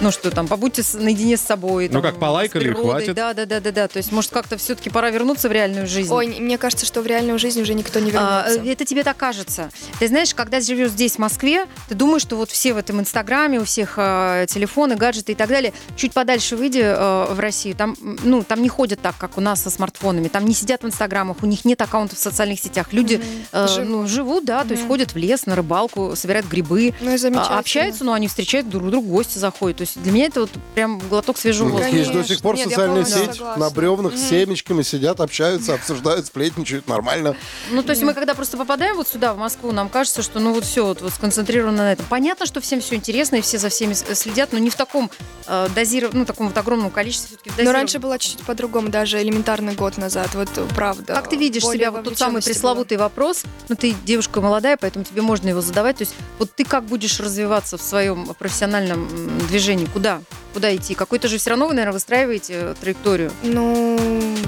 ну 0.00 0.10
что 0.10 0.30
там, 0.30 0.48
побудьте 0.48 0.82
наедине 0.94 1.36
с 1.36 1.42
собой. 1.42 1.88
Ну 1.90 2.02
как, 2.02 2.18
полайкали 2.18 2.70
и 2.70 2.72
хватит. 2.72 3.14
Да, 3.14 3.34
да, 3.34 3.44
да, 3.46 3.60
да, 3.60 3.70
да, 3.72 3.88
то 3.88 3.98
есть 3.98 4.10
может 4.12 4.30
как-то 4.30 4.56
все-таки 4.56 4.85
пора 4.90 5.10
вернуться 5.10 5.48
в 5.48 5.52
реальную 5.52 5.86
жизнь. 5.86 6.12
Ой, 6.12 6.26
не- 6.26 6.40
мне 6.40 6.58
кажется, 6.58 6.86
что 6.86 7.02
в 7.02 7.06
реальную 7.06 7.38
жизнь 7.38 7.60
уже 7.60 7.74
никто 7.74 7.98
не 8.00 8.10
А, 8.14 8.44
вернется. 8.48 8.70
это 8.72 8.84
тебе 8.84 9.04
так 9.04 9.16
кажется. 9.16 9.70
Ты 9.98 10.08
знаешь, 10.08 10.34
когда 10.34 10.60
живешь 10.60 10.90
здесь, 10.90 11.14
в 11.16 11.18
Москве, 11.18 11.66
ты 11.88 11.94
думаешь, 11.94 12.22
что 12.22 12.36
вот 12.36 12.50
все 12.50 12.74
в 12.74 12.78
этом 12.78 13.00
Инстаграме, 13.00 13.60
у 13.60 13.64
всех 13.64 13.94
э, 13.96 14.46
телефоны, 14.48 14.96
гаджеты 14.96 15.32
и 15.32 15.34
так 15.34 15.48
далее. 15.48 15.72
Чуть 15.96 16.12
подальше 16.12 16.56
выйди 16.56 16.80
э, 16.82 17.26
в 17.32 17.38
Россию, 17.38 17.74
там, 17.76 17.96
ну, 18.24 18.42
там 18.42 18.62
не 18.62 18.68
ходят 18.68 19.00
так, 19.00 19.16
как 19.18 19.38
у 19.38 19.40
нас 19.40 19.62
со 19.62 19.70
смартфонами. 19.70 20.28
Там 20.28 20.44
не 20.46 20.54
сидят 20.54 20.82
в 20.82 20.86
Инстаграмах, 20.86 21.38
у 21.42 21.46
них 21.46 21.64
нет 21.64 21.80
аккаунтов 21.82 22.18
в 22.18 22.22
социальных 22.22 22.60
сетях. 22.60 22.92
Люди 22.92 23.20
э, 23.52 23.66
Живут. 23.68 23.88
ну, 23.88 24.06
живут, 24.06 24.44
да, 24.44 24.64
то 24.64 24.72
есть 24.72 24.86
ходят 24.86 25.12
в 25.12 25.16
лес, 25.16 25.46
на 25.46 25.54
рыбалку, 25.56 26.14
собирают 26.16 26.46
грибы. 26.46 26.94
Ну 27.00 27.14
а, 27.36 27.58
общаются, 27.58 28.04
но 28.04 28.12
они 28.12 28.28
встречают 28.28 28.68
друг 28.68 28.90
друга, 28.90 29.06
гости 29.06 29.38
заходят. 29.38 29.78
То 29.78 29.82
есть 29.82 30.00
для 30.02 30.12
меня 30.12 30.26
это 30.26 30.40
вот 30.40 30.50
прям 30.74 30.98
глоток 30.98 31.38
свежего 31.38 31.68
Ну, 31.68 31.74
воздуха. 31.74 31.96
Есть 31.96 32.12
до 32.12 32.24
сих 32.24 32.40
пор 32.40 32.56
Нет, 32.56 32.68
сеть 32.68 33.34
согласна. 33.34 33.56
на 33.56 33.70
бревнах 33.70 34.16
с 34.16 34.30
Мгм. 34.30 34.75
Семечками 34.76 34.82
сидят, 34.82 35.20
общаются, 35.20 35.74
обсуждают, 35.74 36.26
сплетничают, 36.26 36.88
нормально. 36.88 37.36
Ну, 37.70 37.82
то 37.82 37.90
есть 37.90 38.02
мы 38.02 38.14
когда 38.14 38.34
просто 38.34 38.56
попадаем 38.56 38.96
вот 38.96 39.08
сюда, 39.08 39.34
в 39.34 39.38
Москву, 39.38 39.72
нам 39.72 39.88
кажется, 39.88 40.22
что 40.22 40.40
ну 40.40 40.52
вот 40.52 40.64
все 40.64 40.84
вот, 40.86 41.02
вот 41.02 41.12
сконцентрировано 41.12 41.78
на 41.78 41.92
этом. 41.92 42.06
Понятно, 42.08 42.46
что 42.46 42.60
всем 42.60 42.80
все 42.80 42.94
интересно, 42.94 43.36
и 43.36 43.40
все 43.40 43.58
за 43.58 43.68
всеми 43.68 43.92
с- 43.94 44.14
следят, 44.14 44.52
но 44.52 44.58
не 44.58 44.70
в 44.70 44.74
таком 44.74 45.10
э, 45.46 45.68
дозиров- 45.74 46.10
ну, 46.12 46.24
таком 46.24 46.48
вот 46.48 46.58
огромном 46.58 46.90
количестве. 46.90 47.36
Но 47.58 47.72
раньше 47.72 47.98
было 47.98 48.18
чуть-чуть 48.18 48.42
по-другому, 48.46 48.88
даже 48.88 49.20
элементарный 49.22 49.74
год 49.74 49.96
назад, 49.98 50.34
вот 50.34 50.48
правда. 50.74 51.14
Как 51.14 51.28
ты 51.28 51.36
видишь 51.36 51.62
себя, 51.64 51.90
вот 51.90 52.04
тот 52.04 52.18
самый 52.18 52.42
пресловутый 52.42 52.96
вопрос, 52.98 53.44
ну 53.68 53.76
ты 53.76 53.94
девушка 54.04 54.40
молодая, 54.40 54.76
поэтому 54.76 55.04
тебе 55.04 55.22
можно 55.22 55.48
его 55.48 55.60
задавать, 55.60 55.96
то 55.98 56.02
есть 56.02 56.14
вот 56.38 56.54
ты 56.54 56.64
как 56.64 56.84
будешь 56.84 57.20
развиваться 57.20 57.76
в 57.78 57.82
своем 57.82 58.34
профессиональном 58.38 59.08
движении, 59.48 59.86
куда? 59.86 60.20
Куда 60.56 60.74
идти? 60.74 60.94
Какой-то 60.94 61.28
же 61.28 61.36
все 61.36 61.50
равно 61.50 61.66
вы, 61.66 61.74
наверное, 61.74 61.92
выстраиваете 61.92 62.54
э, 62.54 62.74
траекторию. 62.80 63.30
Ну, 63.42 63.98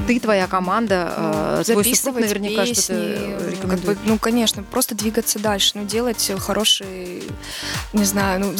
Ты, 0.07 0.19
твоя 0.19 0.47
команда, 0.47 1.13
ну, 1.19 1.61
э, 1.61 1.65
твой 1.65 1.85
супруг 1.95 2.21
наверняка 2.21 2.65
что-то 2.65 2.95
э, 2.95 3.39
как 3.39 3.51
рекомендует. 3.51 3.99
бы, 3.99 4.05
ну, 4.07 4.19
конечно, 4.19 4.63
просто 4.63 4.95
двигаться 4.95 5.39
дальше, 5.39 5.73
ну, 5.75 5.85
делать 5.85 6.33
хорошие, 6.39 7.25
не 7.93 8.05
знаю, 8.05 8.41
ну, 8.41 8.55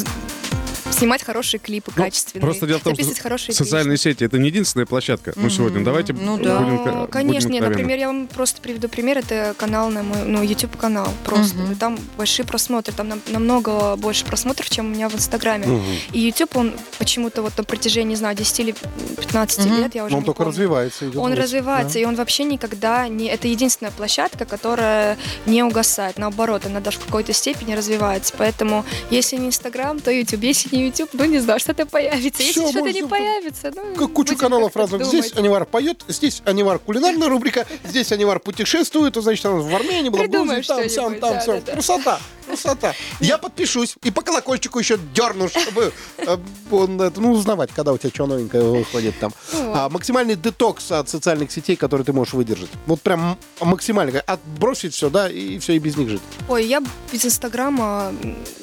снимать 0.99 1.23
хорошие 1.23 1.61
клипы, 1.61 1.93
Ну, 1.97 2.03
качественные, 2.03 2.43
Просто 2.43 2.67
дело 2.67 2.79
в 2.79 2.83
том, 2.83 2.93
записывать 2.95 3.17
что 3.19 3.23
хорошие 3.23 3.55
социальные 3.55 3.97
сети 3.99 4.25
это 4.25 4.39
не 4.39 4.49
единственная 4.49 4.87
площадка. 4.87 5.33
Ну, 5.37 5.49
сегодня 5.51 5.85
давайте 5.85 6.13
Ну 6.13 6.37
да. 6.39 6.59
будем, 6.61 6.77
Ну, 6.77 6.85
будем 6.85 7.07
конечно, 7.09 7.49
нет, 7.49 7.63
откровенны. 7.63 7.69
например, 7.69 7.99
я 7.99 8.07
вам 8.09 8.27
просто 8.27 8.61
приведу 8.61 8.89
пример, 8.89 9.19
это 9.19 9.55
канал 9.57 9.91
на 9.91 10.03
мой, 10.03 10.23
ну, 10.25 10.43
YouTube 10.43 10.77
канал 10.77 11.09
просто. 11.25 11.57
И 11.71 11.75
там 11.75 11.99
большие 12.17 12.45
просмотры, 12.47 12.93
там 12.93 13.09
нам- 13.09 13.23
намного 13.29 13.97
больше 13.97 14.25
просмотров, 14.25 14.69
чем 14.71 14.87
у 14.87 14.89
меня 14.91 15.09
в 15.09 15.15
Инстаграме. 15.15 15.83
И 16.13 16.19
YouTube, 16.21 16.57
он 16.57 16.75
почему-то 16.99 17.43
вот 17.43 17.57
на 17.57 17.65
протяжении, 17.65 18.11
не 18.11 18.17
знаю, 18.17 18.37
10 18.37 18.61
или 18.61 18.75
15 19.17 19.67
Мгм. 19.67 19.77
лет, 19.79 19.95
я 19.95 20.05
уже 20.05 20.15
Он 20.15 20.21
не 20.21 20.27
только 20.27 20.39
помню. 20.39 20.51
развивается. 20.53 21.05
идет 21.07 21.17
Он 21.17 21.31
вниз. 21.33 21.45
развивается, 21.45 21.99
и 21.99 22.05
он 22.05 22.15
вообще 22.17 22.45
никогда 22.45 23.09
не... 23.09 23.27
Это 23.29 23.49
единственная 23.49 23.93
площадка, 23.93 24.45
которая 24.45 25.17
не 25.47 25.63
угасает. 25.63 26.19
Наоборот, 26.19 26.67
она 26.67 26.81
даже 26.81 26.99
в 26.99 27.05
какой-то 27.07 27.33
степени 27.33 27.75
развивается. 27.75 28.35
Поэтому, 28.37 28.85
если 29.11 29.37
не 29.37 29.49
Инстаграм, 29.49 30.01
то 30.01 30.11
YouTube. 30.11 30.43
Если 30.43 30.75
не 30.77 30.88
YouTube, 30.89 31.11
ну 31.13 31.25
не 31.25 31.39
знаю, 31.39 31.61
что-то 31.61 31.87
появится. 31.87 32.43
Если 32.43 32.61
Всё, 32.61 32.71
что-то 32.71 32.93
не 32.93 33.03
появится, 33.05 33.73
ну... 33.75 33.95
Как 33.95 34.13
кучу 34.13 34.37
каналов 34.37 34.77
разных. 34.77 35.03
думать. 35.03 35.25
Здесь 35.25 35.37
Анивар 35.37 35.65
поет, 35.65 36.03
здесь 36.09 36.43
Анивар 36.45 36.79
кулинарная 36.79 37.29
рубрика, 37.29 37.67
здесь 37.85 38.13
Анивар 38.13 38.41
путешествует, 38.41 39.15
значит, 39.17 39.45
он 39.47 39.61
в 39.61 39.75
Армении 39.75 40.09
был, 40.09 40.19
в 40.19 40.21
Придумаем 40.21 40.63
Грузии, 40.63 40.69
там, 40.69 40.89
что-нибудь, 40.89 41.21
там, 41.21 41.35
да, 41.35 41.41
все. 41.41 41.53
да, 41.53 41.99
да. 42.05 42.21
Красота, 42.49 42.93
красота. 42.93 42.95
Я 43.21 43.39
подпишусь 43.39 43.97
и 44.03 44.11
по 44.11 44.23
колокольчику 44.23 44.79
еще 44.79 44.99
дерну, 45.15 45.49
чтобы 45.49 45.93
э, 46.19 46.37
он, 46.71 47.01
это, 47.01 47.21
ну, 47.21 47.33
узнавать, 47.33 47.71
когда 47.75 47.93
у 47.93 47.99
тебя 47.99 48.11
что 48.15 48.27
новенькое 48.27 48.63
выходит 48.65 49.19
там. 49.19 49.33
Ну 49.53 49.73
А, 49.75 49.89
максимальный 49.89 50.35
детокс 50.35 50.91
от 50.93 51.09
социальных 51.09 51.51
сетей, 51.53 51.77
который 51.77 52.03
ты 52.05 52.13
можешь 52.13 52.35
выдержать. 52.35 52.71
Вот 52.87 53.01
прям 53.01 53.39
максимально. 53.61 54.21
Отбросить 54.21 54.95
все, 54.95 55.11
да, 55.11 55.29
и 55.29 55.59
все, 55.59 55.75
и 55.75 55.79
без 55.79 55.97
них 55.97 56.09
жить. 56.09 56.21
Ой, 56.49 56.65
я 56.67 56.83
без 57.13 57.25
Инстаграма, 57.27 58.13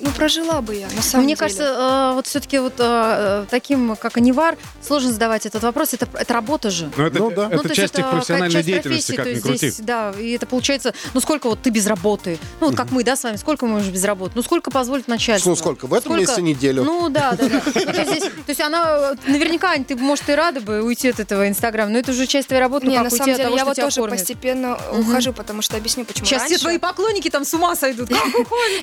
ну, 0.02 0.10
прожила 0.18 0.62
бы 0.62 0.76
я, 0.76 0.88
на 0.96 1.02
самом 1.02 1.26
Мне 1.26 1.36
деле. 1.36 1.40
кажется, 1.40 1.64
э, 1.64 2.14
вот 2.16 2.28
все-таки 2.28 2.60
вот 2.60 2.74
э, 2.78 3.46
таким, 3.50 3.96
как 3.96 4.18
Анивар, 4.18 4.58
сложно 4.82 5.12
задавать 5.12 5.46
этот 5.46 5.64
вопрос. 5.64 5.94
Это, 5.94 6.08
это 6.14 6.34
работа 6.34 6.70
же. 6.70 6.92
Ну, 6.98 7.06
это, 7.06 7.20
Ну, 7.20 7.32
да. 7.32 7.48
это 7.48 7.56
Ну, 7.58 7.62
то 7.64 7.70
есть 7.70 7.82
часть 7.82 7.94
их 7.94 8.00
это 8.02 8.10
профессиональной 8.10 8.52
часть 8.52 8.66
деятельности, 8.66 9.12
профессии, 9.12 9.16
как 9.16 9.26
то 9.26 9.30
ни 9.30 9.34
есть 9.36 9.44
крути. 9.46 9.58
здесь, 9.70 9.86
да, 9.86 10.12
и 10.20 10.32
это 10.32 10.46
получается, 10.46 10.94
ну 11.14 11.20
сколько 11.22 11.48
вот 11.50 11.62
ты 11.62 11.70
без 11.70 11.88
работы, 11.88 12.38
ну 12.60 12.68
вот 12.68 12.76
как 12.76 12.92
мы, 12.92 13.04
да, 13.04 13.16
с 13.16 13.24
вами, 13.24 13.36
сколько 13.38 13.66
мы 13.66 13.75
можем 13.76 13.92
без 13.94 14.04
работы, 14.04 14.34
ну 14.36 14.42
сколько 14.44 14.72
позволит 14.72 15.08
начальство? 15.08 15.50
Ну, 15.50 15.56
сколько? 15.56 15.88
В 15.88 15.94
этом 15.94 16.18
месяце 16.18 16.42
неделю. 16.42 16.84
Ну 16.84 17.10
да, 17.10 17.34
да, 17.34 17.48
да. 17.48 17.62
Ну, 17.66 17.72
то, 17.72 18.02
есть 18.02 18.22
то 18.22 18.50
есть 18.50 18.62
она, 18.62 19.16
наверняка, 19.28 19.76
ты, 19.78 19.96
может, 19.96 20.28
и 20.30 20.34
рада 20.36 20.62
бы 20.62 20.82
уйти 20.84 21.10
от 21.10 21.20
этого 21.20 21.48
Инстаграма, 21.48 21.92
но 21.92 22.00
это 22.00 22.12
уже 22.12 22.26
часть 22.28 22.48
твоей 22.48 22.62
работы, 22.62 22.86
ну, 22.86 22.92
Не, 22.92 22.98
как 22.98 23.04
на 23.06 23.10
уйти 23.10 23.18
самом 23.18 23.32
от 23.32 23.38
деле, 23.38 23.44
того, 23.50 23.56
я 23.56 23.62
что 23.62 23.66
вот 23.68 23.76
тебя 23.76 23.86
тоже 23.86 24.02
кормят. 24.02 24.20
постепенно 24.20 24.80
Мгм. 24.92 25.00
ухожу, 25.10 25.34
потому 25.34 25.62
что 25.62 25.78
объясню, 25.78 26.06
почему 26.06 26.26
Сейчас 26.26 26.44
все 26.44 26.52
раньше... 26.54 26.62
твои 26.64 26.78
поклонники 26.78 27.30
там 27.30 27.46
с 27.46 27.54
ума 27.54 27.76
сойдут. 27.76 28.10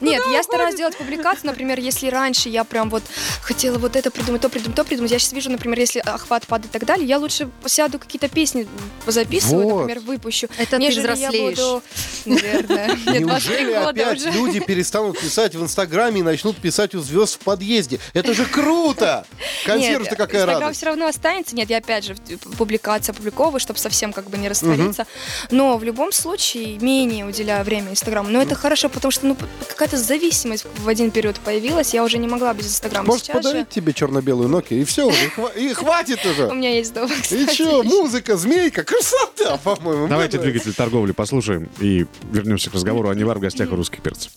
Нет, 0.00 0.22
я 0.32 0.42
стараюсь 0.42 0.74
делать 0.76 0.96
публикации, 0.96 1.46
например, 1.46 1.78
если 1.80 2.08
раньше 2.08 2.48
я 2.48 2.64
прям 2.64 2.90
вот 2.90 3.02
хотела 3.42 3.78
вот 3.78 3.96
это 3.96 4.10
придумать, 4.10 4.40
то 4.42 4.48
придумать, 4.48 4.76
то 4.76 4.84
придумать. 4.84 5.10
Я 5.10 5.18
сейчас 5.18 5.32
вижу, 5.32 5.50
например, 5.50 5.78
если 5.78 6.00
охват 6.00 6.46
падает 6.46 6.70
и 6.74 6.78
так 6.78 6.86
далее, 6.86 7.06
я 7.06 7.18
лучше 7.18 7.48
сяду 7.66 7.98
какие-то 7.98 8.28
песни 8.28 8.66
записываю, 9.06 9.68
например, 9.78 10.00
выпущу. 10.00 10.48
Это 10.58 10.78
ты 10.78 10.88
взрослеешь. 10.88 11.58
буду, 11.58 11.82
наверное, 12.26 12.86
нет, 13.06 13.22
23 13.22 13.24
Неужели 13.24 13.74
года 13.74 13.88
опять 14.10 14.34
люди 14.34 14.60
перестанут 14.82 15.18
писать 15.20 15.54
в 15.54 15.62
Инстаграме 15.62 16.20
и 16.20 16.22
начнут 16.24 16.56
писать 16.56 16.94
у 16.96 17.00
звезд 17.00 17.34
в 17.36 17.38
подъезде? 17.38 18.00
Это 18.14 18.34
же 18.34 18.44
круто! 18.44 19.24
Консерв-то 19.66 20.10
Нет, 20.10 20.18
какая 20.18 20.42
Инстаграм 20.42 20.60
радость. 20.62 20.78
все 20.78 20.86
равно 20.86 21.06
останется. 21.06 21.54
Нет, 21.54 21.70
я 21.70 21.76
опять 21.78 22.04
же 22.04 22.16
публикация 22.58 23.12
опубликовываю, 23.12 23.60
чтобы 23.60 23.78
совсем 23.78 24.12
как 24.12 24.28
бы 24.28 24.38
не 24.38 24.48
раствориться. 24.48 25.06
Но 25.52 25.78
в 25.78 25.84
любом 25.84 26.10
случае 26.10 26.78
менее 26.78 27.24
уделяю 27.26 27.64
время 27.64 27.92
Инстаграму. 27.92 28.28
Но 28.28 28.42
это 28.42 28.56
хорошо, 28.56 28.88
потому 28.88 29.12
что 29.12 29.26
ну, 29.26 29.36
какая-то 29.68 29.96
зависимость 29.96 30.66
в 30.78 30.88
один 30.88 31.12
период 31.12 31.36
появилась. 31.38 31.94
Я 31.94 32.02
уже 32.02 32.18
не 32.18 32.26
могла 32.26 32.52
без 32.54 32.66
Инстаграма. 32.66 33.06
Может 33.06 33.26
Сейчас 33.26 33.36
подарить 33.36 33.68
же 33.68 33.74
тебе 33.74 33.92
черно-белую 33.92 34.48
Nokia, 34.48 34.80
и 34.80 34.84
все, 34.84 35.08
и, 35.08 35.12
хва- 35.36 35.56
и 35.56 35.72
хватит 35.74 36.18
у 36.26 36.28
уже. 36.30 36.50
меня 36.52 36.74
есть 36.74 36.92
дома, 36.92 37.14
И 37.30 37.46
что, 37.46 37.84
музыка, 37.84 38.36
змейка, 38.36 38.82
красота, 38.82 39.58
по-моему. 39.58 40.08
Давайте 40.08 40.38
двигатель 40.38 40.74
торговли 40.74 41.12
послушаем 41.12 41.68
и 41.78 42.06
вернемся 42.32 42.68
к 42.70 42.74
разговору 42.74 43.10
о 43.10 43.14
Невар 43.14 43.38
в 43.38 43.40
гостях 43.40 43.70
у 43.70 43.76
русских 43.76 44.02
перцев. 44.02 44.32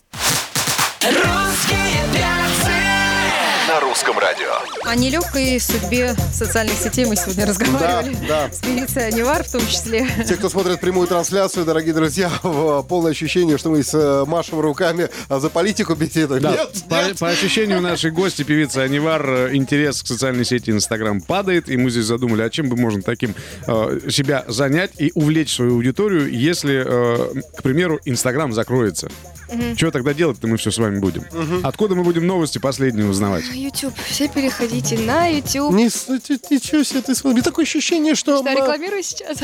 Русские 1.06 2.01
перцы. 2.14 2.72
На 3.68 3.80
русском 3.80 4.18
радио. 4.18 4.49
О 4.86 4.95
нелегкой 4.95 5.60
судьбе 5.60 6.16
социальных 6.34 6.76
сетей 6.80 7.06
мы 7.06 7.16
сегодня 7.16 7.45
разговаривали. 7.45 8.18
Да, 8.28 8.47
да. 8.47 8.51
С 8.51 8.58
певицей 8.58 9.10
Анивар 9.10 9.43
в 9.43 9.51
том 9.51 9.62
числе. 9.68 10.08
Те, 10.28 10.36
кто 10.36 10.49
смотрит 10.49 10.80
прямую 10.80 11.08
трансляцию, 11.08 11.64
дорогие 11.64 11.93
друзья, 11.93 12.32
в 12.41 12.82
полное 12.89 13.12
ощущение, 13.12 13.60
что 13.60 13.70
мы 13.70 13.84
с 13.84 13.93
э, 13.93 14.26
машем 14.26 14.60
руками 14.62 15.10
а 15.30 15.39
за 15.39 15.51
политику 15.51 15.93
беседуем. 15.93 16.41
Да, 16.41 16.53
Нет, 16.53 16.84
по, 16.89 16.95
нет. 16.95 17.20
по 17.20 17.30
ощущению 17.30 17.82
нашей 17.82 18.10
гости, 18.10 18.41
певицы 18.41 18.80
Анивар, 18.80 19.30
э, 19.30 19.56
интерес 19.56 20.01
к 20.01 20.08
социальной 20.08 20.43
сети 20.43 20.72
Инстаграм 20.72 21.22
падает, 21.22 21.70
и 21.70 21.78
мы 21.78 21.91
здесь 21.91 22.06
задумали, 22.06 22.41
а 22.41 22.49
чем 22.49 22.68
бы 22.68 22.78
можно 22.78 23.03
таким 23.03 23.36
э, 23.68 23.99
себя 24.10 24.43
занять 24.47 24.93
и 24.97 25.12
увлечь 25.14 25.53
свою 25.53 25.76
аудиторию, 25.76 26.32
если, 26.32 26.84
э, 26.84 27.41
к 27.58 27.62
примеру, 27.62 27.99
Инстаграм 28.06 28.51
закроется. 28.51 29.12
Что 29.78 29.91
тогда 29.91 30.14
делать-то 30.14 30.48
мы 30.48 30.58
все 30.58 30.72
с 30.72 30.78
вами 30.78 31.00
будем? 31.00 31.26
Откуда 31.64 31.96
мы 31.96 32.04
будем 32.04 32.26
новости 32.28 32.58
последние 32.58 33.08
узнавать? 33.08 33.43
YouTube. 33.54 33.93
Все 34.10 34.28
переходите 34.28 34.98
на 35.00 35.28
YouTube. 35.28 35.74
Не, 35.74 35.86
ничего 35.86 36.84
себе, 36.84 37.02
ты 37.02 37.16
смотри. 37.16 37.41
Такое 37.41 37.66
ощущение, 37.66 38.16
что 38.16 38.38
Что, 38.38 38.48
м, 38.50 38.58
рекламирую 38.58 39.04
сейчас? 39.04 39.38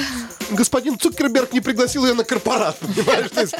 господин 0.52 0.97
Цукерберг 0.97 1.54
не 1.54 1.62
пригласил 1.62 2.06
ее 2.06 2.14
на 2.14 2.24
корпорат, 2.24 2.78
понимаешь? 2.80 3.30
То 3.32 3.41
есть 3.41 3.56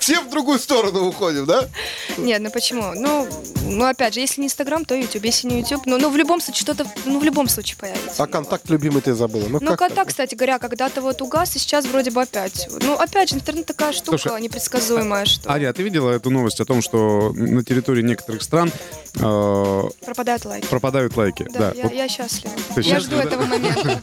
все 0.00 0.20
в 0.20 0.30
другую 0.30 0.58
сторону 0.58 1.06
уходим, 1.06 1.46
да? 1.46 1.68
Нет, 2.16 2.40
ну 2.42 2.50
почему? 2.50 2.92
Ну, 2.94 3.28
ну, 3.64 3.84
опять 3.84 4.14
же, 4.14 4.20
если 4.20 4.40
не 4.40 4.46
Инстаграм, 4.48 4.84
то 4.84 4.94
YouTube. 4.94 5.24
Если 5.24 5.46
не 5.48 5.60
YouTube, 5.60 5.86
ну, 5.86 5.98
ну 5.98 6.10
в 6.10 6.16
любом 6.16 6.40
случае 6.40 6.62
что-то, 6.62 6.86
ну, 7.04 7.18
в 7.18 7.24
любом 7.24 7.48
случае 7.48 7.76
появится. 7.78 8.22
А 8.22 8.26
контакт 8.26 8.68
любимый 8.70 9.02
ты 9.02 9.14
забыла. 9.14 9.48
Ну, 9.48 9.58
Ну, 9.60 9.76
так? 9.76 10.08
кстати 10.08 10.34
говоря, 10.34 10.58
когда-то 10.58 11.00
вот 11.00 11.22
угас, 11.22 11.56
и 11.56 11.58
сейчас 11.58 11.84
вроде 11.86 12.10
бы 12.10 12.22
опять. 12.22 12.68
Ну, 12.82 12.94
опять 12.94 13.30
же, 13.30 13.36
интернет 13.36 13.66
такая 13.66 13.92
штука 13.92 14.18
Слушай, 14.18 14.40
непредсказуемая, 14.42 15.24
что 15.26 15.50
Аня, 15.50 15.68
а 15.68 15.72
ты 15.74 15.82
видела 15.82 16.10
эту 16.10 16.30
новость 16.30 16.60
о 16.60 16.64
том, 16.64 16.80
что 16.82 17.32
на 17.34 17.64
территории 17.64 18.02
некоторых 18.02 18.42
стран 18.42 18.70
э, 19.16 19.82
пропадают 20.04 20.44
лайки. 20.44 20.66
пропадают 20.66 21.16
лайки? 21.16 21.46
Да, 21.52 21.72
я, 21.74 21.82
вот 21.82 21.92
я 21.92 22.08
счастлива. 22.08 22.54
Ты 22.74 22.80
я 22.80 22.94
счастлива, 23.00 23.00
жду 23.00 23.16
да? 23.16 23.22
этого 23.22 23.42
момента. 23.46 24.00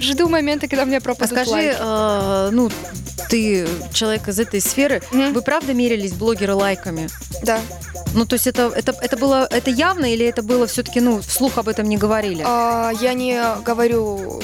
Жду 0.00 0.28
момента, 0.28 0.66
когда 0.68 0.84
меня 0.84 0.98
А 0.98 1.00
пропадут 1.00 1.30
скажи, 1.36 1.50
лайки. 1.50 1.76
э, 1.78 2.48
ну, 2.52 2.70
ты 3.28 3.66
человек 3.92 4.28
из 4.28 4.38
этой 4.38 4.60
сферы, 4.60 5.02
вы 5.12 5.42
правда 5.42 5.74
мерились 5.74 6.12
блогеры 6.12 6.54
лайками? 6.54 7.08
Да. 7.42 7.60
Ну, 8.14 8.24
то 8.24 8.34
есть 8.34 8.46
это, 8.46 8.72
это, 8.74 8.92
это 9.00 9.16
было 9.16 9.46
это 9.50 9.70
явно 9.70 10.12
или 10.12 10.24
это 10.26 10.42
было 10.42 10.66
все-таки, 10.66 11.00
ну, 11.00 11.20
вслух 11.20 11.58
об 11.58 11.68
этом 11.68 11.88
не 11.88 11.96
говорили? 11.96 12.42
А, 12.46 12.90
я 13.00 13.12
не 13.12 13.40
говорю 13.64 14.40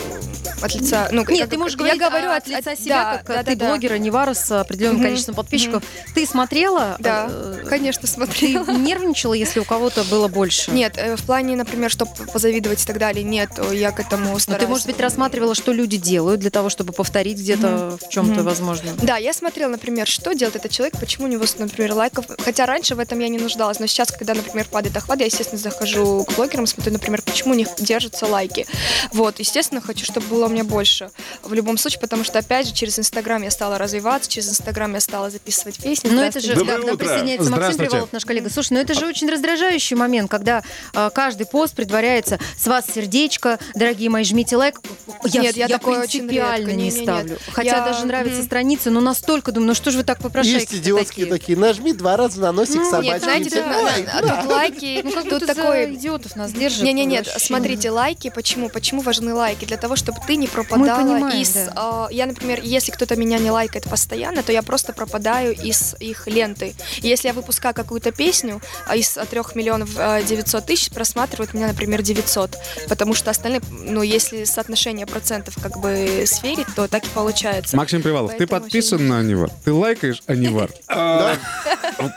от 0.65 0.75
лица... 0.75 1.09
Ну, 1.13 1.25
Нет, 1.29 1.41
как- 1.43 1.51
ты 1.51 1.59
можешь 1.59 1.73
я 1.79 1.79
говорить 1.97 2.01
говорю 2.01 2.31
от, 2.31 2.47
лица 2.49 2.77
себя, 2.77 3.05
да, 3.05 3.19
как 3.19 3.27
да, 3.27 3.43
ты 3.43 3.57
да, 3.57 3.67
да. 3.67 3.69
блогер, 3.71 3.93
а 3.93 3.99
не 3.99 4.11
Вара 4.11 4.35
с 4.35 4.51
определенным 4.61 4.97
Мгм, 4.97 5.05
количеством 5.07 5.35
подписчиков. 5.35 5.83
Ты 6.15 6.27
смотрела? 6.27 6.97
Да, 6.99 7.27
э, 7.31 7.65
конечно, 7.69 8.03
Ты 8.03 8.09
смотрела. 8.09 8.65
нервничала, 8.73 9.35
если 9.35 9.61
у 9.61 9.65
кого-то 9.65 10.05
было 10.05 10.29
больше? 10.29 10.71
Нет, 10.71 10.95
э, 10.97 11.17
в 11.17 11.23
плане, 11.25 11.57
например, 11.57 11.91
чтобы 11.91 12.13
позавидовать 12.33 12.83
и 12.83 12.87
так 12.87 12.99
далее, 12.99 13.23
нет, 13.25 13.51
я 13.73 13.91
к 13.91 14.01
этому 14.01 14.33
Но 14.33 14.39
стараюсь. 14.39 14.65
ты, 14.65 14.69
может 14.69 14.87
быть, 14.87 15.01
рассматривала, 15.01 15.55
что 15.55 15.73
люди 15.73 15.97
делают 15.97 16.41
для 16.41 16.51
того, 16.51 16.69
чтобы 16.71 16.93
повторить 16.93 17.39
где-то 17.39 17.99
в 18.01 18.09
чем-то, 18.09 18.37
Мгм. 18.37 18.45
возможно. 18.45 18.91
Да, 19.03 19.17
я 19.17 19.33
смотрела, 19.33 19.71
например, 19.71 20.07
что 20.07 20.33
делает 20.35 20.57
этот 20.57 20.73
человек, 20.73 20.99
почему 20.99 21.27
у 21.27 21.29
него, 21.31 21.45
например, 21.59 21.93
лайков. 21.95 22.27
Хотя 22.43 22.67
раньше 22.67 22.95
в 22.95 22.99
этом 23.01 23.19
я 23.19 23.29
не 23.29 23.39
нуждалась, 23.39 23.81
но 23.81 23.87
сейчас, 23.87 24.11
когда, 24.11 24.35
например, 24.35 24.67
падает 24.71 24.97
охват, 24.97 25.21
я, 25.21 25.27
естественно, 25.27 25.61
захожу 25.61 26.25
к 26.25 26.33
блогерам, 26.37 26.67
смотрю, 26.67 26.93
например, 26.93 27.23
почему 27.23 27.53
у 27.53 27.57
них 27.57 27.69
держатся 27.79 28.27
лайки. 28.27 28.67
Вот, 29.13 29.39
естественно, 29.39 29.81
хочу, 29.81 30.05
чтобы 30.05 30.27
было 30.29 30.49
меня 30.55 30.65
больше. 30.65 31.11
В 31.43 31.53
любом 31.53 31.77
случае, 31.79 32.01
потому 32.01 32.25
что, 32.25 32.39
опять 32.39 32.67
же, 32.69 32.73
через 32.73 32.99
Инстаграм 32.99 33.43
я 33.43 33.51
стала 33.51 33.79
развиваться, 33.79 34.31
через 34.31 34.49
Инстаграм 34.49 34.93
я 34.95 35.01
стала 35.01 35.31
записывать 35.31 35.77
песни. 35.79 36.09
Но 36.09 36.17
Ну, 36.17 36.23
это 36.23 36.41
же, 36.41 36.55
да, 36.55 36.65
нам 36.65 36.85
утро. 36.85 36.97
присоединяется 36.97 37.51
Максим. 37.51 37.77
Привалов, 37.79 38.13
наш 38.13 38.25
коллега. 38.25 38.51
Слушай, 38.51 38.75
ну 38.75 38.81
это 38.81 38.95
же 38.95 39.07
очень 39.07 39.29
раздражающий 39.29 39.97
момент, 39.97 40.31
когда 40.31 40.63
э, 40.95 41.11
каждый 41.15 41.47
пост 41.47 41.75
предваряется 41.75 42.39
«С 42.59 42.67
вас 42.67 42.87
сердечко, 42.95 43.59
дорогие 43.75 44.09
мои, 44.11 44.25
жмите 44.25 44.57
лайк». 44.57 44.81
Я, 45.25 45.43
Нет, 45.43 45.57
я 45.57 45.69
такое 45.69 46.01
очень 46.03 46.21
принципиально 46.21 46.67
редко. 46.69 46.73
не 46.77 46.85
Не-не-нет. 46.85 47.03
ставлю. 47.05 47.39
Хотя 47.53 47.77
Я- 47.79 47.85
даже 47.85 48.07
нравятся 48.07 48.39
Мгм. 48.39 48.47
страницы, 48.47 48.91
но 48.91 49.01
настолько 49.01 49.53
думаю, 49.53 49.69
ну 49.69 49.75
что 49.75 49.91
же 49.91 49.99
вы 49.99 50.05
так 50.05 50.19
попрошаете 50.21 50.61
Есть 50.61 50.75
идиотские 50.75 51.27
такие. 51.27 51.59
Нажми 51.59 51.93
два 51.93 52.17
раза 52.17 52.41
на 52.41 52.53
носик 52.53 52.77
Ну, 52.77 52.91
собачки. 52.91 53.11
Нет, 53.13 53.23
знаете, 53.23 53.51
тут, 53.51 53.67
на- 53.67 53.81
лайк. 53.83 54.07
на- 54.15 54.21
тут 54.43 54.51
лайки, 54.53 55.01
Ну 55.05 55.11
как 55.13 55.29
тут 55.29 55.47
такой... 55.47 55.95
идиотов 55.95 56.37
нас 56.37 56.53
держат. 56.53 56.83
Не-не-нет, 56.83 57.29
смотрите, 57.39 57.91
лайки, 57.91 58.31
почему? 58.35 58.69
Почему 58.69 59.03
важны 59.03 59.35
лайки? 59.35 59.65
Для 59.65 59.77
того, 59.77 59.97
чтобы 59.97 60.19
ты 60.27 60.37
не 60.37 60.44
не 60.45 60.53
пропадала 60.53 61.03
понимаем, 61.03 61.41
из... 61.43 61.57
э, 61.57 62.07
я, 62.11 62.27
например, 62.27 62.61
если 62.63 62.93
кто-то 62.93 63.17
меня 63.17 63.39
не 63.39 63.51
лайкает 63.51 63.85
постоянно, 63.89 64.43
то 64.43 64.53
я 64.53 64.63
просто 64.63 64.93
пропадаю 64.93 65.55
из 65.55 65.95
их 66.01 66.27
ленты. 66.27 66.75
И 67.03 67.09
если 67.09 67.29
я 67.29 67.35
выпускаю 67.35 67.75
какую-то 67.75 68.13
песню, 68.13 68.61
а 68.87 68.97
из 68.97 69.11
3 69.15 69.41
миллионов 69.55 69.91
э, 69.97 70.23
900 70.25 70.67
тысяч 70.67 70.91
просматривают 70.91 71.55
меня, 71.55 71.67
например, 71.69 72.03
900. 72.03 72.57
Потому 72.89 73.15
что 73.15 73.31
остальные, 73.31 73.61
ну, 73.71 74.03
если 74.03 74.45
соотношение 74.45 75.07
процентов 75.07 75.55
как 75.63 75.79
бы 75.79 76.25
сферить, 76.27 76.67
то 76.75 76.89
так 76.89 77.05
и 77.05 77.09
получается. 77.09 77.77
Максим 77.77 78.03
Привалов, 78.03 78.33
ты 78.33 78.39
Поэтому 78.47 78.61
подписан 78.61 79.09
на 79.09 79.19
Анивар? 79.19 79.51
Ты 79.65 79.73
лайкаешь 79.73 80.23
Анивар? 80.27 80.71
А, 80.89 81.37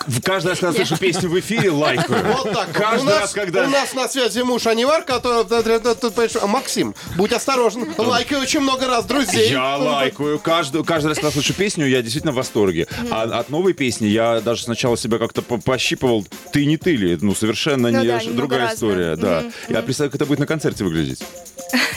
в- 0.07 0.21
Каждый 0.21 0.49
раз, 0.49 0.59
когда 0.59 0.73
слышу 0.75 0.97
песню 0.97 1.29
в 1.29 1.39
эфире, 1.39 1.71
лайкаю. 1.71 2.25
Вот 2.33 2.53
так. 2.53 2.71
Каждый 2.71 3.13
раз, 3.13 3.31
когда... 3.31 3.63
У 3.65 3.69
нас 3.69 3.93
на 3.93 4.07
связи 4.07 4.41
муж 4.41 4.65
Анивар, 4.67 5.03
который... 5.03 5.45
Максим, 6.47 6.95
будь 7.15 7.31
осторожен. 7.31 7.93
Лайкай 8.17 8.39
очень 8.41 8.59
много 8.61 8.87
раз 8.87 9.05
друзей. 9.05 9.49
Я 9.51 9.75
лайкаю. 9.77 10.39
Каждый, 10.39 10.83
каждый 10.83 11.07
раз, 11.09 11.17
когда 11.17 11.31
слышу 11.31 11.53
песню, 11.53 11.85
я 11.87 12.01
действительно 12.01 12.31
в 12.33 12.35
восторге. 12.35 12.87
А 13.11 13.23
от 13.23 13.49
новой 13.49 13.73
песни 13.73 14.07
я 14.07 14.41
даже 14.41 14.63
сначала 14.63 14.97
себя 14.97 15.17
как-то 15.19 15.41
по- 15.41 15.57
пощипывал. 15.57 16.25
Ты 16.51 16.65
не 16.65 16.77
ты 16.77 16.95
ли? 16.95 17.17
Ну, 17.21 17.35
совершенно 17.35 17.91
Ну 17.91 18.01
не 18.01 18.07
да, 18.07 18.19
другая 18.33 18.73
история. 18.73 19.15
Да. 19.15 19.41
Мгм, 19.41 19.53
Я 19.69 19.81
представляю, 19.81 20.11
как 20.11 20.15
это 20.21 20.25
будет 20.25 20.39
на 20.39 20.47
концерте 20.47 20.83
выглядеть. 20.83 21.21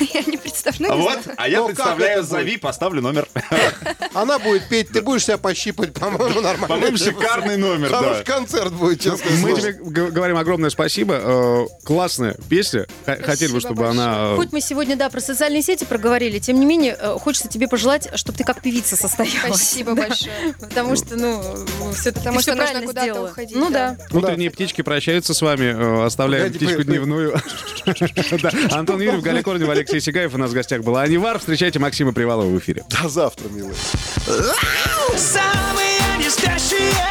Я 0.14 0.22
не 0.22 0.36
представляю. 0.62 0.92
А 0.92 0.96
ну, 0.96 1.02
вот, 1.02 1.22
знаю. 1.22 1.36
а 1.38 1.48
я 1.48 1.58
Ну, 1.58 1.66
представляю, 1.66 2.12
это 2.12 2.20
будет? 2.20 2.30
зови, 2.30 2.56
поставлю 2.56 3.02
номер. 3.02 3.28
Она 4.14 4.38
будет 4.38 4.68
петь, 4.68 4.88
ты 4.88 5.02
будешь 5.02 5.24
себя 5.24 5.38
пощипать, 5.38 5.92
по-моему, 5.92 6.40
нормально. 6.40 6.68
По-моему, 6.68 6.96
шикарный 6.96 7.56
номер, 7.56 7.88
Хороший 7.90 8.24
да. 8.24 8.32
концерт 8.32 8.72
будет, 8.72 9.00
честно 9.00 9.30
Мы 9.42 9.54
тебе 9.54 9.72
говорим 10.10 10.36
огромное 10.36 10.70
спасибо. 10.70 11.18
Э, 11.22 11.66
Классная 11.84 12.36
песня. 12.48 12.86
Хотели 13.04 13.52
бы, 13.52 13.60
чтобы 13.60 13.88
она... 13.88 14.32
э, 14.32 14.36
Хоть 14.36 14.52
мы 14.52 14.60
сегодня, 14.60 14.96
да, 14.96 15.08
про 15.10 15.20
социальные 15.20 15.62
сети 15.62 15.84
проговорили, 15.84 16.38
тем 16.38 16.58
не 16.58 16.66
менее, 16.66 16.96
э, 16.98 17.16
хочется 17.18 17.48
тебе 17.48 17.68
пожелать, 17.68 18.08
чтобы 18.14 18.38
ты 18.38 18.44
как 18.44 18.60
певица 18.62 18.96
состоялась. 18.96 19.40
Спасибо 19.56 19.94
большое. 19.94 20.54
Потому 20.60 20.96
что, 20.96 21.16
ну, 21.16 21.42
все 21.94 22.12
Потому 22.12 22.40
что 22.40 22.54
нужно 22.54 22.82
куда-то 22.82 23.24
уходить, 23.24 23.56
Ну 23.56 23.70
да. 23.70 23.96
да. 24.10 24.18
Утренние 24.18 24.50
птички 24.50 24.82
прощаются 24.82 25.34
с 25.34 25.42
вами, 25.42 26.04
оставляем 26.04 26.52
птичку 26.52 26.82
дневную. 26.82 27.34
Антон 28.70 29.00
Юрьев, 29.00 29.22
Галя 29.22 29.42
Корнева, 29.42 29.72
Алексей 29.72 30.00
Сигаев. 30.00 30.34
У 30.34 30.38
нас 30.38 30.49
в 30.50 30.54
гостях 30.54 30.82
был 30.82 30.96
Анивар. 30.96 31.38
Встречайте 31.38 31.78
Максима 31.78 32.12
Привалова 32.12 32.48
в 32.48 32.58
эфире. 32.58 32.84
До 32.88 33.08
завтра, 33.08 33.48
милый. 33.48 33.74
Самые 35.16 36.18
не 36.18 36.28
спящие 36.28 37.09